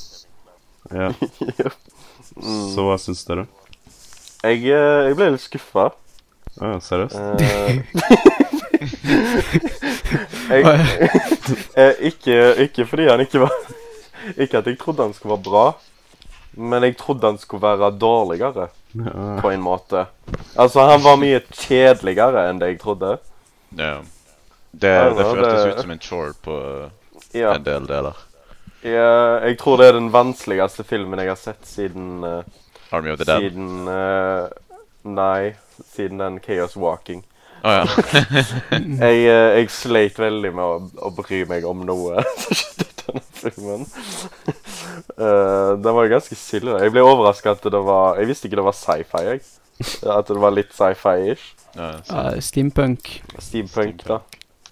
Ja. 0.90 1.12
Så 2.40 2.80
hva 2.86 2.96
syns 3.00 3.24
dere? 3.28 3.44
Jeg, 4.44 4.58
eh, 4.68 5.00
jeg 5.10 5.14
ble 5.20 5.26
litt 5.34 5.44
skuffa. 5.44 5.84
Ah, 6.62 6.78
seriøst? 6.82 7.18
jeg, 10.50 10.64
eh, 11.76 11.92
ikke, 12.10 12.36
ikke 12.66 12.86
fordi 12.86 13.08
han 13.08 13.20
ikke 13.24 13.40
var 13.44 13.52
Ikke 14.40 14.58
at 14.62 14.66
jeg 14.70 14.78
trodde 14.80 15.02
han 15.04 15.12
skulle 15.14 15.34
være 15.36 15.44
bra, 15.44 15.64
men 16.56 16.82
jeg 16.86 16.96
trodde 16.96 17.26
han 17.28 17.38
skulle 17.38 17.62
være 17.66 17.90
dårligere, 18.00 18.68
Ja. 18.94 19.40
på 19.42 19.50
en 19.50 19.60
måte. 19.60 20.06
Altså, 20.56 20.80
han 20.88 21.02
var 21.04 21.16
mye 21.18 21.40
kjedeligere 21.52 22.44
enn 22.48 22.60
det 22.62 22.68
jeg 22.70 22.78
trodde. 22.80 23.16
Ja. 23.76 23.96
Det, 24.72 24.80
det 24.80 25.16
det- 25.18 25.26
føltes 25.26 25.66
ut 25.74 25.80
som 25.82 25.90
en 25.90 25.98
chore 26.00 26.32
på 26.44 26.56
Ja, 27.34 27.52
en 27.56 27.64
del 27.66 27.86
deler. 27.90 28.16
Ja, 28.84 29.40
jeg 29.44 29.58
tror 29.58 29.76
det 29.76 29.86
er 29.88 29.92
den 29.98 30.12
vanskeligste 30.12 30.84
filmen 30.84 31.18
jeg 31.18 31.28
har 31.28 31.36
sett 31.40 31.66
siden 31.66 32.22
uh, 32.24 32.42
Army 32.92 33.10
of 33.12 33.18
the 33.18 33.24
Dead. 33.24 33.40
Siden 33.50 33.88
eh, 33.88 34.48
Nei, 35.04 35.54
siden 35.94 36.18
den 36.18 36.38
Chaos 36.40 36.76
Walking. 36.76 37.24
Å 37.64 37.72
ja. 37.72 37.84
Jeg, 39.04 39.20
eh, 39.24 39.58
jeg 39.58 39.70
sleit 39.72 40.18
veldig 40.20 40.50
med 40.52 40.64
å, 40.64 41.06
å 41.08 41.12
bry 41.16 41.44
meg 41.48 41.64
om 41.68 41.84
noe 41.88 42.24
som 42.36 42.58
skjedde 42.58 42.84
i 42.84 42.96
denne 43.00 43.22
filmen. 43.40 43.86
Uh, 45.16 45.72
den 45.80 45.96
var 45.96 46.10
ganske 46.12 46.36
silde. 46.36 46.76
Jeg 46.82 46.92
ble 46.92 47.04
overraska 47.04 47.54
at 47.56 47.64
det 47.72 47.80
var 47.86 48.20
Jeg 48.20 48.28
visste 48.30 48.48
ikke 48.48 48.60
det 48.60 48.66
var 48.68 48.76
sci-fi. 48.76 49.24
jeg. 49.30 49.44
At 50.12 50.28
det 50.28 50.40
var 50.44 50.54
litt 50.54 50.76
sci-fi-ish. 50.76 51.48
ja. 51.78 51.90
Ja, 52.10 52.24
steampunk. 52.44 53.10
Steampunk, 53.42 54.04
da. 54.06 54.20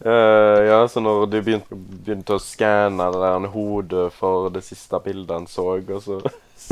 Uh, 0.02 0.60
ja, 0.66 0.78
så 0.90 1.00
når 1.00 1.26
du 1.30 1.36
begynte, 1.40 1.76
begynte 1.78 2.36
å 2.36 2.42
skanne 2.42 3.08
det 3.14 3.20
der 3.22 3.50
hodet 3.54 4.08
for 4.16 4.50
det 4.50 4.64
siste 4.66 4.98
bildet 5.04 5.30
han 5.36 5.46
så, 5.46 5.76
og 5.78 6.00
så 6.02 6.18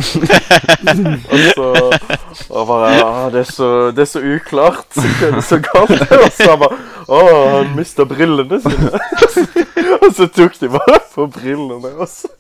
Og 0.00 1.40
så 1.54 1.66
Og 2.48 2.66
bare 2.66 2.90
ah, 3.04 3.26
det, 3.32 3.42
er 3.42 3.50
så, 3.50 3.68
det 3.94 4.04
er 4.04 4.08
så 4.08 4.22
uklart. 4.24 4.96
Er 4.96 5.40
så 5.44 5.58
galt. 5.64 5.92
Og 6.00 6.32
så 6.34 6.48
han 6.52 6.60
bare 6.62 6.78
Å, 7.10 7.20
han 7.56 7.72
mista 7.76 8.06
brillene 8.08 8.60
sine. 8.62 8.90
og 10.00 10.08
så 10.16 10.28
tok 10.30 10.58
de 10.60 10.70
bare 10.72 11.00
på 11.12 11.26
brillene, 11.34 11.92
og 11.96 12.08
så 12.08 12.30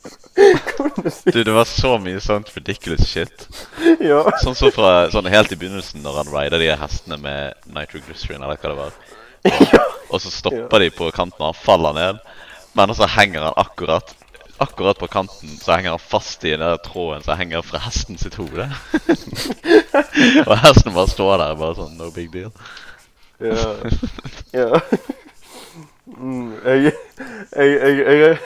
Du, 1.26 1.40
det 1.42 1.52
var 1.52 1.66
så 1.68 1.96
mye 2.00 2.20
sånt 2.22 2.52
ridiculous 2.54 3.08
shit. 3.10 3.48
Ja. 4.00 4.22
Sånn 4.44 4.56
som 4.56 4.72
fra 4.72 5.08
sånn 5.12 5.28
helt 5.30 5.52
i 5.52 5.58
begynnelsen, 5.58 6.04
når 6.04 6.22
han 6.22 6.30
rider 6.32 6.62
de 6.62 6.70
hestene 6.80 7.18
med 7.20 7.58
nitroglycerin, 7.74 8.40
eller 8.40 8.56
hva 8.56 8.70
det 8.70 8.78
var. 8.78 8.94
Og, 9.50 9.90
og 10.14 10.22
så 10.22 10.32
stopper 10.32 10.84
de 10.84 10.92
på 10.94 11.10
kanten, 11.16 11.42
og 11.42 11.50
han 11.50 11.60
faller 11.66 11.98
ned. 11.98 12.22
Men 12.78 12.94
så 12.94 13.08
henger 13.10 13.48
han 13.48 13.58
akkurat 13.58 14.14
Akkurat 14.60 14.98
på 15.00 15.08
kanten 15.08 15.56
så 15.56 15.72
henger 15.72 15.94
han 15.96 16.02
fast 16.02 16.44
i 16.44 16.50
den 16.52 16.60
der 16.60 16.76
tråden 16.84 17.22
som 17.24 17.38
henger 17.40 17.62
fra 17.64 17.80
hesten 17.80 18.18
sitt 18.20 18.36
hode. 18.36 18.66
og 20.48 20.56
hesten 20.60 20.92
bare 20.92 21.08
står 21.08 21.38
der, 21.40 21.54
bare 21.56 21.78
sånn 21.78 21.96
no 21.96 22.10
big 22.12 22.28
deal. 22.34 22.52
Ja. 23.40 23.70
ja. 24.60 24.80
Mm, 26.10 26.58
jeg, 26.64 26.92
jeg, 27.56 27.70
jeg, 27.80 28.36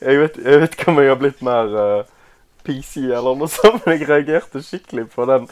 jeg, 0.00 0.20
vet, 0.20 0.36
jeg 0.44 0.60
vet 0.60 0.76
ikke 0.76 0.90
om 0.92 1.00
jeg 1.00 1.08
har 1.08 1.20
blitt 1.22 1.40
mer 1.46 1.72
uh, 1.72 2.12
PC 2.66 3.06
eller 3.06 3.38
noe 3.38 3.48
sånt, 3.48 3.80
men 3.86 3.96
jeg 3.96 4.10
reagerte 4.10 4.64
skikkelig 4.64 5.08
på 5.14 5.24
den. 5.30 5.48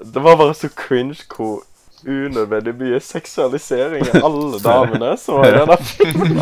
Det 0.00 0.22
var 0.22 0.38
bare 0.38 0.54
så 0.54 0.70
cringe 0.70 1.26
hvor 1.34 1.64
unødvendig 2.06 2.72
mye 2.78 3.00
seksualisering 3.04 4.06
av 4.14 4.24
alle 4.28 4.60
damene 4.64 5.10
som 5.20 5.40
var 5.40 5.48
i 5.48 5.58
denne 5.58 5.76
filmen. 5.84 6.38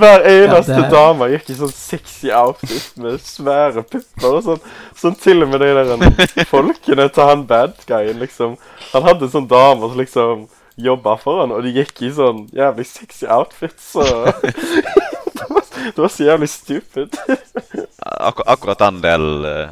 Hver 0.00 0.26
eneste 0.30 0.72
Ja, 0.76 0.80
det- 0.84 0.90
dame 0.92 1.28
gikk 1.32 1.50
i 1.50 1.56
sånn 1.58 1.72
sexy 1.74 2.30
outfit 2.34 2.96
med 3.02 3.18
svære 3.24 3.82
pupper 3.82 4.30
og 4.38 4.42
sånn. 4.46 4.62
Sånn 5.00 5.18
til 5.20 5.42
og 5.44 5.50
med 5.52 5.60
de 5.64 5.72
der 5.74 6.46
folkene 6.50 7.08
til 7.10 7.28
han 7.30 7.44
bad 7.50 7.74
guyen, 7.88 8.18
liksom. 8.22 8.56
Han 8.92 9.06
hadde 9.08 9.30
sånn 9.32 9.48
dame 9.50 9.88
som 9.90 9.98
liksom 10.00 10.48
jobba 10.80 11.16
for 11.20 11.42
han, 11.42 11.52
og 11.52 11.62
de 11.66 11.74
gikk 11.76 12.02
i 12.06 12.12
sånn 12.16 12.46
jævlig 12.56 12.86
sexy 12.88 13.26
outfits. 13.28 13.90
Så 13.92 14.04
det, 14.42 15.46
var, 15.50 15.62
det 15.84 15.98
var 16.00 16.08
så 16.12 16.24
jævlig 16.30 16.48
stupid. 16.52 17.16
Akkur 18.30 18.44
akkurat 18.48 18.78
den 18.80 19.00
del 19.04 19.26
eh, 19.44 19.68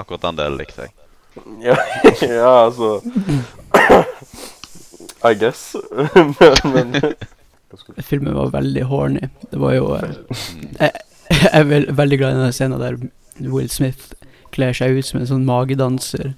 Akkurat 0.00 0.22
den 0.28 0.36
delen 0.38 0.58
likte 0.60 0.86
jeg. 0.86 0.94
ja, 1.62 1.76
ja, 2.26 2.50
altså 2.66 3.00
I 5.24 5.34
guess. 5.34 5.76
men, 6.14 6.34
men 6.64 7.14
Filmen 8.02 8.34
var 8.34 8.50
veldig 8.50 8.82
horny. 8.82 9.28
Det 9.50 9.58
var 9.58 9.74
jo 9.74 9.94
eh, 9.94 10.10
Jeg, 10.80 10.90
jeg 11.30 11.50
er 11.52 11.68
vel, 11.68 11.86
veldig 11.96 12.18
glad 12.18 12.36
i 12.36 12.42
den 12.44 12.52
scenen 12.56 12.80
der 12.82 12.98
Will 13.40 13.70
Smith 13.70 14.12
kler 14.50 14.74
seg 14.74 14.98
ut 14.98 15.06
som 15.06 15.20
en 15.20 15.28
sånn 15.28 15.46
magedanser. 15.46 16.32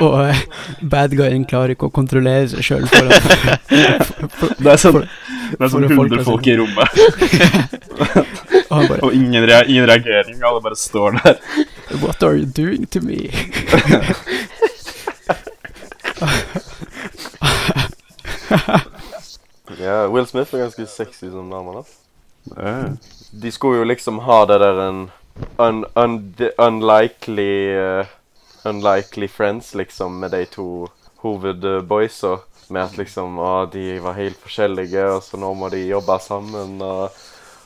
Og 0.00 0.14
eh, 0.22 0.40
bad 0.88 1.12
guyen 1.18 1.44
klarer 1.50 1.74
ikke 1.74 1.90
å 1.90 1.92
kontrollere 1.92 2.46
seg 2.48 2.62
sjøl 2.64 2.86
foran 2.86 3.10
Det 4.62 4.70
er 4.72 4.78
sånn, 4.78 5.02
det 5.02 5.58
er 5.58 5.72
sånn 5.72 5.84
det 5.84 5.90
folk 5.98 6.14
100 6.14 6.20
er 6.20 6.24
folk 6.28 6.46
i 6.46 6.54
rommet, 6.60 6.88
Og 8.68 8.86
bare 8.86 9.00
og 9.02 9.16
ingen, 9.16 9.42
re 9.48 9.60
ingen 9.66 9.88
reagering. 9.90 10.40
Alle 10.44 10.62
bare 10.64 10.78
står 10.78 11.18
der. 11.18 11.42
What 12.00 12.22
are 12.22 12.36
you 12.38 12.46
doing 12.46 12.86
to 12.94 13.02
me? 13.04 13.28
ja, 19.84 20.06
Will 20.08 20.26
Smith 20.26 20.54
er 20.54 20.66
ganske 20.66 20.86
sexy 20.90 21.30
som 21.30 21.50
dame, 21.52 21.80
da. 21.80 21.84
De 23.30 23.50
skulle 23.52 23.82
jo 23.82 23.88
liksom 23.88 24.22
ha 24.24 24.44
det 24.48 24.58
der 24.62 24.82
en 24.88 25.00
un, 25.56 25.84
un, 25.94 26.34
unlikely 26.58 27.76
uh, 27.76 28.06
Unlikely 28.64 29.28
friends, 29.28 29.74
liksom, 29.74 30.20
med 30.20 30.30
de 30.30 30.44
to 30.44 30.88
hovedboysa. 31.22 32.38
Med 32.68 32.82
at 32.84 32.96
liksom 32.98 33.38
å, 33.40 33.66
de 33.72 34.00
var 34.02 34.16
helt 34.18 34.36
forskjellige, 34.42 35.04
og 35.14 35.22
så 35.24 35.38
nå 35.40 35.52
må 35.56 35.70
de 35.72 35.86
jobbe 35.86 36.18
sammen. 36.20 36.74
Og, 36.84 37.14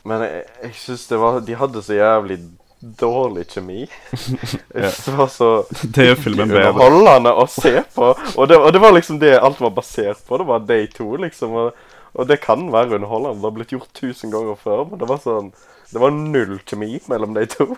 men 0.07 0.23
jeg, 0.27 0.45
jeg 0.63 0.77
syns 0.83 1.07
det 1.11 1.19
var 1.23 1.41
De 1.47 1.57
hadde 1.59 1.83
så 1.83 1.97
jævlig 1.97 2.39
dårlig 2.83 3.47
kjemi. 3.53 3.87
Det 4.75 5.15
var 5.17 5.29
så 5.31 5.49
Det 5.95 6.07
gjør 6.11 6.21
filmen 6.25 6.49
bedre. 6.51 6.73
underholdende 6.75 7.33
å 7.39 7.47
se 7.51 7.75
på. 7.95 8.11
Og 8.37 8.49
det, 8.51 8.59
og 8.59 8.73
det 8.75 8.83
var 8.83 8.93
liksom 8.97 9.19
det 9.23 9.33
alt 9.39 9.61
var 9.63 9.71
basert 9.77 10.23
på. 10.27 10.39
Det 10.43 10.47
var 10.51 10.67
de 10.69 10.81
to, 10.97 11.09
liksom. 11.23 11.55
Og, 11.63 11.81
og 12.13 12.29
det 12.29 12.41
kan 12.45 12.67
være 12.75 12.99
underholdende. 12.99 13.39
Det 13.41 13.49
har 13.49 13.57
blitt 13.59 13.75
gjort 13.77 13.93
tusen 13.97 14.33
ganger 14.35 14.59
før, 14.61 14.85
men 14.91 15.01
det 15.01 15.09
var 15.11 15.23
sånn 15.23 15.53
Det 15.93 16.01
var 16.01 16.15
null 16.17 16.59
kjemi 16.67 16.99
mellom 17.13 17.35
de 17.37 17.47
to. 17.53 17.69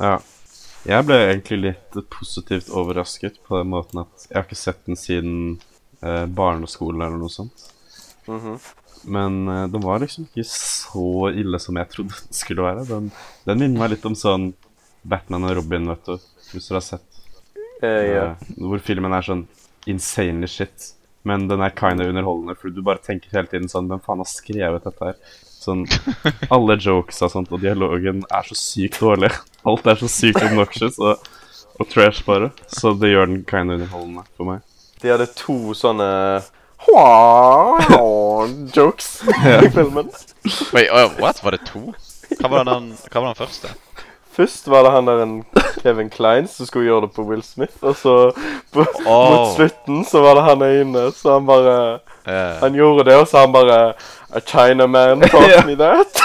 Ja. 0.00 0.18
Jeg 0.88 1.04
ble 1.08 1.16
egentlig 1.26 1.58
litt 1.64 1.96
positivt 2.14 2.68
overrasket 2.70 3.40
på 3.48 3.58
den 3.58 3.72
måten 3.74 4.04
at 4.04 4.28
jeg 4.28 4.36
har 4.38 4.44
ikke 4.46 4.56
sett 4.60 4.78
den 4.86 4.96
siden 4.96 5.38
eh, 6.00 6.24
barneskolen 6.30 7.02
eller 7.02 7.18
noe 7.20 7.32
sånt. 7.32 7.64
Mhm. 8.30 8.54
Men 9.04 9.48
eh, 9.48 9.66
den 9.72 9.84
var 9.84 10.02
liksom 10.02 10.26
ikke 10.28 10.46
så 10.48 11.30
ille 11.30 11.60
som 11.62 11.78
jeg 11.78 11.90
trodde 11.92 12.16
den 12.16 12.38
skulle 12.40 12.66
være. 12.66 12.86
Den, 12.88 13.10
den 13.46 13.62
minner 13.62 13.84
meg 13.84 13.94
litt 13.94 14.06
om 14.08 14.16
sånn 14.18 14.52
Batman 15.08 15.46
og 15.48 15.56
Robin, 15.60 15.88
vet 15.92 16.08
du. 16.08 16.28
Hvis 16.52 16.68
du 16.70 16.76
har 16.76 16.84
sett. 16.84 17.04
Uh, 17.78 17.86
yeah. 17.86 18.30
uh, 18.32 18.54
hvor 18.70 18.80
filmen 18.82 19.12
er 19.14 19.26
sånn 19.26 19.44
insanely 19.88 20.48
shit. 20.50 20.92
Men 21.28 21.48
den 21.50 21.62
er 21.62 21.74
kinda 21.76 22.06
underholdende, 22.08 22.56
for 22.58 22.72
du 22.72 22.80
bare 22.84 23.02
tenker 23.04 23.34
hele 23.34 23.50
tiden 23.50 23.68
sånn 23.68 23.88
Hvem 23.90 24.00
faen 24.04 24.22
har 24.22 24.28
skrevet 24.30 24.86
dette 24.86 25.10
her? 25.10 25.18
Sånn 25.58 25.84
Alle 26.54 26.78
jokes 26.78 27.20
og 27.26 27.32
sånt, 27.34 27.52
og 27.52 27.62
dialogen 27.62 28.22
er 28.30 28.48
så 28.48 28.56
sykt 28.58 29.00
dårlig. 29.02 29.32
Alt 29.68 29.88
er 29.90 30.00
så 30.00 30.10
sykt 30.10 30.42
obnoxious 30.44 30.98
og, 31.02 31.26
og 31.78 31.90
trash, 31.92 32.24
bare. 32.26 32.52
Så 32.72 32.94
det 32.98 33.12
gjør 33.12 33.32
den 33.32 33.42
kinda 33.48 33.78
underholdende 33.78 34.26
for 34.34 34.52
meg. 34.52 34.64
De 34.98 35.12
hadde 35.12 35.28
to 35.38 35.74
sånne 35.78 36.08
jokes 38.74 39.22
i 39.64 39.70
filmen. 39.70 40.08
Wait, 40.72 40.90
uh, 40.90 41.10
what? 41.18 41.44
Var 41.44 41.50
det 41.50 41.66
to? 41.66 41.92
Hva 42.40 42.48
var 42.48 42.64
den, 42.64 42.92
hva 43.10 43.20
var 43.20 43.28
den 43.32 43.38
første? 43.38 43.68
Først 44.38 44.68
var 44.70 44.84
det 44.86 44.90
han 44.94 45.08
der 45.08 45.22
en 45.22 45.44
Kevin 45.82 46.10
Klein 46.10 46.46
som 46.48 46.66
skulle 46.66 46.86
gjøre 46.86 47.08
det 47.08 47.14
på 47.16 47.24
Will 47.26 47.42
Smith, 47.42 47.74
og 47.82 47.96
så 47.98 48.30
på, 48.70 48.84
mot 48.84 49.06
Åh. 49.06 49.54
slutten 49.56 50.04
så 50.06 50.22
var 50.22 50.38
det 50.38 50.44
han 50.46 50.62
ene, 50.62 51.08
så 51.12 51.32
han 51.32 51.46
bare 51.48 51.74
yeah. 52.28 52.60
Han 52.60 52.74
gjorde 52.74 53.08
det, 53.10 53.16
og 53.18 53.26
så 53.28 53.42
han 53.42 53.52
bare 53.52 53.78
A 54.30 54.40
Chinaman 54.46 55.20
taught 55.20 55.66
me 55.66 55.74
that. 55.74 56.22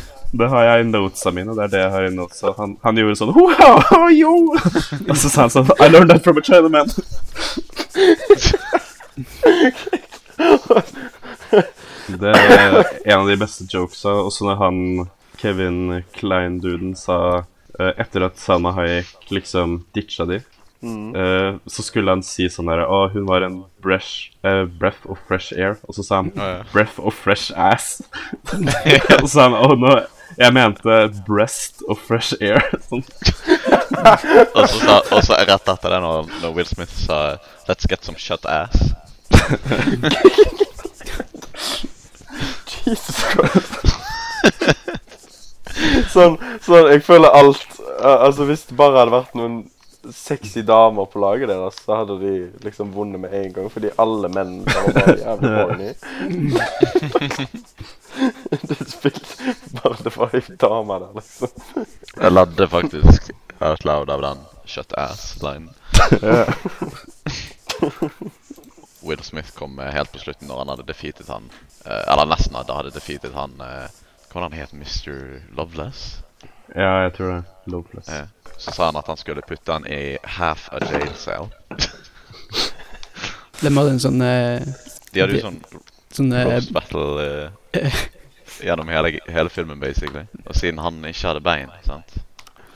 Det 0.32 0.46
har 0.48 0.62
jeg 0.62 0.80
i 0.80 0.84
notesa 0.86 1.30
mine. 1.34 1.54
Det 1.56 1.62
er 1.64 1.70
det 1.72 1.78
jeg 1.80 1.90
har 1.90 2.04
i 2.06 2.10
notesa. 2.14 2.52
Han, 2.58 2.76
han 2.84 2.98
gjorde 2.98 3.16
sånn 3.18 3.32
wow, 3.34 4.04
yo! 4.14 4.34
Og 5.10 5.16
så 5.18 5.26
sa 5.26 5.48
han 5.48 5.50
sånn 5.50 5.72
I 5.80 5.88
learned 5.90 6.12
that 6.14 6.22
from 6.22 6.38
a 6.38 6.44
Chinaman. 6.46 6.86
Det 12.20 12.30
er 12.30 13.16
en 13.16 13.19
av 13.30 13.36
de 13.36 13.44
beste 13.44 13.64
jokesa. 13.68 14.10
Også 14.26 14.46
når 14.48 14.56
han 14.60 14.78
Kevin 15.40 16.02
Klein-duden 16.16 16.96
sa 16.98 17.44
eh, 17.78 17.92
Etter 18.00 18.26
at 18.26 18.38
Salma 18.40 18.74
Hayek 18.76 19.30
liksom 19.30 19.84
ditcha 19.94 20.26
de, 20.28 20.40
eh, 20.82 21.52
så 21.66 21.84
skulle 21.86 22.10
han 22.12 22.24
si 22.26 22.48
sånn 22.50 22.70
der 22.70 22.84
Å, 22.84 23.06
hun 23.14 23.28
var 23.28 23.46
en 23.46 23.62
bresh, 23.84 24.32
uh, 24.44 24.64
breath 24.66 25.06
of 25.08 25.20
fresh 25.28 25.54
air. 25.56 25.78
Og 25.88 25.96
så 25.96 26.04
sa 26.04 26.22
han 26.22 26.32
oh, 26.34 26.40
ja. 26.42 26.64
breath 26.74 26.98
of 26.98 27.16
fresh 27.16 27.54
ass. 27.56 28.00
og 28.52 29.28
så 29.28 29.34
sa 29.36 29.48
han 29.48 29.58
Å, 29.60 29.76
nå 29.78 30.00
Jeg 30.38 30.54
mente 30.54 30.98
breast 31.26 31.84
of 31.90 32.02
fresh 32.06 32.34
air. 32.40 32.62
Sånn. 32.88 33.06
og 34.54 34.66
så 34.66 34.76
sa- 34.78 35.04
og 35.10 35.24
så 35.26 35.38
rett 35.38 35.72
etter 35.74 35.94
det, 35.94 36.02
når, 36.04 36.30
når 36.42 36.58
Will 36.58 36.68
Smith 36.68 36.94
sa 37.06 37.38
'Let's 37.66 37.86
get 37.86 38.04
some 38.04 38.18
shut 38.18 38.46
ass'. 38.46 38.94
Jesus 42.90 43.18
Christ. 43.30 43.72
sånn, 46.12 46.38
sånn, 46.64 46.88
jeg 46.90 47.02
føler 47.06 47.30
alt 47.30 47.76
uh, 48.00 48.26
Altså, 48.26 48.44
hvis 48.48 48.66
det 48.68 48.76
bare 48.78 48.98
hadde 49.02 49.14
vært 49.14 49.36
noen 49.38 49.60
sexy 50.16 50.62
damer 50.64 51.04
på 51.12 51.20
laget 51.20 51.50
deres, 51.52 51.76
så 51.84 51.98
hadde 52.00 52.16
de 52.22 52.30
liksom 52.64 52.88
vunnet 52.94 53.20
med 53.20 53.34
en 53.36 53.52
gang, 53.52 53.66
fordi 53.72 53.90
alle 54.00 54.30
menn 54.32 54.62
var 54.64 54.88
bare 54.96 55.16
jævlig 55.20 55.50
horny. 55.58 55.90
Du 58.66 58.74
spilte 58.90 59.54
bare 59.76 59.96
det 60.02 60.10
var 60.16 60.32
ei 60.34 60.42
dame 60.60 60.96
der, 60.98 61.12
liksom. 61.14 61.84
Jeg 62.16 62.32
ladde 62.32 62.66
faktisk 62.72 63.30
out 63.60 63.84
loud 63.86 64.10
av 64.10 64.24
den 64.24 64.42
shut 64.66 64.92
ass-linen. 64.98 65.70
Will 69.02 69.22
Smith 69.24 69.54
kom 69.56 69.78
eh, 69.78 69.92
helt 69.94 70.12
på 70.12 70.20
slutten 70.22 70.48
når 70.50 70.62
han 70.62 70.72
hadde 70.74 70.86
defeated 70.88 71.28
han 71.32 71.48
uh, 71.86 72.02
Eller 72.12 72.28
nesten 72.28 72.56
hadde, 72.58 72.76
hadde 72.76 72.92
defeated 72.94 73.32
han 73.36 73.54
uh, 73.60 73.86
Hva 74.30 74.40
var 74.42 74.48
det 74.48 74.58
han 74.58 74.60
het? 74.60 74.74
Mr. 74.76 75.40
Loveless? 75.56 76.20
ja, 76.74 77.02
jeg 77.02 77.12
tror 77.16 77.32
det. 77.32 77.42
Loveless. 77.66 78.08
Uh, 78.08 78.52
så 78.56 78.72
sa 78.76 78.90
han 78.90 78.98
at 79.00 79.08
han 79.10 79.18
skulle 79.18 79.42
putte 79.42 79.72
han 79.72 79.86
i 79.86 80.18
half 80.38 80.68
a 80.72 80.78
jail 80.84 81.10
cell. 81.18 81.48
De 83.60 83.72
hadde 83.74 83.90
en 83.92 84.00
sånn 84.00 84.22
eh, 84.24 84.62
De 85.12 85.20
hadde 85.20 85.36
jo 85.36 85.42
sånn 85.44 85.58
Sånn 86.10 86.32
eh, 86.32 86.46
roast 86.48 86.72
battle 86.72 87.50
gjennom 88.66 88.88
hele, 88.90 89.12
hele 89.30 89.52
filmen, 89.52 89.80
basically. 89.80 90.24
Og 90.44 90.56
siden 90.58 90.80
han 90.82 90.98
ikke 91.06 91.28
hadde 91.30 91.42
bein, 91.44 91.70
sant. 91.86 92.16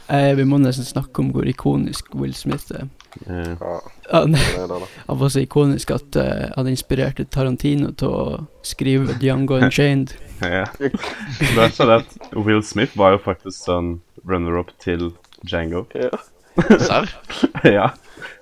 Eh, 0.08 0.34
Vi 0.36 0.44
må 0.44 0.58
nesten 0.62 0.84
snakke 0.86 1.22
om 1.22 1.30
hvor 1.34 1.46
ikonisk 1.48 2.14
Will 2.14 2.34
Smith 2.34 2.70
er. 2.74 2.88
Eh, 3.26 3.54
Ja, 3.60 3.80
Han, 4.12 4.34
han 4.34 5.18
var 5.18 5.28
så 5.32 5.40
ikonisk 5.40 5.90
at 5.94 6.16
uh, 6.20 6.50
han 6.56 6.68
inspirerte 6.68 7.24
Tarantino 7.24 7.92
til 7.96 8.08
å 8.12 8.24
skrive 8.66 9.14
Django 9.22 9.56
Unchained. 9.62 10.12
ja. 10.40 10.66
Det 10.78 11.56
er 11.56 11.72
sånn 11.72 11.94
at 12.00 12.18
Will 12.36 12.62
Smith 12.66 12.96
var 12.98 13.14
jo 13.16 13.22
faktisk 13.24 13.64
sånn 13.64 13.94
runner-up 14.28 14.74
til 14.82 15.12
Django. 15.46 15.86
Ja. 15.96 16.10
Serr? 16.80 17.08
ja. 17.78 17.90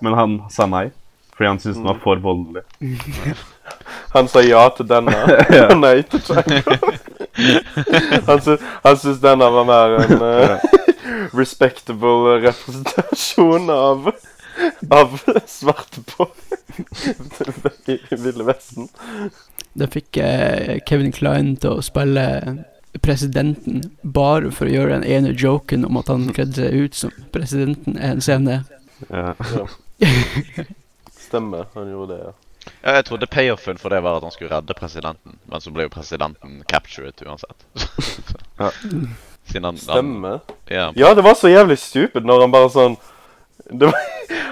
Men 0.03 0.15
han 0.19 0.35
sa 0.51 0.67
nei, 0.67 0.89
fordi 1.37 1.49
han 1.53 1.61
syntes 1.63 1.79
den 1.79 1.89
var 1.93 2.01
for 2.03 2.23
voldelig. 2.23 2.65
Han 4.13 4.27
sa 4.29 4.43
ja 4.45 4.67
til 4.77 4.85
denne, 4.91 5.15
og 5.71 5.79
nei 5.81 6.03
til 6.11 6.21
Django. 6.27 6.75
han, 8.27 8.41
sy 8.45 8.57
han 8.83 8.99
syns 9.01 9.21
denne 9.23 9.47
var 9.55 9.65
mer 9.65 9.95
enn 10.03 10.25
eh, 10.27 10.67
respectable 11.33 12.39
representasjon 12.45 13.71
av 13.71 14.13
av 14.91 15.21
svarte 15.47 16.03
på 16.03 16.29
Ville 18.11 18.45
Vesten. 18.45 18.89
Da 19.73 19.89
fikk 19.89 20.17
eh, 20.17 20.79
Kevin 20.89 21.13
Klein 21.13 21.55
til 21.57 21.79
å 21.79 21.85
spille 21.85 22.27
presidenten 23.03 23.83
bare 24.03 24.53
for 24.53 24.69
å 24.69 24.75
gjøre 24.75 24.99
den 24.99 25.09
ene 25.09 25.33
joken 25.39 25.87
om 25.89 25.97
at 26.01 26.13
han 26.13 26.29
kledde 26.37 26.61
seg 26.61 26.77
ut 26.77 26.99
som 26.99 27.15
presidenten 27.33 27.97
en 27.97 28.21
scene. 28.21 28.63
Ja. 29.09 29.33
Stemmer, 31.27 31.71
han 31.75 31.93
gjorde 31.93 32.17
det, 32.17 32.25
ja. 32.29 32.33
Ja, 32.83 32.93
jeg 32.95 33.09
trodde 33.09 33.27
payoffen 33.27 33.79
for 33.81 33.91
det 33.91 34.05
var 34.05 34.21
at 34.21 34.27
han 34.27 34.35
skulle 34.35 34.53
redde 34.53 34.77
presidenten, 34.79 35.41
men 35.51 35.63
så 35.65 35.73
ble 35.75 35.89
jo 35.89 35.95
presidenten 35.97 36.61
captured 36.71 37.25
uansett. 37.27 37.67
Ja. 38.61 38.71
Siden 39.51 39.65
han, 39.65 39.79
han 39.89 40.41
ja, 40.71 40.93
Ja, 40.97 41.15
det 41.15 41.25
var 41.25 41.35
så 41.35 41.51
jævlig 41.51 41.79
stupid 41.79 42.25
når 42.29 42.47
han 42.47 42.55
bare 42.55 42.71
sånn 42.73 42.97
det 43.73 43.89
var, 43.89 43.99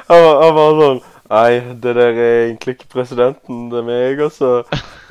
han, 0.08 0.22
var, 0.22 0.42
han 0.42 0.54
var 0.56 0.78
sånn 0.80 1.00
Nei, 1.30 1.60
det 1.78 1.92
der 1.94 2.16
er 2.18 2.46
egentlig 2.48 2.72
ikke 2.74 2.88
presidenten, 2.90 3.68
det 3.70 3.78
er 3.78 3.86
meg. 3.86 4.18
Og 4.24 4.32
så 4.34 4.64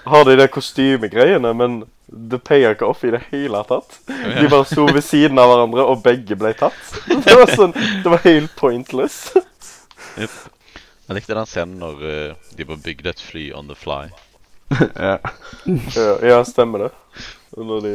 har 0.04 0.26
de 0.28 0.36
det 0.36 0.50
kostymegreiene, 0.52 1.54
men 1.56 1.78
det 2.10 2.42
payer 2.44 2.76
ikke 2.76 2.90
off 2.90 3.06
i 3.08 3.14
det 3.14 3.22
hele 3.30 3.62
tatt. 3.70 4.02
De 4.10 4.50
bare 4.52 4.68
sto 4.68 4.90
ved 4.90 5.06
siden 5.06 5.40
av 5.40 5.48
hverandre, 5.48 5.86
og 5.88 6.04
begge 6.04 6.36
ble 6.40 6.52
tatt. 6.60 6.80
Det 7.24 7.38
var 7.40 7.54
sånn, 7.56 7.72
det 7.72 8.12
var 8.12 8.24
helt 8.26 8.52
pointless. 8.60 9.30
Jeg 10.20 11.16
likte 11.16 11.38
den 11.38 11.48
scenen 11.48 11.80
når 11.80 12.04
uh, 12.04 12.52
de 12.58 12.68
bare 12.68 12.84
bygde 12.84 13.14
et 13.14 13.24
fly 13.24 13.46
on 13.56 13.72
the 13.72 13.78
fly. 13.80 14.10
ja. 15.08 15.16
Ja, 15.96 16.12
ja 16.34 16.42
stemmer 16.46 16.88
det. 16.88 16.92
Når 17.56 17.86
de 17.86 17.94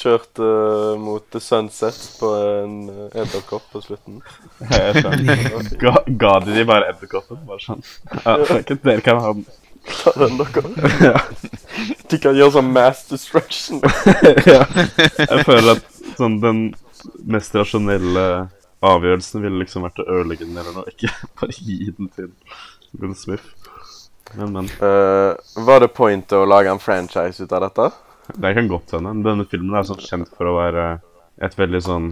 kjørte 0.00 0.44
uh, 0.44 0.94
mot 1.00 1.24
The 1.32 1.40
Sunset 1.42 1.98
på 2.20 2.30
en 2.38 2.76
uh, 2.90 3.04
edderkopp 3.12 3.66
på 3.72 3.82
slutten. 3.84 4.22
Ga, 5.82 5.94
ga 6.06 6.32
de 6.44 6.56
de 6.56 6.64
bare 6.68 6.90
edderkoppen? 6.92 7.42
Bare 7.48 7.62
sånn. 7.62 7.84
Ja, 8.22 8.38
fuck 8.48 8.74
it, 8.74 8.82
dere 8.86 9.04
kan 9.04 9.20
ha 9.22 9.34
den. 9.36 9.46
Ta 9.84 10.12
den, 10.16 10.38
dere. 10.40 10.90
Ja. 11.04 11.20
De 12.10 12.20
kan 12.20 12.36
gjøre 12.38 12.56
sånn 12.56 12.72
mass 12.72 13.04
destruction. 13.10 13.82
ja. 14.54 14.62
Jeg 15.18 15.44
føler 15.44 15.74
at 15.76 16.02
sånn 16.16 16.38
den 16.42 16.62
mest 17.28 17.56
rasjonelle 17.56 18.26
avgjørelsen 18.84 19.44
ville 19.44 19.62
liksom 19.62 19.84
vært 19.86 20.00
å 20.02 20.08
ødelegge 20.18 20.46
den 20.46 20.58
eller 20.60 20.78
noe, 20.78 20.92
ikke 20.92 21.10
bare 21.40 21.56
gi 21.58 21.90
den 21.90 22.10
til 22.16 22.32
Will 23.00 23.14
Smith. 23.18 23.46
Men, 24.34 24.54
men. 24.56 24.70
Uh, 24.80 25.36
var 25.66 25.84
det 25.84 25.92
point 25.94 26.32
å 26.34 26.44
lage 26.48 26.72
en 26.72 26.82
franchise 26.82 27.44
ut 27.44 27.52
av 27.54 27.68
dette? 27.68 27.90
Det 28.28 28.54
kan 28.56 28.68
godt 28.70 28.94
hende. 28.96 29.12
Denne 29.24 29.44
filmen 29.48 29.76
er 29.76 29.86
sånn 29.88 30.00
kjent 30.00 30.30
for 30.36 30.48
å 30.48 30.56
være 30.56 30.86
et 31.44 31.58
veldig 31.58 31.82
sånn 31.84 32.06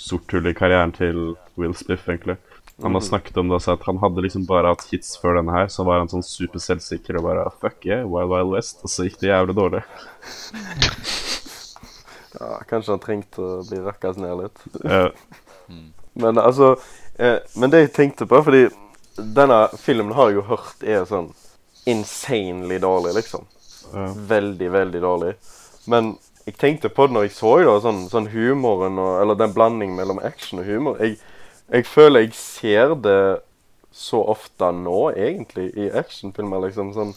sort 0.00 0.32
hull 0.32 0.48
i 0.48 0.54
karrieren 0.56 0.94
til 0.96 1.34
Will 1.60 1.74
Smith, 1.76 2.06
egentlig. 2.08 2.38
Han 2.80 2.96
har 2.96 3.04
snakket 3.04 3.36
om 3.36 3.50
det 3.50 3.58
også, 3.58 3.74
at 3.76 3.82
han 3.84 3.98
hadde 4.00 4.22
liksom 4.24 4.46
bare 4.48 4.70
hatt 4.72 4.86
hits 4.88 5.12
før 5.20 5.36
denne 5.36 5.52
her, 5.52 5.66
så 5.68 5.84
var 5.84 6.00
han 6.00 6.08
sånn 6.08 6.24
super 6.24 6.62
selvsikker 6.64 7.18
og 7.20 7.26
bare 7.26 7.44
fuck 7.60 7.84
yeah, 7.84 8.06
Wild 8.08 8.32
Wild 8.32 8.54
West, 8.54 8.80
og 8.80 8.92
så 8.92 9.04
gikk 9.04 9.18
det 9.20 9.34
jævlig 9.34 9.58
dårlig. 9.58 9.82
Ja, 12.30 12.60
Kanskje 12.70 12.94
han 12.94 13.00
trengte 13.02 13.42
å 13.42 13.62
bli 13.66 13.80
rakkas 13.82 14.18
ned 14.20 14.36
litt. 14.38 14.60
Eh, 14.86 15.08
Men 16.14 16.38
altså 16.38 16.76
eh, 17.18 17.40
Men 17.58 17.72
det 17.72 17.80
jeg 17.80 17.92
tenkte 17.96 18.26
på, 18.30 18.38
fordi 18.46 18.68
denne 19.18 19.64
filmen 19.82 20.14
har 20.14 20.30
jeg 20.30 20.38
jo 20.38 20.44
hørt 20.52 20.84
er 20.86 21.02
sånn 21.10 21.32
insanely 21.90 22.78
dårlig, 22.80 23.16
liksom. 23.18 23.48
Eh, 23.94 24.16
Veldig, 24.30 24.70
veldig 24.72 25.00
dårlig. 25.02 25.34
Men 25.86 26.18
jeg 26.46 26.56
tenkte 26.58 26.88
på 26.88 27.06
det 27.06 27.14
når 27.14 27.22
jeg 27.28 27.34
så 27.36 27.52
det, 27.60 27.76
sånn, 27.84 28.08
sånn 28.10 28.28
humoren 28.32 28.98
og 28.98 29.20
Eller 29.22 29.34
den 29.38 29.52
blandingen 29.54 29.96
mellom 29.96 30.18
action 30.24 30.60
og 30.62 30.66
humor. 30.66 30.96
Jeg, 31.00 31.18
jeg 31.70 31.86
føler 31.86 32.20
jeg 32.26 32.34
ser 32.34 32.94
det 32.94 33.20
så 33.92 34.20
ofte 34.30 34.70
nå, 34.72 35.10
egentlig, 35.18 35.72
i 35.76 35.88
actionfilmer, 35.90 36.60
liksom. 36.68 36.92
Sånn 36.94 37.14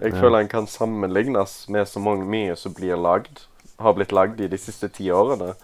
Jeg 0.00 0.12
Ja. 0.12 0.20
føler 0.20 0.40
en 0.40 0.48
kan 0.48 0.66
sammenlignes 0.66 1.68
med 1.68 1.86
så 1.88 2.00
mange, 2.00 2.24
mye 2.28 2.56
som 2.56 2.72
blir 2.74 2.96
lagd. 3.00 3.46
Har 3.80 3.94
blitt 3.94 4.12
lagd 4.12 4.40
i 4.40 4.48
de 4.48 4.58
siste 4.58 4.88
ti 4.92 5.08
årene. 5.10 5.54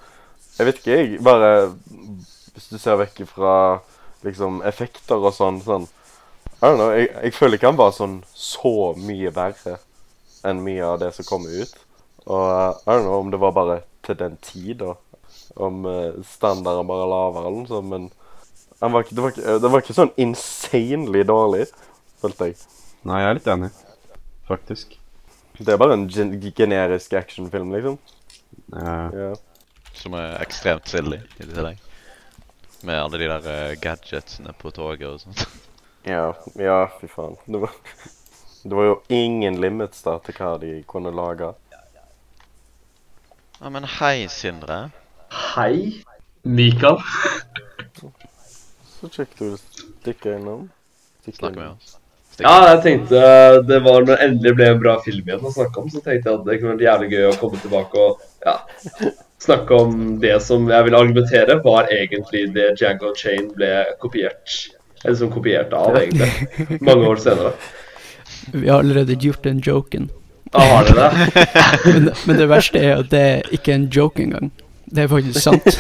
Jeg 0.59 0.67
vet 0.67 0.79
ikke, 0.81 0.97
jeg. 0.97 1.23
Bare 1.23 1.75
Hvis 2.55 2.69
du 2.71 2.79
ser 2.79 2.97
vekk 2.97 3.27
fra 3.29 3.81
liksom 4.25 4.63
effekter 4.65 5.17
og 5.21 5.35
sånn. 5.35 5.61
sånn 5.63 5.87
I 6.63 6.67
don't 6.71 6.77
know, 6.79 6.91
jeg, 6.97 7.11
jeg 7.23 7.35
føler 7.35 7.59
ikke 7.59 7.69
han 7.69 7.77
var 7.77 7.91
sånn 7.93 8.23
så 8.33 8.95
mye 8.97 9.31
verre 9.37 9.79
enn 10.47 10.63
mye 10.65 10.85
av 10.87 11.01
det 11.03 11.13
som 11.17 11.27
kommer 11.29 11.63
ut. 11.63 11.75
Og 12.27 12.43
uh, 12.43 12.77
jeg 12.83 12.93
vet 12.93 13.05
ikke 13.05 13.19
om 13.23 13.33
det 13.33 13.43
var 13.43 13.57
bare 13.57 13.81
til 14.07 14.19
den 14.21 14.39
tid, 14.43 14.75
da. 14.83 14.95
Om 15.57 15.85
uh, 15.87 16.23
standarden 16.27 16.89
bare 16.89 17.07
er 17.07 17.13
lavere 17.13 17.49
eller 17.49 17.59
noe 17.63 17.71
sånt, 17.71 17.91
men 17.93 18.11
var 18.81 19.07
ikke, 19.07 19.15
det, 19.17 19.23
var 19.23 19.33
ikke, 19.33 19.59
det 19.63 19.73
var 19.73 19.83
ikke 19.83 19.97
sånn 19.97 20.15
insanely 20.21 21.23
dårlig, 21.27 21.67
følte 22.21 22.51
jeg. 22.51 22.59
Nei, 23.07 23.23
jeg 23.23 23.31
er 23.31 23.39
litt 23.39 23.51
enig, 23.55 23.71
faktisk. 24.49 24.97
Det 25.57 25.73
er 25.73 25.81
bare 25.81 25.97
en 25.97 26.09
gen 26.13 26.35
generisk 26.53 27.15
actionfilm, 27.17 27.73
liksom. 27.73 27.97
Ja. 28.75 28.97
Ja. 29.15 29.31
Som 29.97 30.17
er 30.19 30.37
ekstremt 30.43 30.91
silly 30.91 31.23
i 31.41 31.47
tillegg. 31.47 31.81
Med 32.85 33.01
alle 33.01 33.23
de 33.23 33.31
der 33.31 33.47
uh, 33.49 33.79
gadgetsene 33.81 34.53
på 34.61 34.71
toget 34.77 35.09
og 35.09 35.23
sånt. 35.23 35.47
Ja, 36.07 36.35
ja, 36.61 36.83
fy 37.01 37.09
faen. 37.11 37.39
Det 37.49 37.63
var, 37.65 37.73
det 38.69 38.75
var 38.75 38.85
jo 38.85 39.01
ingen 39.09 39.61
limits 39.61 40.03
da 40.03 40.17
til 40.27 40.35
hva 40.39 40.57
de 40.63 40.73
kunne 40.91 41.13
lage. 41.15 41.53
Ja, 43.61 43.71
men 43.73 43.87
hei, 43.99 44.27
Sindre. 44.29 44.89
Hei, 45.55 46.03
Mikael. 46.43 46.99
Så 48.97 49.09
kjekt 49.13 49.39
du 49.39 49.55
stikker 49.61 50.37
innom. 50.37 50.67
Snakker 51.23 51.39
Snakke 51.39 51.61
med 51.61 51.71
oss. 51.71 51.95
Ja, 52.37 52.57
jeg 52.69 52.81
tenkte 52.85 53.21
det 53.65 53.79
var 53.85 54.03
når 54.03 54.11
det 54.11 54.17
endelig 54.27 54.53
ble 54.59 54.67
en 54.75 54.83
bra 54.83 54.99
film 55.05 55.25
igjen 55.25 55.47
å 55.49 55.55
snakke 55.55 55.81
om, 55.81 55.87
så 55.89 56.03
tenkte 56.05 56.29
jeg 56.29 56.41
at 56.41 56.45
det 56.45 56.59
kunne 56.59 56.75
vært 56.75 56.85
jævlig 56.85 57.09
gøy 57.15 57.25
å 57.31 57.39
komme 57.41 57.61
tilbake 57.63 58.03
og 58.03 58.27
ja, 58.45 58.57
snakke 59.47 59.79
om 59.87 59.97
det 60.21 60.35
som 60.45 60.69
jeg 60.69 60.89
vil 60.89 60.99
argumentere 60.99 61.57
var 61.65 61.89
egentlig 61.95 62.45
det 62.57 62.75
Django 62.77 63.15
Chain 63.17 63.49
ble 63.57 63.73
kopiert. 64.03 64.59
Eller 65.03 65.17
som 65.17 65.33
kopiert 65.33 65.73
av, 65.77 65.97
egentlig. 65.97 66.79
Mange 66.85 67.09
år 67.09 67.25
senere. 67.25 67.57
Vi 68.53 68.69
har 68.69 68.79
allerede 68.79 69.15
gjort 69.15 69.45
den 69.45 69.59
joken. 69.67 70.11
Da 70.53 70.59
har 70.59 70.85
dere 70.85 71.11
det. 71.11 71.47
Men, 71.85 72.11
men 72.27 72.37
det 72.39 72.49
verste 72.49 72.79
er 72.79 72.97
at 73.03 73.11
det 73.11 73.43
ikke 73.53 73.73
er 73.73 73.77
en 73.81 73.89
joke 73.91 74.23
engang. 74.23 74.53
Det 74.87 75.03
er 75.03 75.09
faktisk 75.11 75.41
sant. 75.43 75.67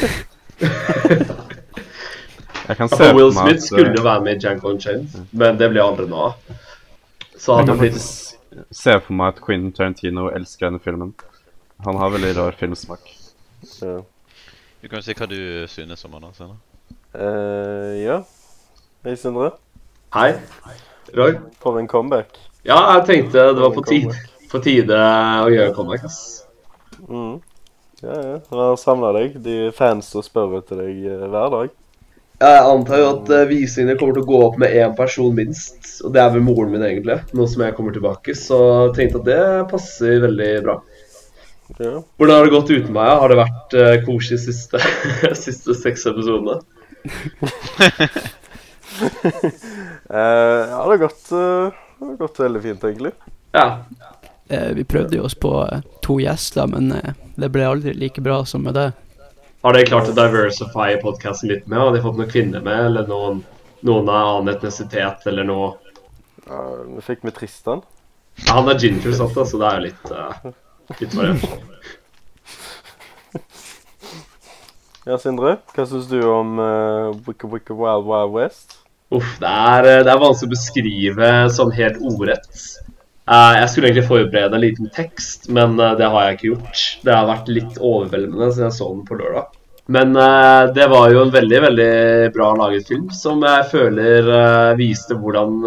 jeg 2.68 2.76
kan 2.76 2.88
se 2.88 2.94
Altså, 2.94 3.14
Will 3.14 3.32
for 3.32 3.44
meg 3.44 3.50
Smith 3.50 3.56
at, 3.56 3.56
eh, 3.56 3.66
skulle 3.66 4.04
være 4.04 4.20
med 4.24 4.32
i 4.36 4.38
Django 4.42 4.70
Unchained, 4.72 5.08
men 5.32 5.58
det 5.58 5.70
ble 5.70 5.82
aldri 5.82 6.08
noe 6.10 6.32
av. 6.32 6.32
Så 7.38 7.54
hadde 7.60 7.76
Jeg 7.76 7.78
blitt 7.78 8.02
se 8.70 8.96
for 9.04 9.12
meg 9.14 9.34
at 9.34 9.40
Quentin 9.44 9.72
Tarantino 9.72 10.28
elsker 10.34 10.66
denne 10.66 10.80
filmen. 10.82 11.14
Han 11.84 11.96
har 12.00 12.10
veldig 12.10 12.36
rar 12.36 12.56
filmsmak. 12.58 13.04
Ja. 13.82 14.00
Du 14.82 14.88
kan 14.88 15.02
si 15.02 15.14
hva 15.16 15.26
du 15.28 15.38
synes 15.68 16.04
om 16.04 16.16
han, 16.16 16.32
Sindre. 16.34 16.56
Uh, 17.16 17.96
ja. 18.00 18.20
Hei, 19.04 19.14
Sindre. 19.16 19.50
Hei, 20.14 20.32
Roy. 21.16 21.36
For 21.62 21.78
en 21.78 21.88
comeback. 21.88 22.38
Ja, 22.66 22.78
jeg 22.96 23.06
tenkte 23.06 23.50
det 23.54 23.62
var 23.62 23.74
på 23.74 23.84
tide, 23.86 24.14
på 24.50 24.60
tide 24.64 24.98
å 25.44 25.50
gjøre 25.52 25.74
comeback, 25.76 26.06
ass. 26.08 26.20
Mm. 27.06 27.38
Ja, 28.02 28.14
ja. 28.14 28.38
Han 28.50 28.58
har 28.60 28.76
samla 28.80 29.12
deg. 29.16 29.36
De 29.42 29.58
fans 29.76 30.08
som 30.12 30.24
spør 30.24 30.58
etter 30.58 30.82
deg 30.82 31.04
eh, 31.06 31.26
hver 31.30 31.52
dag. 31.54 31.74
Jeg 32.36 32.64
antar 32.68 33.00
jo 33.00 33.06
at 33.14 33.30
eh, 33.32 33.46
visningene 33.48 33.96
kommer 34.00 34.18
til 34.18 34.26
å 34.26 34.28
gå 34.28 34.40
opp 34.48 34.58
med 34.60 34.74
én 34.76 34.92
person 34.98 35.32
minst. 35.36 35.78
Og 36.04 36.12
det 36.12 36.20
er 36.20 36.34
vel 36.34 36.44
moren 36.44 36.74
min, 36.74 36.84
egentlig. 36.84 37.20
Nå 37.32 37.46
som 37.48 37.64
jeg 37.64 37.76
kommer 37.78 37.96
tilbake. 37.96 38.34
Så 38.36 38.58
jeg 38.88 38.96
tenkte 38.98 39.22
at 39.22 39.30
det 39.30 39.70
passer 39.70 40.20
veldig 40.26 40.50
bra. 40.66 40.76
Ja. 41.78 41.94
Hvordan 42.18 42.36
har 42.36 42.44
det 42.46 42.52
gått 42.52 42.74
uten 42.74 42.92
meg? 42.94 43.14
Har 43.22 43.32
det 43.32 43.40
vært 43.40 43.78
uh, 43.78 43.94
koselig 44.06 44.42
siste, 44.44 44.82
siste 45.46 45.74
seks 45.74 46.06
episodene? 46.10 46.60
uh, 50.10 50.12
ja, 50.12 50.76
det 50.76 50.92
har 50.92 51.02
gått, 51.06 51.24
eh, 51.32 51.80
det 51.98 52.04
har 52.04 52.16
gått 52.16 52.40
veldig 52.40 52.62
fint, 52.62 52.84
egentlig. 52.84 53.12
Ja. 53.52 53.78
Eh, 54.48 54.68
vi 54.68 54.84
prøvde 54.84 55.16
jo 55.16 55.24
oss 55.26 55.34
på 55.34 55.52
eh, 55.72 55.80
to 56.02 56.20
gjester, 56.20 56.66
men 56.70 56.92
eh, 56.92 57.14
det 57.34 57.48
ble 57.54 57.66
aldri 57.66 57.94
like 57.94 58.20
bra 58.20 58.44
som 58.44 58.62
med 58.62 58.76
det. 58.78 58.92
Har 59.64 59.74
dere 59.74 59.88
klart 59.88 60.10
å 60.12 60.14
diversify 60.14 60.94
podkasten 61.02 61.50
litt 61.50 61.66
med? 61.66 61.80
Har 61.80 61.94
de 61.94 62.02
fått 62.04 62.20
noen 62.20 62.30
kvinner 62.30 62.62
med, 62.62 62.84
eller 62.90 63.08
noen, 63.10 63.42
noen 63.80 64.08
av 64.12 64.28
annen 64.36 64.54
etnisitet, 64.54 65.26
eller 65.26 65.48
noe 65.48 65.74
Ja, 66.46 66.60
vi 66.86 67.02
fikk 67.02 67.24
med 67.26 67.34
Tristan. 67.34 67.82
ja, 68.44 68.52
Han 68.52 68.68
er 68.70 68.78
ginger, 68.78 69.12
sant, 69.18 69.34
da, 69.34 69.42
så 69.42 69.58
det 69.58 69.66
er 69.66 69.80
jo 69.80 69.86
litt, 69.88 70.10
uh, 70.14 70.94
litt 71.00 71.16
variert. 71.18 71.48
Ja, 75.06 75.14
Sindre, 75.22 75.52
hva 75.70 75.84
syns 75.86 76.08
du 76.10 76.16
om 76.26 76.56
uh, 76.58 77.12
Wicca 77.28 77.46
Wicca 77.46 77.74
Wild 77.78 78.08
Wild 78.08 78.32
West? 78.34 78.72
Uff, 79.14 79.36
det 79.38 79.46
er, 79.46 79.86
eh, 79.86 80.02
det 80.02 80.10
er 80.10 80.18
vanskelig 80.18 80.50
å 80.50 80.54
beskrive 80.56 81.28
sånn 81.54 81.70
helt 81.76 81.98
ordrett. 82.02 82.48
Eh, 83.26 83.52
jeg 83.60 83.68
skulle 83.70 83.90
egentlig 83.90 84.08
forberede 84.08 84.58
en 84.58 84.64
liten 84.64 84.88
tekst, 84.94 85.46
men 85.48 85.78
eh, 85.78 85.94
det 85.98 86.08
har 86.10 86.24
jeg 86.24 86.36
ikke 86.36 86.48
gjort. 86.48 86.82
Det 87.06 87.14
har 87.14 87.28
vært 87.28 87.52
litt 87.52 87.78
overveldende 87.78 88.48
siden 88.50 88.66
jeg 88.66 88.76
så 88.80 88.88
den 88.90 89.04
på 89.06 89.18
lørdag. 89.20 89.54
Men 89.86 90.16
det 90.74 90.88
var 90.90 91.12
jo 91.12 91.20
en 91.22 91.30
veldig, 91.30 91.58
veldig 91.62 91.90
bra 92.34 92.48
laget 92.58 92.88
film, 92.88 93.04
som 93.14 93.44
jeg 93.46 93.68
føler 93.70 94.30
viste 94.74 95.14
hvordan 95.14 95.60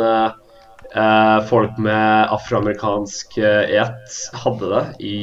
folk 1.47 1.79
med 1.79 2.33
afroamerikansk 2.35 3.37
et 3.39 4.17
hadde 4.41 4.73
det 4.73 4.83
i, 5.07 5.21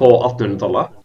på 0.00 0.08
1800-tallet. 0.08 0.96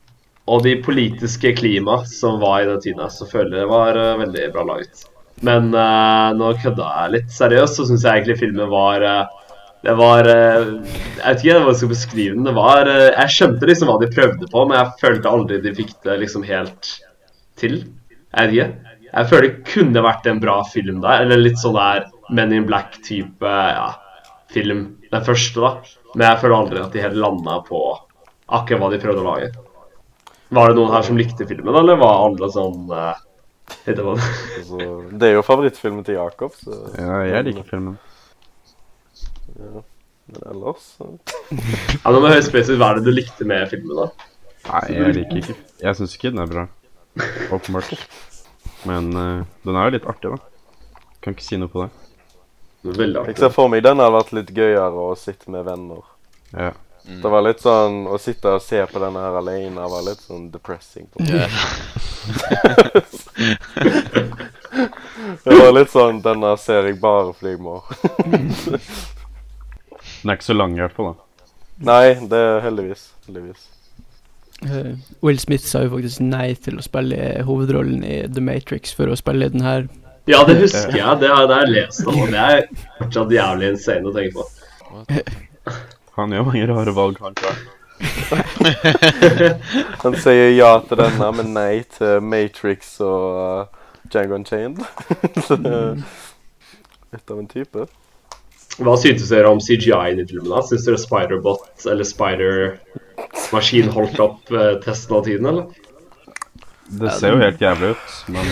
Og 0.48 0.64
de 0.64 0.78
politiske 0.80 1.52
klima 1.60 2.00
som 2.08 2.40
var 2.40 2.62
i 2.62 2.72
den 2.72 2.80
tiden, 2.88 3.04
så 3.12 3.28
føler 3.28 3.58
jeg 3.58 3.66
det 3.66 3.70
var 3.76 4.04
veldig 4.24 4.48
bra 4.56 4.68
laget. 4.72 5.04
Men 5.46 5.70
uh, 5.76 6.34
nå 6.34 6.54
kødda 6.62 6.86
jeg 6.86 7.14
litt 7.14 7.34
seriøst, 7.34 7.78
så 7.78 7.86
syns 7.86 8.06
jeg 8.06 8.22
egentlig 8.22 8.40
filmen 8.40 8.72
var 8.72 9.04
uh, 9.06 9.52
Det 9.86 9.94
var 10.00 10.26
uh, 10.26 10.72
Jeg 10.82 11.22
vet 11.22 11.44
ikke 11.44 11.60
hva 11.62 11.74
jeg 11.74 11.82
skal 11.82 11.92
beskrive 11.92 12.38
den. 12.38 12.48
Det 12.48 12.56
var 12.58 12.90
Jeg 12.90 13.36
skjønte 13.36 13.70
liksom 13.70 13.92
hva 13.92 14.00
de 14.02 14.10
prøvde 14.16 14.50
på, 14.50 14.66
men 14.66 14.80
jeg 14.80 15.04
følte 15.04 15.34
aldri 15.34 15.62
de 15.62 15.76
fikk 15.78 15.94
det 16.08 16.18
liksom 16.24 16.48
helt 16.48 16.92
til. 17.60 17.84
Jeg 18.34 18.50
vet 18.50 18.58
ikke. 18.58 18.96
Jeg 19.08 19.30
føler 19.30 19.48
det 19.48 19.70
kunne 19.70 20.04
vært 20.04 20.26
en 20.28 20.42
bra 20.42 20.58
film 20.68 20.98
der, 21.06 21.22
eller 21.24 21.40
litt 21.40 21.62
sånn 21.62 21.78
der 21.78 22.10
Men 22.34 22.52
in 22.52 22.66
Black-type 22.68 23.54
ja, 23.54 23.94
film. 24.52 24.82
Den 25.14 25.24
første, 25.24 25.62
da. 25.64 26.02
Men 26.16 26.28
jeg 26.28 26.42
føler 26.42 26.58
aldri 26.58 26.82
at 26.82 26.98
de 26.98 27.06
helt 27.06 27.22
landa 27.22 27.62
på 27.64 27.80
akkurat 28.58 28.82
hva 28.82 28.90
de 28.92 29.00
prøvde 29.00 29.24
å 29.24 29.30
lage. 29.30 29.48
Var 30.58 30.70
det 30.70 30.78
noen 30.80 30.92
her 30.92 31.06
som 31.08 31.20
likte 31.20 31.48
filmen, 31.48 31.76
eller 31.76 32.00
var 32.00 32.26
alle 32.26 32.50
sånn 32.52 32.92
Vet 33.88 33.98
du? 34.00 34.08
Altså, 34.14 34.80
det 35.12 35.28
er 35.30 35.34
jo 35.38 35.44
favorittfilmen 35.46 36.04
til 36.08 36.16
Jakob, 36.20 36.56
så 36.56 36.78
Ja, 36.98 37.20
jeg 37.28 37.48
liker 37.50 37.68
filmen. 37.68 37.98
Ja. 39.58 39.84
Men 40.28 40.42
ellers 40.52 40.88
så 40.98 41.08
Ja, 42.04 42.12
Nå 42.12 42.20
må 42.20 42.28
jeg 42.30 42.38
høre 42.38 42.46
spesifikt 42.48 42.82
hva 42.82 42.90
er 42.94 43.00
det 43.00 43.06
du 43.08 43.14
likte 43.16 43.48
med 43.48 43.68
filmen, 43.72 43.96
da? 44.02 44.10
Nei, 44.68 44.82
jeg 44.98 45.14
liker 45.22 45.40
ikke 45.42 45.56
Jeg 45.84 46.00
syns 46.00 46.16
ikke 46.18 46.32
den 46.34 46.44
er 46.44 46.50
bra. 46.52 46.66
Åpenbart. 47.56 47.94
Men 48.88 49.08
eh, 49.16 49.46
den 49.66 49.76
er 49.80 49.88
jo 49.88 49.94
litt 49.96 50.08
artig, 50.12 50.34
da. 50.36 51.00
Kan 51.24 51.36
ikke 51.36 51.46
si 51.48 51.58
noe 51.60 51.72
på 51.72 51.86
det. 51.86 51.90
Veldig 52.88 53.08
Jeg 53.08 53.24
artig. 53.24 53.38
ser 53.42 53.54
for 53.56 53.72
meg 53.72 53.84
den 53.88 54.00
hadde 54.04 54.16
vært 54.20 54.36
litt 54.38 54.52
gøyere 54.56 55.08
å 55.08 55.16
sitte 55.20 55.52
med 55.52 55.66
venner. 55.68 56.04
Ja. 56.54 56.74
Det 57.08 57.30
var 57.32 57.40
litt 57.46 57.62
sånn 57.64 58.02
Å 58.12 58.18
sitte 58.20 58.52
og 58.58 58.62
se 58.64 58.82
på 58.92 59.00
denne 59.00 59.22
her 59.24 59.36
alene 59.40 59.86
var 59.88 60.02
litt 60.04 60.20
sånn 60.26 60.50
depressing. 60.52 61.08
på 61.08 61.24
en. 61.24 61.28
Det 65.44 65.56
var 65.56 65.72
litt 65.74 65.92
sånn 65.94 66.22
Denne 66.26 66.58
ser 66.60 66.84
jeg 66.90 67.00
bare 67.02 67.34
fordi 67.34 67.52
jeg 67.56 67.62
må. 67.64 67.78
Den 68.28 68.52
er 70.28 70.34
ikke 70.36 70.50
så 70.50 70.54
lang 70.58 70.74
i 70.76 70.82
hvert 70.84 70.96
fall, 70.98 71.08
da. 71.14 71.18
Nei, 71.88 72.08
det 72.30 72.40
er 72.42 72.62
heldigvis. 72.66 73.04
Heldigvis. 73.28 73.62
Uh, 74.66 74.94
Will 75.22 75.38
Smith 75.40 75.66
sa 75.70 75.84
jo 75.86 75.92
faktisk 75.94 76.20
nei 76.26 76.56
til 76.66 76.76
å 76.82 76.84
spille 76.86 77.18
hovedrollen 77.46 78.02
i 78.02 78.26
The 78.26 78.42
Matrix 78.42 78.90
for 78.98 79.06
å 79.14 79.18
spille 79.20 79.50
den 79.54 79.62
her. 79.66 79.86
Ja, 80.28 80.42
det 80.48 80.58
husker 80.60 80.98
jeg. 80.98 81.20
Det 81.22 81.30
har 81.32 81.46
jeg 81.54 81.70
lest 81.76 82.02
om. 82.10 82.18
Det 82.34 82.42
er 82.42 82.66
fortsatt 82.98 83.32
jævlig 83.32 83.68
insane 83.76 84.10
å 84.10 84.16
tenke 84.18 84.34
på. 84.42 84.46
Han 86.18 86.34
gjør 86.34 86.48
mange 86.50 86.68
rare 86.72 86.94
valg, 86.98 87.20
han 87.22 87.38
klar. 87.38 87.58
Han 90.04 90.18
sier 90.22 90.52
ja 90.54 90.72
til 90.86 91.00
denne, 91.00 91.30
men 91.40 91.54
nei 91.56 91.84
til 91.98 92.20
Matrix 92.26 92.98
og 93.06 93.38
uh, 93.38 93.66
Django 94.10 94.38
Unchained. 94.40 94.82
Så 95.46 95.58
litt 95.62 97.32
av 97.32 97.40
en 97.40 97.48
type. 97.50 97.88
Hva 98.78 98.94
syntes 99.02 99.32
dere 99.32 99.50
om 99.50 99.62
CGI-en 99.64 100.22
i 100.22 100.26
filmen? 100.28 100.52
da? 100.52 100.62
Syns 100.66 100.86
dere 100.86 101.00
Spider-Bot 101.02 101.86
eller 101.90 102.06
Spider-maskin 102.06 103.90
holdt 103.94 104.20
opp 104.22 104.52
eh, 104.54 104.76
testen 104.84 105.18
av 105.18 105.24
tiden, 105.26 105.48
eller? 105.50 105.66
Det 107.00 107.14
ser 107.18 107.34
jo 107.34 107.40
helt 107.42 107.62
jævlig 107.62 107.96
ut, 107.96 108.20
men 108.36 108.46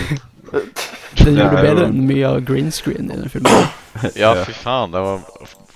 Det 1.16 1.32
gjorde 1.32 1.56
det 1.56 1.62
bedre 1.64 1.84
enn 1.88 2.02
mye 2.06 2.26
av 2.28 2.42
green 2.46 2.68
screen 2.74 3.10
i 3.10 3.16
den 3.18 3.30
filmen. 3.32 3.70
Ja, 4.22 4.34
fy 4.44 4.52
faen. 4.52 4.92
Det 4.92 5.00
var 5.00 5.22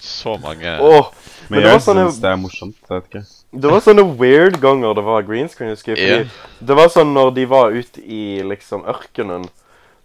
så 0.04 0.34
mange 0.42 0.74
Åh, 0.84 1.06
Men 1.50 1.58
Men 1.58 1.62
det 1.62 1.70
var 1.70 1.78
jeg 1.78 1.82
sånne- 1.88 2.04
syns 2.10 2.20
det 2.20 2.30
er 2.30 2.36
morsomt. 2.36 2.76
Jeg 2.88 3.02
vet 3.02 3.08
ikke. 3.10 3.24
det 3.60 3.70
var 3.70 3.80
sånne 3.80 4.04
weird 4.18 4.60
ganger 4.60 4.94
det 4.94 5.04
var 5.04 5.22
green 5.22 5.48
screen. 5.48 5.70
husker 5.70 5.96
jeg, 5.96 5.98
fordi 5.98 6.18
Ja. 6.30 6.66
Det 6.66 6.76
var 6.76 6.88
sånn 6.88 7.12
når 7.12 7.34
de 7.34 7.44
var 7.46 7.70
ute 7.70 7.98
i 8.06 8.42
liksom 8.42 8.84
ørkenen, 8.84 9.48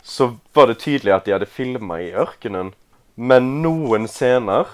så 0.04 0.36
var 0.54 0.68
det 0.68 0.80
tydelig 0.80 1.14
at 1.16 1.26
de 1.26 1.32
hadde 1.32 1.46
filma 1.48 2.00
i 2.02 2.12
ørkenen. 2.12 2.74
Men 3.18 3.62
noen 3.62 4.08
scener 4.08 4.66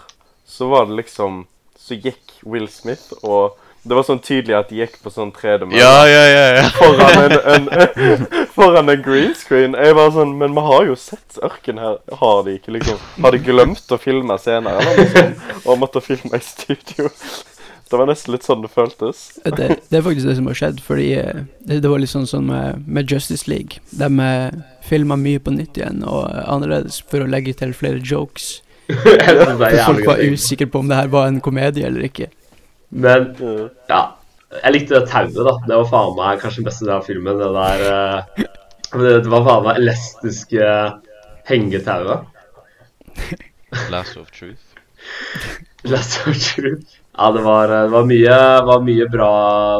så 0.48 0.70
var 0.70 0.86
det 0.86 0.96
liksom 1.06 1.46
Så 1.78 1.96
gikk 2.02 2.44
Will 2.46 2.68
Smith, 2.68 3.12
og 3.24 3.56
det 3.82 3.98
var 3.98 4.06
sånn 4.06 4.20
tydelig 4.22 4.54
at 4.54 4.70
de 4.70 4.78
gikk 4.78 5.00
på 5.02 5.10
sånn 5.10 5.32
tredemølle. 5.34 5.82
Ja, 5.82 6.06
ja, 6.06 6.26
ja. 6.30 6.44
ja. 6.60 6.66
foran 6.78 7.34
en, 7.34 7.70
en, 7.70 8.26
foran 8.56 8.94
en 8.94 9.02
green 9.02 9.34
screen. 9.38 9.74
Jeg 9.74 9.96
var 9.98 10.12
sånn 10.14 10.36
Men 10.38 10.54
vi 10.58 10.66
har 10.68 10.86
jo 10.92 10.98
sett 11.00 11.40
ørken 11.42 11.82
her. 11.82 11.98
Har 12.22 12.44
de 12.46 12.60
ikke 12.60 12.76
liksom 12.78 13.00
Har 13.26 13.34
de 13.34 13.42
glemt 13.42 13.96
å 13.96 13.98
filme 14.02 14.38
senere, 14.42 14.84
eller 14.84 15.02
liksom. 15.02 15.34
Og 15.66 15.82
måtte 15.82 16.04
filme 16.06 16.38
i 16.38 16.46
studio? 16.46 17.10
Det 17.92 17.98
var 18.00 18.08
nesten 18.08 18.32
litt 18.32 18.46
sånn 18.48 18.62
det 18.64 18.70
føltes. 18.72 19.18
Det, 19.44 19.66
det 19.92 19.98
er 19.98 20.04
faktisk 20.06 20.30
det 20.30 20.38
som 20.38 20.46
har 20.48 20.56
skjedd, 20.56 20.78
fordi 20.80 21.10
eh, 21.20 21.42
det, 21.60 21.82
det 21.84 21.90
var 21.92 22.00
litt 22.00 22.08
sånn 22.14 22.24
sånn 22.30 22.46
med, 22.48 22.86
med 22.88 23.12
Justice 23.12 23.52
League. 23.52 23.82
De 23.92 24.08
filma 24.88 25.18
mye 25.20 25.42
på 25.44 25.52
nytt 25.52 25.76
igjen 25.76 26.00
og 26.08 26.30
eh, 26.30 26.46
annerledes 26.48 27.02
for 27.12 27.26
å 27.26 27.28
legge 27.28 27.52
til 27.60 27.76
flere 27.76 28.00
jokes. 28.00 28.62
For 28.88 29.76
folk 29.90 30.08
var 30.08 30.24
usikre 30.24 30.70
på 30.72 30.80
om 30.80 30.88
det 30.88 31.02
her 31.02 31.12
var 31.12 31.28
en 31.28 31.42
komedie 31.44 31.84
eller 31.90 32.08
ikke. 32.08 32.30
Men 32.92 33.30
Ja. 33.40 33.68
ja, 33.90 34.02
jeg 34.64 34.74
likte 34.76 35.00
det 35.00 35.10
tauet, 35.12 35.36
da. 35.36 35.54
Det 35.68 35.78
var 35.80 35.88
faen 35.92 36.16
meg 36.18 36.42
kanskje 36.42 36.62
den 36.62 36.68
beste 36.68 36.86
delen 36.86 36.98
av 37.00 37.08
filmen. 37.08 37.40
Det 37.40 37.52
der 37.56 37.86
uh, 37.88 38.48
Det 38.92 39.14
det 39.24 39.32
var 39.32 39.46
faen 39.48 39.64
meg 39.70 39.80
elastiske 39.80 40.72
hengetauet. 41.48 42.28
Last 43.92 44.18
of 44.18 44.32
Truth. 44.32 44.76
Last 45.92 46.28
of 46.28 46.36
Truth. 46.38 46.98
Ja, 47.18 47.32
det 47.32 47.42
var, 47.44 47.68
det 47.68 47.92
var 47.92 48.06
mye, 48.08 48.36
var 48.64 48.84
mye 48.86 49.06
bra 49.12 49.32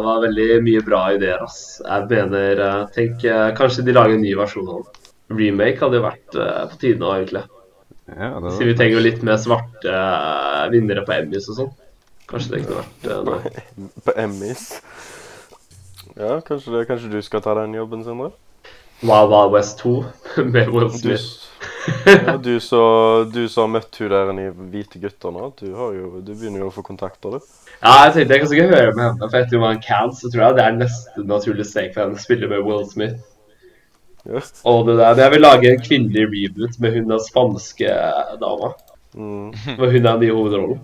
Det 0.02 0.06
var 0.06 0.24
veldig 0.26 0.48
mye 0.66 0.82
bra 0.84 1.02
ideer, 1.16 1.44
ass. 1.46 1.80
Jeg 1.80 2.08
mener 2.10 2.60
eh, 2.66 2.82
Tenk, 2.96 3.24
eh, 3.24 3.48
kanskje 3.56 3.86
de 3.88 3.96
lager 3.96 4.18
en 4.18 4.24
ny 4.26 4.34
versjon 4.36 4.68
av 4.68 4.82
den. 4.82 4.98
Remake 5.40 5.80
hadde 5.80 6.00
jo 6.00 6.04
vært 6.04 6.36
eh, 6.36 6.64
på 6.72 6.80
tide 6.82 7.00
nå, 7.00 7.14
egentlig. 7.16 7.44
Ja, 8.12 8.34
Siden 8.50 8.68
vi 8.68 8.76
trenger 8.76 8.98
jo 8.98 9.06
litt 9.06 9.24
mer 9.24 9.40
svarte 9.40 9.96
eh, 9.96 10.66
vinnere 10.74 11.06
på 11.08 11.16
Emmys 11.16 11.48
og 11.54 11.60
sånn. 11.62 11.72
Kanskje 12.32 12.54
det 12.54 12.62
kunne 12.66 12.80
vært 12.80 13.04
det. 13.04 13.18
noe. 13.28 13.66
På 14.06 14.16
Emmys. 14.24 14.70
Ja, 16.16 16.40
kanskje, 16.44 16.74
det, 16.76 16.88
kanskje 16.90 17.12
du 17.12 17.22
skal 17.24 17.44
ta 17.44 17.56
den 17.60 17.76
jobben, 17.76 18.04
Sindre? 18.08 18.32
Wild 19.02 19.32
Wild 19.32 19.56
West 19.56 19.80
2 19.82 19.94
med 20.54 20.70
Will 20.70 20.92
Smith. 20.94 21.48
Du, 22.06 22.12
ja, 22.12 22.38
du 22.38 22.60
så 22.60 22.82
Du 23.34 23.48
som 23.50 23.64
har 23.66 23.72
møtt 23.80 23.98
hun 23.98 24.10
der 24.14 24.30
i 24.38 24.46
Hvite 24.74 25.00
gutter 25.02 25.34
nå, 25.34 25.48
du, 25.58 25.72
har 25.74 25.96
jo, 25.98 26.22
du 26.22 26.32
begynner 26.34 26.64
jo 26.64 26.70
å 26.70 26.74
få 26.74 26.84
kontakter, 26.86 27.38
du. 27.38 27.52
Ja, 27.82 28.06
jeg 28.06 28.14
tenkte 28.14 28.36
jeg 28.36 28.44
kan 28.44 28.52
sikkert 28.52 28.76
høre 28.76 28.94
med 28.94 29.04
henne, 29.08 29.28
for 29.28 29.40
etter 29.40 29.58
hun 29.58 29.66
var 29.66 29.76
en 29.76 29.84
can, 29.84 30.14
så 30.14 30.30
tror 30.30 30.44
jeg 30.46 30.58
det 30.60 30.66
er 30.66 30.78
neste 30.78 31.26
naturlige 31.26 31.70
steg 31.70 31.94
for 31.96 32.06
henne 32.06 32.20
å 32.20 32.22
spille 32.22 32.50
med 32.52 32.64
Will 32.68 32.86
Smith. 32.90 33.18
Ja. 34.30 34.44
Og 34.70 34.86
det 34.86 35.00
der, 35.00 35.16
men 35.16 35.24
Jeg 35.24 35.34
vil 35.34 35.42
lage 35.42 35.72
en 35.72 35.82
kvinnelig 35.82 36.28
reboot 36.30 36.80
med 36.84 36.94
hun 36.94 37.10
den 37.10 37.24
spanske 37.26 37.96
dama. 38.44 38.74
Mm. 39.18 39.50
Hun 39.80 39.88
er 39.88 39.98
den 39.98 40.22
nye 40.22 40.36
hovedrollen. 40.38 40.84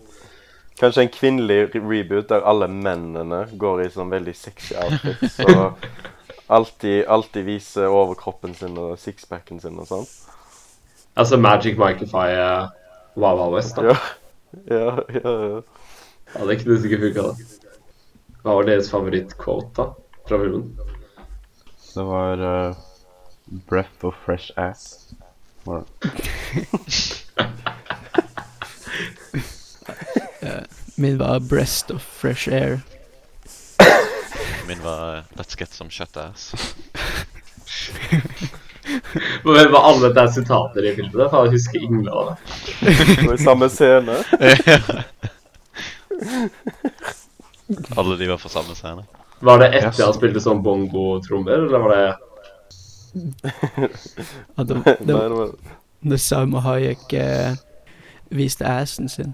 Kanskje 0.77 1.07
en 1.07 1.13
kvinnelig 1.13 1.71
reboot 1.73 2.29
der 2.29 2.45
alle 2.45 2.67
mennene 2.69 3.47
går 3.57 3.85
i 3.85 3.89
sånn 3.93 4.11
veldig 4.13 4.35
sexy 4.37 4.75
outfits 4.77 5.39
og 5.47 5.79
alltid, 6.53 7.05
alltid 7.09 7.47
viser 7.47 7.89
overkroppen 7.89 8.53
sin 8.55 8.77
og 8.77 8.97
sixpacken 9.01 9.61
sin 9.63 9.79
og 9.81 9.89
sånn. 9.89 10.05
Altså 11.17 11.39
Magic 11.41 11.79
Micify 11.81 12.29
uh, 12.37 12.69
Wow 13.17 13.49
West, 13.55 13.75
da. 13.79 13.89
Ja. 13.89 13.97
Ja, 14.69 14.91
ja, 15.13 15.31
ja. 15.47 15.61
Ja, 16.35 16.45
det 16.45 16.59
kunne 16.61 16.77
sikkert 16.81 17.07
funka, 17.07 17.23
da. 17.23 17.63
Hva 18.43 18.57
var 18.59 18.67
deres 18.69 18.91
favorittquote? 18.91 19.87
Fra 20.27 20.39
filmen? 20.39 20.69
Det 21.93 22.05
var 22.05 22.43
uh, 22.43 22.75
'Breath 23.67 24.05
of 24.05 24.15
fresh 24.25 24.51
ass'. 24.57 25.15
Var 25.65 25.83
det. 25.83 27.13
Min 30.99 31.17
var 31.17 31.39
'Breast 31.39 31.91
of 31.91 32.01
Fresh 32.01 32.49
Air'. 32.49 32.79
Min 34.67 34.83
var 34.83 35.17
eh, 35.17 35.23
Let's 35.35 35.55
get 35.59 35.73
some 35.73 35.89
shut 35.89 36.17
ass. 36.17 36.53
Men 39.43 39.71
var 39.71 39.79
alle 39.79 40.13
der 40.13 40.23
er 40.23 40.27
sitater 40.31 40.83
i 40.83 40.95
filmen? 40.95 41.29
For 41.29 41.43
jeg 41.45 41.51
husker 41.51 41.79
ingen 41.79 42.09
av 42.09 42.25
det. 42.29 42.35
Det 43.17 43.27
var 43.27 43.33
i 43.33 43.37
samme 43.43 43.69
scene. 43.69 44.15
Alle 47.97 48.17
de 48.17 48.27
var 48.27 48.37
fra 48.37 48.49
samme 48.49 48.75
scene. 48.75 49.03
Var 49.39 49.59
det 49.59 49.67
etter 49.77 50.05
han 50.05 50.13
spilte 50.15 50.39
sånn 50.41 50.63
bongo-trommer, 50.65 51.51
eller 51.67 51.79
var 51.83 51.89
det 51.93 52.15
Ja, 54.55 54.63
det, 54.63 54.73
det, 54.85 54.95
det 55.03 55.13
var 55.13 55.49
det 55.99 56.19
Salma 56.23 56.59
Hayek 56.63 57.13
eh, 57.13 57.53
viste 58.33 58.65
assen 58.65 59.09
sin. 59.11 59.33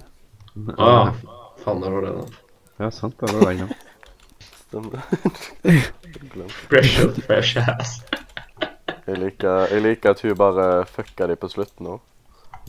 Ah, 0.78 1.10
det 1.66 1.90
var 1.92 2.02
det, 2.02 2.14
da. 2.18 2.26
Ja, 2.84 2.92
sant. 2.92 3.16
Det 3.20 3.32
var 3.34 3.54
det. 3.54 3.68
den. 4.72 4.90
Fresh 6.70 7.04
out, 7.06 7.20
fresh 7.28 7.58
ass. 7.70 8.02
Jeg 9.08 9.18
liker, 9.20 9.68
jeg 9.72 9.82
liker 9.84 10.10
at 10.16 10.22
hun 10.24 10.36
bare 10.40 10.86
fucka 10.88 11.28
de 11.28 11.36
på 11.36 11.50
slutten 11.52 11.88
òg. 11.96 12.00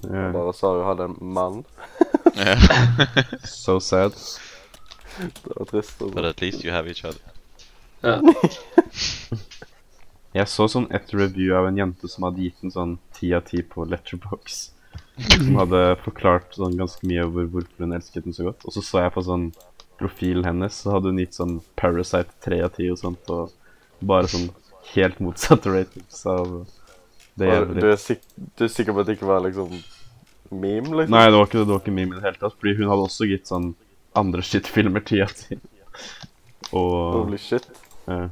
Yeah. 0.04 0.32
Bare 0.34 0.52
sa 0.58 0.72
hun 0.74 0.84
hadde 0.88 1.04
en 1.10 1.16
mann. 1.34 1.60
So 3.46 3.78
sad. 3.80 4.12
Det 5.18 5.54
var 5.54 5.64
trist. 5.70 5.98
But 5.98 6.08
Altså. 6.16 6.28
at 6.28 6.40
least 6.42 6.64
you 6.64 6.72
have 6.74 6.88
each 6.90 7.04
other. 7.04 7.20
Ja. 8.02 8.18
Jeg 10.34 10.48
så 10.50 10.66
sånn 10.68 10.88
et 10.90 11.12
review 11.14 11.54
av 11.54 11.68
en 11.70 11.76
jente 11.78 12.08
som 12.10 12.26
hadde 12.26 12.42
gitt 12.42 12.64
en 12.66 12.72
sånn 12.74 12.96
ti 13.14 13.30
av 13.36 13.44
ti 13.46 13.62
på 13.62 13.84
Letterbox. 13.86 14.72
Som 15.14 15.54
hadde 15.60 15.80
forklart 16.02 16.56
sånn 16.56 16.74
ganske 16.78 17.06
mye 17.06 17.22
over 17.28 17.46
hvorfor 17.50 17.84
hun 17.86 17.94
elsket 17.94 18.24
den 18.26 18.34
så 18.34 18.48
godt. 18.48 18.64
Og 18.66 18.74
så 18.74 18.82
så 18.82 19.04
jeg 19.04 19.14
på 19.14 19.22
sånn 19.26 19.48
profilen 20.00 20.46
hennes, 20.48 20.80
så 20.82 20.96
hadde 20.96 21.12
hun 21.12 21.20
gitt 21.22 21.36
sånn 21.38 21.60
Parasite 21.78 22.34
3 22.46 22.62
av 22.66 22.72
10 22.74 22.94
og 22.96 22.98
sånt. 22.98 23.30
Og 23.30 23.52
bare 24.04 24.30
sånn 24.32 24.48
helt 24.94 25.20
motsatte 25.22 25.70
ratings 25.72 26.24
av 26.28 26.56
det 27.38 27.50
jævlig. 27.52 27.80
Du 27.82 27.88
er, 27.92 28.00
sik 28.00 28.24
du 28.58 28.66
er 28.66 28.72
sikker 28.74 28.94
på 28.96 29.04
at 29.04 29.08
det 29.10 29.16
ikke 29.18 29.30
var 29.30 29.44
liksom 29.46 29.70
meme, 30.50 30.90
liksom? 30.98 31.14
Nei, 31.14 31.24
det 31.30 31.38
var 31.38 31.46
ikke 31.48 31.58
det. 31.60 31.66
Det 31.68 31.74
var 31.76 31.84
ikke 31.84 31.96
meme 32.00 32.14
i 32.14 32.18
det 32.18 32.26
hele 32.28 32.40
tatt. 32.42 32.58
Fordi 32.58 32.74
hun 32.80 32.90
hadde 32.90 33.06
også 33.08 33.30
gitt 33.30 33.50
sånn 33.50 33.70
andre 34.18 34.42
shit-filmer 34.46 35.02
10 35.06 35.22
av 35.24 35.36
10. 35.38 35.62
Og 36.74 36.98
Holy 37.20 37.38
shit. 37.38 37.66
Ja. 38.10 38.28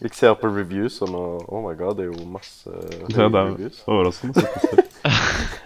Jeg 0.00 0.12
ser 0.12 0.34
på 0.36 0.48
reviews 0.52 0.98
og 1.04 1.08
nå 1.12 1.22
Oh 1.48 1.62
my 1.64 1.72
god, 1.76 1.96
det 1.96 2.04
er 2.04 2.10
jo 2.10 2.26
masse 2.28 2.68
ja, 2.68 3.06
det 3.08 3.20
er 3.24 3.52
reviews. 3.52 3.78
overraskende. 3.88 4.44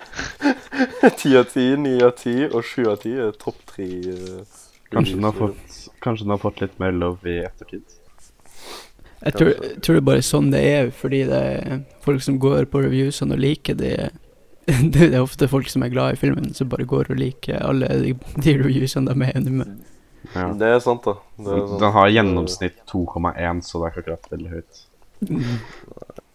Ti 1.20 1.36
av 1.38 1.44
ti, 1.52 1.64
ni 1.76 1.96
av 2.02 2.12
ti 2.18 2.34
og 2.48 2.62
sju 2.66 2.84
av 2.90 3.00
ti 3.02 3.12
er 3.20 3.32
topp 3.40 3.60
tre. 3.74 3.86
eh, 3.86 4.58
Kanskje 4.90 5.14
den, 5.14 5.24
har 5.28 5.36
fått, 5.36 5.74
kanskje 6.02 6.24
den 6.26 6.34
har 6.34 6.40
fått 6.42 6.60
litt 6.64 6.78
mer 6.82 6.90
love 6.96 7.30
i 7.30 7.36
ettertid. 7.46 7.84
Jeg 9.20 9.36
tror, 9.36 9.50
jeg 9.52 9.82
tror 9.84 9.94
det 9.98 10.00
er 10.00 10.08
bare 10.08 10.24
sånn 10.24 10.48
det 10.50 10.60
er, 10.64 10.90
fordi 10.96 11.20
det 11.28 11.40
er 11.52 11.80
folk 12.02 12.22
som 12.24 12.38
går 12.40 12.64
på 12.72 12.80
reviewsene 12.86 13.36
og 13.36 13.42
liker 13.44 13.76
det 13.76 13.94
Det 14.94 15.08
er 15.10 15.20
ofte 15.20 15.48
folk 15.50 15.68
som 15.70 15.82
er 15.84 15.90
glad 15.92 16.14
i 16.14 16.18
filmen, 16.20 16.52
som 16.54 16.68
bare 16.72 16.86
går 16.88 17.10
og 17.12 17.18
liker 17.20 17.58
alle 17.66 17.88
de, 18.02 18.12
de 18.40 18.54
reviewsene 18.60 19.10
de 19.12 19.26
er 19.28 19.36
enig 19.38 19.54
med. 19.60 19.78
Ja. 20.34 20.48
Det 20.54 20.68
er 20.76 20.82
sant, 20.84 21.04
da. 21.06 21.16
Det 21.40 21.50
er 21.54 21.62
sant. 21.66 21.80
Den 21.80 21.94
har 21.96 22.10
gjennomsnitt 22.12 22.76
2,1, 22.90 23.62
så 23.66 23.80
det 23.80 23.88
er 23.88 23.90
ikke 23.90 24.00
akkurat 24.04 24.30
veldig 24.34 24.52
høyt. 24.56 24.82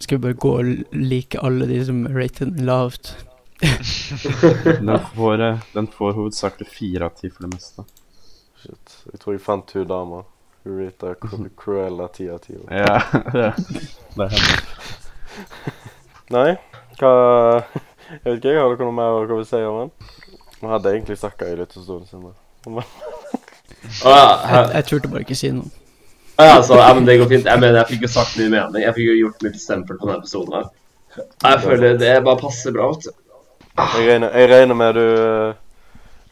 Skal 0.04 0.18
vi 0.18 0.24
bare 0.26 0.38
gå 0.46 0.52
og 0.60 0.96
like 0.96 1.40
alle 1.42 1.68
de 1.70 1.80
som 1.88 2.04
rater 2.16 2.50
den 2.52 2.66
lavt? 2.68 3.14
Den 4.80 5.00
får, 5.16 5.42
eh, 5.42 5.58
den 5.74 5.88
får 5.88 6.14
hovedsakelig 6.14 6.68
fire 6.68 7.06
av 7.06 7.10
ti 7.10 7.30
for 7.30 7.46
det 7.46 7.54
meste. 7.56 7.86
Shit. 8.60 8.98
Jeg 9.12 9.20
tror 9.22 9.36
jeg 9.36 9.44
fant 9.46 9.72
hun 9.78 9.88
dama. 9.88 10.24
Hun 10.66 10.80
rita 10.82 11.14
Cruella 11.62 12.08
ti 12.08 12.30
av 12.30 12.42
ti. 12.44 12.58
Ja, 12.70 13.00
det 13.34 13.54
det 14.16 14.28
er 14.28 14.36
henne. 14.36 14.60
Nei, 16.32 16.52
hva 17.00 17.12
Jeg 18.06 18.22
vet 18.24 18.38
ikke, 18.38 18.52
jeg 18.54 18.62
har 18.62 18.72
dere 18.72 18.88
noe 18.88 18.96
mer 18.96 19.34
å 19.36 19.44
si 19.46 19.62
om 19.66 19.80
den? 19.84 19.92
Vi 20.60 20.70
hadde 20.72 20.92
egentlig 20.94 21.18
snakka 21.20 21.48
i 21.50 21.58
litt 21.60 21.74
stund 21.76 22.06
siden. 22.10 22.30
da. 22.30 22.86
Jeg, 24.04 24.70
jeg 24.74 24.88
turte 24.90 25.12
bare 25.12 25.26
ikke 25.26 25.38
si 25.38 25.52
noe. 25.54 25.70
Ah, 26.36 26.50
ja, 26.50 26.56
så, 26.64 26.76
ja, 26.76 26.88
men 26.94 27.06
det 27.08 27.18
går 27.22 27.30
fint. 27.32 27.46
Jeg 27.48 27.62
mener, 27.62 27.78
jeg 27.80 27.94
fikk 27.94 28.08
jo 28.08 28.12
sagt 28.12 28.40
mye 28.40 28.52
mening. 28.52 28.82
Jeg 28.84 28.96
fikk 28.98 29.08
jo 29.08 29.20
gjort 29.22 29.46
mitt 29.46 29.60
stempel 29.62 30.00
på 30.00 30.10
denne 30.10 30.18
episoden 30.20 30.58
her. 30.58 30.66
Jeg 31.46 31.62
føler 31.64 32.00
det 32.02 32.16
bare 32.26 32.42
passer 32.42 32.76
bra, 32.76 32.90
vet 32.92 33.08
du. 33.08 33.25
Jeg 33.76 34.08
regner, 34.08 34.32
jeg 34.32 34.50
regner 34.50 34.78
med 34.80 34.94
du, 34.96 35.08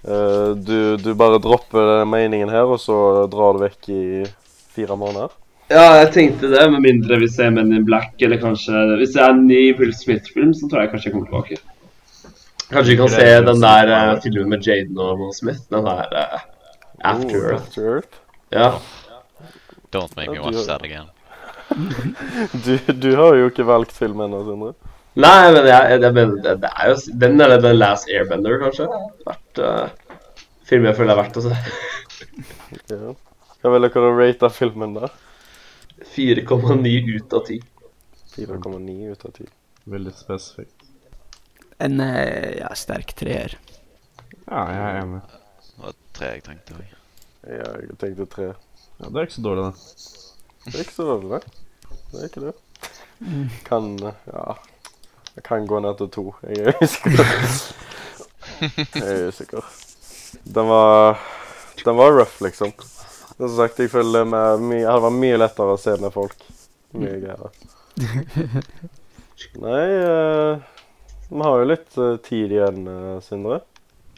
uh, 0.08 0.52
du 0.56 0.78
Du 1.04 1.10
bare 1.20 1.42
dropper 1.44 1.90
den 2.00 2.12
meningen 2.12 2.50
her, 2.50 2.70
og 2.72 2.80
så 2.80 3.26
drar 3.32 3.58
du 3.58 3.66
vekk 3.66 3.90
i 3.92 4.04
fire 4.76 4.96
måneder? 4.98 5.34
Ja, 5.72 5.84
jeg 6.02 6.12
tenkte 6.16 6.50
det, 6.52 6.64
med 6.72 6.84
mindre 6.84 7.18
hvis 7.22 7.38
jeg 7.40 7.50
er 7.50 7.56
Men 7.56 7.74
in 7.76 7.86
Black, 7.88 8.16
eller 8.22 8.40
kanskje 8.40 8.86
Hvis 9.00 9.16
det 9.16 9.24
er 9.24 9.36
en 9.36 9.46
ny 9.48 9.62
Will 9.80 9.94
Smith-film, 9.96 10.54
så 10.56 10.70
tror 10.70 10.84
jeg 10.84 10.94
kanskje 10.94 11.10
jeg 11.10 11.16
kommer 11.18 11.30
tilbake. 11.32 11.58
Kanskje 12.72 12.92
vi 12.92 12.98
kan 12.98 13.14
se 13.14 13.30
den 13.50 13.62
der 13.62 13.94
uh, 13.94 14.22
filmen 14.24 14.50
med 14.50 14.68
Jaden 14.68 14.98
og 14.98 15.20
Will 15.20 15.36
Smith. 15.36 15.68
Den 15.70 15.86
der 15.86 16.04
uh, 16.12 16.40
After 17.04 17.38
Oh, 17.38 17.44
Earth. 17.44 17.64
After 17.68 17.90
Earth. 17.96 18.22
Ja. 18.52 18.72
Don't 19.94 20.16
make 20.16 20.32
me 20.32 20.40
watch 20.40 20.66
that 20.68 20.82
again. 20.82 21.12
Du, 22.66 22.78
du 22.94 23.16
har 23.16 23.36
jo 23.36 23.46
ikke 23.50 23.66
valgt 23.66 23.92
film 23.92 24.22
ennå, 24.22 24.44
Sindre. 24.46 24.74
Nei, 25.14 25.52
men 25.54 25.68
jeg, 25.70 25.98
jeg 26.02 26.14
mener, 26.16 26.40
det, 26.42 26.54
det 26.64 26.70
er 26.74 26.90
jo 26.90 27.18
Den 27.22 27.42
eller 27.46 27.62
The 27.62 27.74
Last 27.76 28.10
Airbender, 28.10 28.56
kanskje. 28.62 28.88
Vært 29.28 29.62
uh, 29.62 30.16
film 30.66 30.88
jeg 30.90 30.98
føler 30.98 31.14
er 31.14 31.20
verdt 31.22 31.38
å 31.38 31.44
se. 31.46 31.60
Ja. 32.90 33.14
Hva 33.62 33.74
vil 33.76 33.86
dere 33.86 34.14
rate 34.18 34.48
av 34.50 34.56
filmen, 34.56 34.96
da? 34.98 35.12
4,9 36.16 36.96
ut 37.14 37.36
av 37.38 37.46
10. 37.46 37.62
4,9 38.34 39.12
ut 39.12 39.28
av 39.30 39.38
10. 39.38 39.54
Veldig 39.94 40.16
spesifikt. 40.18 40.90
En 41.84 42.02
eh, 42.02 42.58
ja, 42.62 42.74
sterk 42.78 43.14
treer. 43.20 43.56
Ja, 44.48 44.66
jeg 44.72 44.82
er 44.82 45.00
enig. 45.04 45.22
Det 45.68 45.86
var 45.86 45.96
tre 46.18 46.34
jeg 46.34 46.46
tenkte 46.48 46.78
òg. 46.80 46.92
Ja, 47.44 47.70
jeg 47.84 47.98
tenkte 48.02 48.30
tre. 48.34 48.52
Ja, 48.98 49.08
det 49.08 49.14
er 49.14 49.30
ikke 49.30 49.38
så 49.38 49.46
dårlig, 49.46 49.70
det. 49.70 50.12
Det 50.66 50.76
er 50.76 50.86
ikke 50.88 50.98
så 50.98 51.08
dårlig, 51.12 51.32
det. 51.34 51.96
Det 52.12 52.20
er 52.20 52.30
ikke 52.32 52.46
det. 52.50 52.56
Kan 53.68 53.92
Ja. 54.02 54.54
Jeg 55.36 55.44
kan 55.48 55.66
gå 55.68 55.80
ned 55.82 55.98
til 55.98 56.10
to. 56.14 56.26
Jeg 56.46 56.68
er 56.68 56.84
usikker. 56.84 57.32
Jeg 58.96 59.04
er 59.04 59.28
usikker. 59.28 59.70
Den 60.44 60.68
var 60.70 61.20
Den 61.86 61.98
var 61.98 62.12
rough, 62.12 62.42
liksom. 62.42 62.74
Men 63.38 63.50
som 63.50 63.58
sagt, 63.58 63.80
jeg 63.80 63.90
føler 63.90 64.28
med 64.30 64.62
mye, 64.62 64.86
det 64.86 65.02
var 65.02 65.14
mye 65.14 65.40
lettere 65.42 65.74
å 65.74 65.80
se 65.82 65.96
med 66.00 66.14
folk. 66.14 66.38
Mye 66.94 67.18
greier. 67.18 67.50
Nei 69.64 69.82
eh, 69.98 70.62
Vi 71.30 71.42
har 71.42 71.60
jo 71.60 71.66
litt 71.68 71.98
uh, 71.98 72.14
tid 72.24 72.54
igjen, 72.54 72.86
uh, 72.86 73.18
Sindre. 73.26 73.64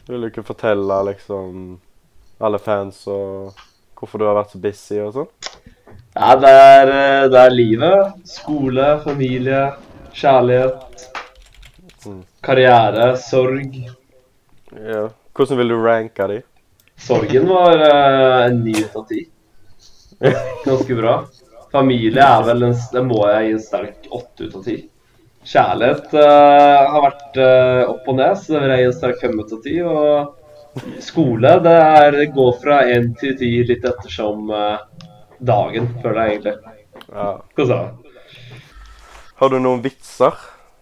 Vil 0.06 0.22
du 0.22 0.28
ikke 0.28 0.44
fortelle 0.46 1.00
liksom 1.08 1.78
alle 2.44 2.60
fans 2.60 3.00
og 3.08 3.56
hvorfor 3.96 4.20
du 4.20 4.26
har 4.28 4.36
vært 4.36 4.52
så 4.52 4.60
busy 4.60 5.00
og 5.00 5.14
sånn? 5.16 5.32
Ja, 6.16 6.36
det 6.40 6.52
er, 6.52 6.92
det 7.32 7.40
er 7.40 7.56
livet. 7.56 8.20
Skole, 8.28 8.90
familie, 9.04 9.64
kjærlighet, 10.16 11.06
Mm. 12.06 12.22
karriere, 12.40 13.16
sorg. 13.18 13.72
Ja. 14.70 15.08
Hvordan 15.34 15.58
vil 15.58 15.68
du 15.68 15.78
ranke 15.82 16.26
de? 16.30 16.42
Sorgen 16.96 17.48
var 17.48 17.80
eh, 17.82 18.46
en 18.46 18.60
ni 18.64 18.72
ut 18.78 18.96
av 18.96 19.08
ti. 19.08 19.26
Ganske 20.64 20.94
bra. 20.96 21.16
Familie 21.72 22.22
er 22.22 22.44
vel 22.46 22.68
en, 22.68 22.76
det 22.92 23.02
må 23.04 23.18
jeg 23.28 23.48
gi 23.48 23.56
en 23.56 23.64
sterk 23.64 24.06
åtte 24.16 24.46
ut 24.46 24.54
av 24.56 24.62
ti. 24.64 24.76
Kjærlighet 25.46 26.14
uh, 26.14 26.86
har 26.90 27.02
vært 27.04 27.36
uh, 27.38 27.82
opp 27.92 28.08
og 28.10 28.16
ned, 28.18 28.38
så 28.40 28.54
det 28.54 28.62
vil 28.62 28.72
jeg 28.72 28.80
gi 28.80 28.86
en 28.88 28.96
sterk 28.96 29.20
fem 29.22 29.36
ut 29.38 29.52
av 29.54 29.60
ti. 29.66 29.74
Og 29.82 30.96
skole, 31.04 31.52
det 31.66 31.76
er 31.82 32.08
det 32.16 32.30
går 32.34 32.56
fra 32.62 32.80
én 32.94 33.12
til 33.20 33.36
ti 33.38 33.52
litt 33.68 33.84
ettersom 33.86 34.50
uh, 34.50 34.80
dagen, 35.38 35.92
føler 36.02 36.22
jeg 36.22 36.38
egentlig. 36.38 36.74
Ja. 37.12 37.28
Hva 37.58 37.68
sa 37.68 37.78
du? 37.84 38.05
Har 39.36 39.52
du 39.52 39.58
noen 39.60 39.82
vitser? 39.84 40.32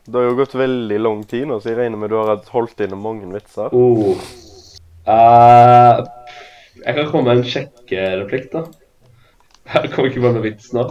Det 0.06 0.14
har 0.14 0.28
jo 0.28 0.36
gått 0.38 0.54
veldig 0.54 0.98
lang 1.00 1.24
tid 1.26 1.48
nå, 1.50 1.56
så 1.58 1.72
jeg 1.72 1.78
regner 1.80 1.98
med 1.98 2.12
du 2.12 2.18
har 2.20 2.38
holdt 2.54 2.84
inne 2.84 2.94
mange 3.00 3.26
vitser. 3.32 3.72
Oh. 3.74 4.14
Uh, 5.08 6.04
jeg 6.84 6.94
kan 6.94 7.08
komme 7.10 7.24
med 7.26 7.40
en 7.40 7.50
sjekkereplikk, 7.50 8.46
da. 8.52 8.62
Jeg 9.74 9.90
kommer 9.90 10.10
ikke 10.10 10.22
bare 10.22 10.36
med 10.36 10.46
vits 10.46 10.70
nå. 10.76 10.86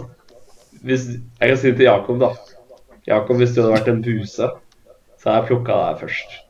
Hvis, 0.84 1.08
jeg 1.40 1.54
kan 1.54 1.60
si 1.62 1.70
det 1.70 1.78
til 1.80 1.88
Jakob, 1.88 2.20
da. 2.20 2.30
Jakob, 3.08 3.40
hvis 3.40 3.54
du 3.54 3.62
hadde 3.62 3.74
vært 3.78 3.92
en 3.92 4.04
buse, 4.04 4.50
så 5.16 5.30
hadde 5.30 5.40
jeg 5.40 5.48
plukka 5.54 5.80
deg 5.80 6.02
først. 6.04 6.40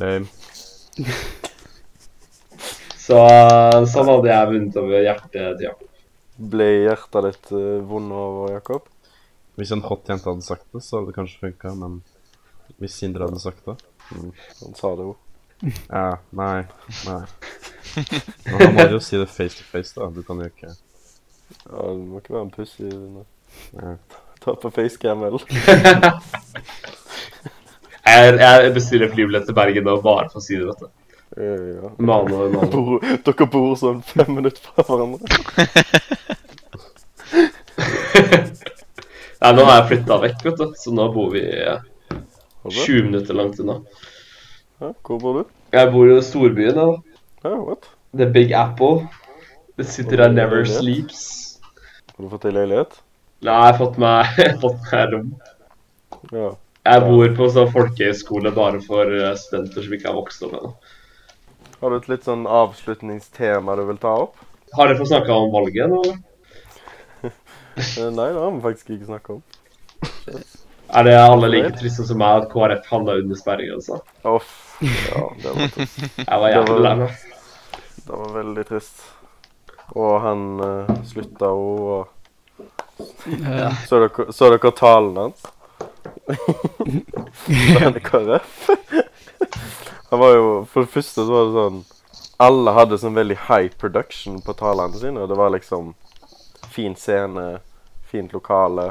Lame. 0.00 0.26
Så 3.04 3.18
eh, 3.28 3.82
sånn 3.92 4.08
hadde 4.08 4.30
jeg 4.32 4.52
vunnet 4.54 4.80
over 4.80 5.04
hjertet 5.04 5.34
til 5.58 5.66
Jakob. 5.68 5.90
Ble 6.34 6.66
hjertet 6.84 7.28
ditt 7.28 7.52
uh, 7.54 7.82
vondt 7.86 8.14
over, 8.18 8.54
Jakob? 8.56 8.88
Hvis 9.54 9.70
en 9.74 9.84
hot 9.86 10.08
jente 10.10 10.26
hadde 10.26 10.42
sagt 10.42 10.66
det, 10.74 10.82
så 10.82 10.98
hadde 10.98 11.12
det 11.12 11.18
kanskje 11.18 11.42
funka, 11.44 11.74
men 11.78 12.00
hvis 12.80 12.96
Sindre 12.98 13.28
hadde 13.28 13.38
sagt 13.42 13.62
det 13.68 13.76
Han 14.10 14.74
sa 14.74 14.94
det 14.98 15.06
jo. 15.06 15.14
Ja, 15.88 16.18
nei. 16.34 16.64
Nei. 17.06 17.20
Men 18.48 18.58
han 18.58 18.74
må 18.74 18.88
jo 18.96 19.00
si 19.04 19.20
det 19.20 19.28
face 19.30 19.60
to 19.60 19.68
face, 19.68 19.94
da. 19.94 20.10
Du 20.10 20.24
kan 20.26 20.42
jo 20.42 20.50
ikke 20.50 20.72
Ja, 20.72 21.86
du 21.94 22.02
må 22.08 22.18
ikke 22.18 22.34
være 22.34 22.48
en 22.48 22.54
pussy. 22.54 22.90
Ja. 23.78 23.94
Ta 24.42 24.56
på 24.58 24.72
facecam, 24.74 25.22
vel. 25.22 25.38
Jeg, 28.04 28.34
jeg 28.36 28.72
bestiller 28.74 29.08
flybillett 29.08 29.46
til 29.48 29.56
Bergen 29.56 29.86
nå 29.88 29.94
bare 30.04 30.28
for 30.28 30.38
å 30.38 30.44
si 30.44 30.58
det, 30.58 30.66
vet 30.68 30.82
du. 30.84 31.03
Eh, 31.36 31.82
Ja. 31.82 31.90
Mano, 31.98 32.48
mano. 32.48 32.68
Bor, 32.70 33.00
dere 33.26 33.46
bor 33.50 33.74
sånn 33.80 34.02
fem 34.06 34.34
minutter 34.36 34.62
fra 34.62 34.84
hverandre. 34.86 35.24
Nei, 39.44 39.50
nå 39.52 39.64
har 39.66 39.74
jeg 39.80 39.88
flytta 39.90 40.16
vekk, 40.22 40.44
vet 40.46 40.60
du, 40.60 40.66
så 40.78 40.92
nå 40.94 41.08
bor 41.12 41.32
vi 41.34 41.42
eh, 41.44 41.80
Har 42.14 42.70
du 42.70 42.76
det? 42.76 42.84
20 42.86 43.08
minutter 43.10 43.36
langt 43.36 43.58
unna. 43.60 43.78
Ja, 44.80 44.92
hvor 45.04 45.18
bor 45.20 45.40
du? 45.40 45.50
Jeg 45.74 45.90
bor 45.92 46.10
i 46.12 46.20
storbyen, 46.24 46.78
da. 46.78 46.86
Ja, 47.44 47.54
what? 47.58 47.88
The 48.16 48.26
Big 48.30 48.54
Apple. 48.56 49.08
The 49.76 49.84
city 49.84 50.16
that 50.20 50.32
never 50.32 50.64
sleeps. 50.64 51.58
Har 52.14 52.24
du 52.24 52.30
fått 52.32 52.46
deg 52.46 52.54
leilighet? 52.56 52.94
Nei, 53.44 53.52
jeg 53.58 53.72
har 53.72 53.78
fått 53.82 53.98
meg, 54.00 54.36
fått 54.64 54.92
meg 54.92 55.12
rom. 55.12 55.32
Ja. 56.32 56.52
Jeg 56.84 57.00
bor 57.08 57.30
på 57.36 57.46
sånn 57.52 57.70
folkehøyskole 57.72 58.52
bare 58.56 58.80
for 58.84 59.08
eh, 59.18 59.32
studenter 59.40 59.84
som 59.84 59.96
ikke 59.96 60.08
har 60.12 60.18
vokst 60.22 60.44
opp 60.46 60.54
ennå. 60.60 60.72
Har 61.80 61.90
du 61.90 61.96
et 61.98 62.08
litt 62.08 62.24
sånn 62.26 62.46
avslutningstema 62.48 63.74
du 63.78 63.84
vil 63.88 63.98
ta 64.02 64.14
opp? 64.26 64.36
Har 64.74 64.88
dere 64.90 64.98
fått 64.98 65.10
snakka 65.12 65.34
om 65.36 65.52
valget 65.54 65.90
nå, 65.90 66.02
eller? 66.04 66.22
Eh, 67.74 68.06
Nei, 68.14 68.28
det 68.30 68.38
har 68.38 68.52
vi 68.54 68.60
faktisk 68.62 68.90
ikke 68.94 69.06
snakket 69.08 69.30
om. 69.34 69.40
Er 70.94 71.06
det 71.08 71.14
alle 71.18 71.48
like 71.50 71.72
triste 71.80 72.04
som 72.06 72.20
meg 72.20 72.44
at 72.44 72.52
KrF 72.52 72.84
havna 72.86 73.16
under 73.18 73.34
sperregrensa? 73.40 73.96
Off. 74.30 74.52
Ja, 74.84 75.24
det 75.42 75.54
var 75.56 75.72
trist. 75.74 75.96
Jeg 76.20 76.38
var 76.44 76.52
jævlig 76.54 76.76
lei 76.84 76.92
meg. 77.00 77.16
Det 78.04 78.12
var 78.20 78.30
veldig 78.36 78.64
trist. 78.68 79.02
Og 79.98 80.12
han 80.22 80.44
uh, 80.62 80.92
slutta 81.10 81.50
jo, 81.50 81.66
og 81.96 82.04
Ja. 83.42 83.72
så 83.90 84.04
dere, 84.04 84.28
så 84.38 84.52
dere 84.54 84.70
talen 84.78 85.18
hans? 85.24 85.42
Da 87.50 87.80
han 87.80 87.98
er 87.98 88.04
KrF? 88.06 88.68
Han 90.10 90.20
var 90.20 90.34
jo 90.34 90.48
For 90.70 90.84
det 90.84 90.92
første 90.94 91.24
så 91.24 91.32
var 91.32 91.48
det 91.48 91.54
sånn 91.58 91.80
Alle 92.44 92.74
hadde 92.76 93.00
sånn 93.00 93.16
veldig 93.16 93.38
high 93.48 93.70
production 93.80 94.40
på 94.44 94.54
talene 94.58 94.98
sine. 94.98 95.20
og 95.22 95.30
Det 95.30 95.38
var 95.38 95.54
liksom 95.54 95.92
fin 96.74 96.96
scene, 96.98 97.60
fint 98.10 98.32
lokale. 98.34 98.88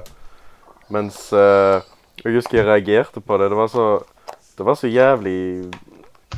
Mens 0.93 1.26
uh, 1.36 1.84
Jeg 2.24 2.38
husker 2.38 2.62
jeg 2.62 2.70
reagerte 2.70 3.24
på 3.24 3.38
det. 3.38 3.49
Det 3.51 3.60
var 3.60 3.72
så 3.72 3.88
Det 4.58 4.66
var 4.66 4.80
så 4.80 4.88
jævlig 4.88 5.72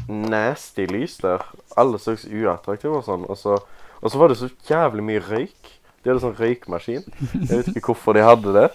nasty 0.07 0.85
lys 0.89 1.17
der. 1.21 1.43
Alle 1.77 1.99
så 1.99 2.15
uattraktive 2.15 2.99
og 2.99 3.05
sånn. 3.07 3.25
Og 3.29 3.37
så, 3.37 3.57
og 4.01 4.11
så 4.11 4.21
var 4.21 4.31
det 4.31 4.39
så 4.39 4.49
jævlig 4.69 5.03
mye 5.03 5.23
røyk. 5.23 5.71
De 6.03 6.11
hadde 6.11 6.21
sånn 6.23 6.37
røykmaskin. 6.37 7.05
Jeg 7.33 7.49
vet 7.49 7.71
ikke 7.73 7.91
hvorfor 7.91 8.15
de 8.15 8.23
hadde 8.25 8.53
det. 8.55 8.67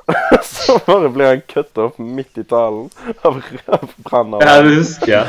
så 0.42 0.78
bare 0.86 1.08
blir 1.08 1.26
han 1.26 1.40
kutta 1.40 1.82
opp 1.82 1.98
midt 1.98 2.38
i 2.38 2.44
talen 2.44 2.90
av 3.22 3.42
av 3.66 3.90
brann. 3.96 4.32
Ja, 4.40 4.62
det 4.62 4.74
husker 4.74 5.12
jeg. 5.12 5.26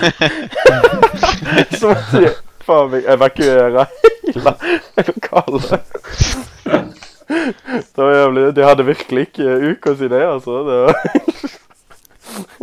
Så 1.80 1.92
måtte 1.92 2.22
de 2.24 2.32
faen 2.64 2.92
meg 2.94 3.08
evakuere 3.12 3.86
hele 4.24 4.56
lokalet. 5.10 5.68
Det 7.28 8.02
var 8.02 8.14
jævlig 8.14 8.44
De 8.56 8.66
hadde 8.66 8.86
virkelig 8.88 9.28
ikke 9.28 9.56
uka 9.74 9.96
si, 9.98 10.08
det, 10.12 10.24
altså. 10.28 10.60
Det 10.68 10.76
var, 10.86 10.94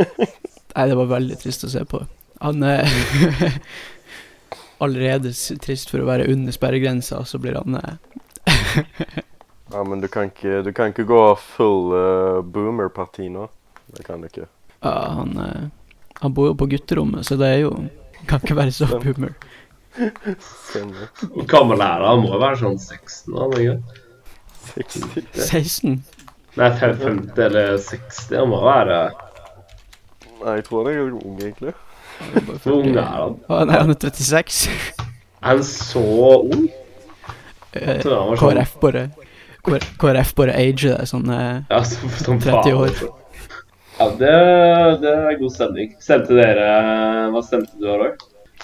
Nei, 0.77 0.85
det 0.89 0.99
var 0.99 1.15
veldig 1.17 1.39
trist 1.41 1.67
å 1.67 1.73
se 1.73 1.85
på. 1.89 2.05
Han 2.41 2.63
er 2.65 2.87
allerede 4.81 5.33
trist 5.61 5.91
for 5.93 6.01
å 6.01 6.09
være 6.09 6.29
under 6.33 6.55
sperregrensa, 6.55 7.25
så 7.29 7.41
blir 7.43 7.59
han 7.61 7.77
eh, 7.81 7.95
ja, 9.73 9.85
men 9.85 10.01
du 10.03 10.09
kan 10.09 10.31
ikke, 10.31 10.63
du 10.67 10.73
kan 10.77 10.93
ikke 10.93 11.05
gå 11.09 11.21
full 11.55 11.93
uh, 11.95 12.41
boomer-parti 12.43 13.29
nå. 13.33 13.49
Det 13.97 14.05
kan 14.07 14.21
du 14.23 14.29
ikke. 14.31 14.47
Ja, 14.81 14.93
han, 15.19 15.33
eh, 15.37 15.65
han 16.21 16.35
bor 16.35 16.47
jo 16.51 16.55
på 16.57 16.69
gutterommet, 16.71 17.27
så 17.27 17.37
det 17.37 17.49
er 17.53 17.59
jo 17.67 17.73
Kan 18.29 18.41
ikke 18.45 18.57
være 18.57 18.73
så 18.73 18.87
boomer. 19.01 19.33
Stemmer. 20.39 21.09
Hvor 21.35 21.47
gammel 21.49 21.81
er 21.81 22.05
han? 22.05 22.07
Han 22.07 22.23
må 22.23 22.35
jo 22.35 22.41
være 22.43 22.59
sånn 22.61 22.79
16 22.79 23.37
han 23.41 23.55
ikke? 23.59 23.77
60. 24.71 25.31
16? 25.49 25.97
Nei, 26.61 26.69
50 26.81 27.41
eller 27.47 27.79
60. 27.81 28.37
Han 28.37 28.51
må 28.53 28.61
være 28.65 28.99
Nei, 30.41 30.55
jeg 30.61 30.67
tror 30.69 30.87
han 30.87 30.93
er 30.93 31.17
ung, 31.17 31.41
egentlig. 31.41 31.73
Hvor 32.63 32.77
ung 32.79 32.95
er 32.95 33.09
han? 33.09 33.35
Å, 33.49 33.63
nei, 33.69 33.81
han 33.81 33.93
er 33.93 33.99
36. 34.05 34.61
Er 35.41 35.51
han 35.51 35.65
så 35.67 36.05
ung? 36.45 36.69
Eh, 37.73 37.97
Jeg 37.97 38.05
tror 38.05 38.17
han 38.17 38.31
var 38.31 38.41
sånn 38.41 38.55
KrF 38.57 38.77
bare 38.85 39.03
KrF 39.65 40.35
bare 40.39 40.57
ager 40.57 40.97
deg 40.97 41.09
sånn 41.11 41.31
eh, 41.35 41.63
Ja, 41.71 41.81
som, 41.85 42.13
som 42.17 42.41
30 42.41 42.51
faen, 42.51 42.75
år. 42.81 42.93
Ja, 44.01 44.09
det, 44.17 44.35
det 45.03 45.15
er 45.15 45.39
god 45.41 45.53
stemning. 45.53 45.95
Stemte 46.01 46.37
dere 46.39 46.69
Hva 47.35 47.43
stemte 47.45 47.77
du, 47.77 47.89
Roy? 47.91 48.15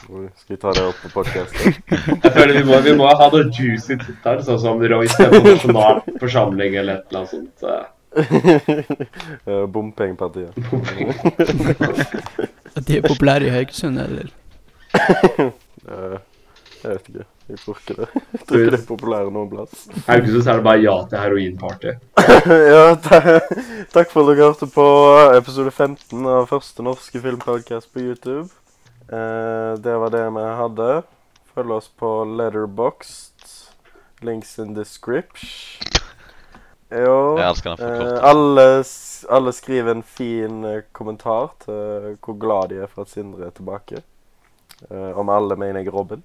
Skal 0.07 0.55
vi 0.55 0.57
ta 0.61 0.73
det 0.77 0.85
opp 0.87 1.03
på 1.03 1.11
podkasten? 1.15 1.77
Jeg 2.25 2.33
føler 2.33 2.55
vi 2.59 2.65
må, 2.69 2.79
vi 2.85 2.95
må 2.97 3.09
ha 3.09 3.29
noe 3.33 3.49
juicy 3.49 3.97
tittar, 4.01 4.41
sånn 4.47 4.61
som 4.63 4.81
Roy 4.81 5.09
stemmer 5.11 5.43
på 5.43 5.55
nasjonal 5.57 6.01
forsamling 6.23 6.77
eller 6.81 7.01
et 7.01 7.07
eller 7.11 7.21
annet 7.25 7.33
sånt. 7.35 7.65
eh. 7.73 7.85
uh, 9.49 9.65
Bompengepartiet. 9.67 10.57
At 12.77 12.85
de 12.89 12.99
er 12.99 13.05
populære 13.09 13.49
i 13.49 13.55
Haugesund, 13.57 14.01
eller? 14.01 14.31
Eh, 14.97 16.19
jeg 16.83 16.91
vet 16.91 17.09
ikke. 17.11 17.27
Jeg 17.47 17.59
tror 17.63 17.79
ikke 17.79 17.95
det. 18.01 18.09
Jeg 18.33 18.41
tror 18.43 18.61
ikke 18.61 18.75
det 18.75 18.81
er 18.81 18.87
populære 18.89 19.33
noen 19.35 19.51
plass. 19.51 19.87
Haugesund 20.09 20.43
så 20.43 20.53
er 20.53 20.61
det 20.61 20.67
bare 20.67 20.83
ja 20.83 20.95
til 21.11 21.23
heroinparty. 21.23 21.93
ja, 22.73 22.85
takk 23.95 24.11
for 24.13 24.23
at 24.23 24.33
dere 24.33 24.49
hørte 24.49 24.71
på 24.73 24.87
episode 25.37 25.71
15 25.71 26.31
av 26.37 26.49
første 26.51 26.87
norske 26.87 27.23
filmpodcast 27.23 27.93
på 27.95 28.03
YouTube. 28.09 28.49
Eh, 29.07 29.73
det 29.79 29.95
var 30.03 30.15
det 30.15 30.25
vi 30.35 30.49
hadde. 30.63 30.91
Følg 31.55 31.79
oss 31.79 31.87
på 31.89 32.13
Letterboxd. 32.37 33.53
Links 34.27 34.59
in 34.59 34.75
description. 34.75 36.03
Jo. 36.89 37.39
Eh, 37.39 38.25
alle, 38.25 38.85
alle 39.29 39.53
skriver 39.53 39.91
en 39.91 40.03
fin 40.03 40.65
eh, 40.65 40.83
kommentar 40.93 41.51
til 41.65 42.15
hvor 42.23 42.39
glad 42.39 42.71
de 42.71 42.83
er 42.85 42.91
for 42.91 43.03
at 43.03 43.11
Sindre 43.11 43.49
er 43.49 43.55
tilbake. 43.57 44.03
Eh, 44.91 45.19
om 45.19 45.29
alle 45.33 45.57
mener 45.59 45.83
jeg 45.83 45.95
Robin. 45.95 46.23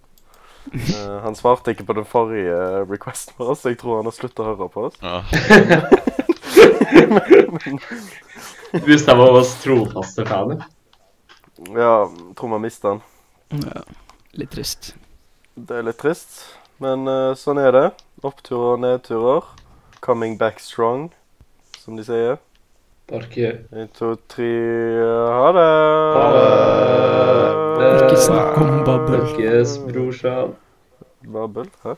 Eh, 0.69 1.19
han 1.23 1.35
svarte 1.35 1.73
ikke 1.73 1.85
på 1.87 1.95
den 1.97 2.05
forrige 2.07 2.85
requesten 2.89 3.33
vår, 3.39 3.55
så 3.57 3.71
jeg 3.71 3.79
tror 3.81 3.99
han 3.99 4.09
har 4.09 4.15
sluttet 4.15 4.43
å 4.43 4.49
høre 4.51 4.67
på 4.71 4.79
oss. 4.87 4.95
Ja. 5.01 5.17
Hvis 8.85 9.07
jeg 9.07 9.17
var 9.17 9.31
oss 9.35 9.55
trofaste 9.63 10.25
faner. 10.29 10.63
Ja, 11.75 12.07
tror 12.37 12.49
man 12.53 12.63
mister 12.63 12.95
han. 12.95 13.01
Ja, 13.51 13.81
litt 14.39 14.53
trist. 14.53 14.93
Det 15.55 15.81
er 15.81 15.83
litt 15.85 15.99
trist, 16.01 16.29
men 16.81 17.03
uh, 17.09 17.33
sånn 17.37 17.59
er 17.61 17.71
det. 17.75 17.87
Oppturer 18.25 18.77
og 18.77 18.81
nedturer. 18.85 19.49
Coming 20.01 20.37
back 20.39 20.61
strong, 20.63 21.09
som 21.81 21.97
de 21.99 22.05
sier. 22.07 22.39
Parker. 23.11 23.57
En, 23.75 23.89
to, 23.91 24.15
tre 24.31 24.51
Ha 25.03 25.49
det! 25.57 25.65
Ha 26.15 26.27
det. 26.35 27.89
Ikke 28.05 28.21
snakk 28.23 28.61
om 28.61 28.69
babbel. 28.87 29.25
Snakkes, 29.33 29.73
brorsan. 29.89 30.55
Babbel? 31.33 31.67
Hæ? 31.83 31.97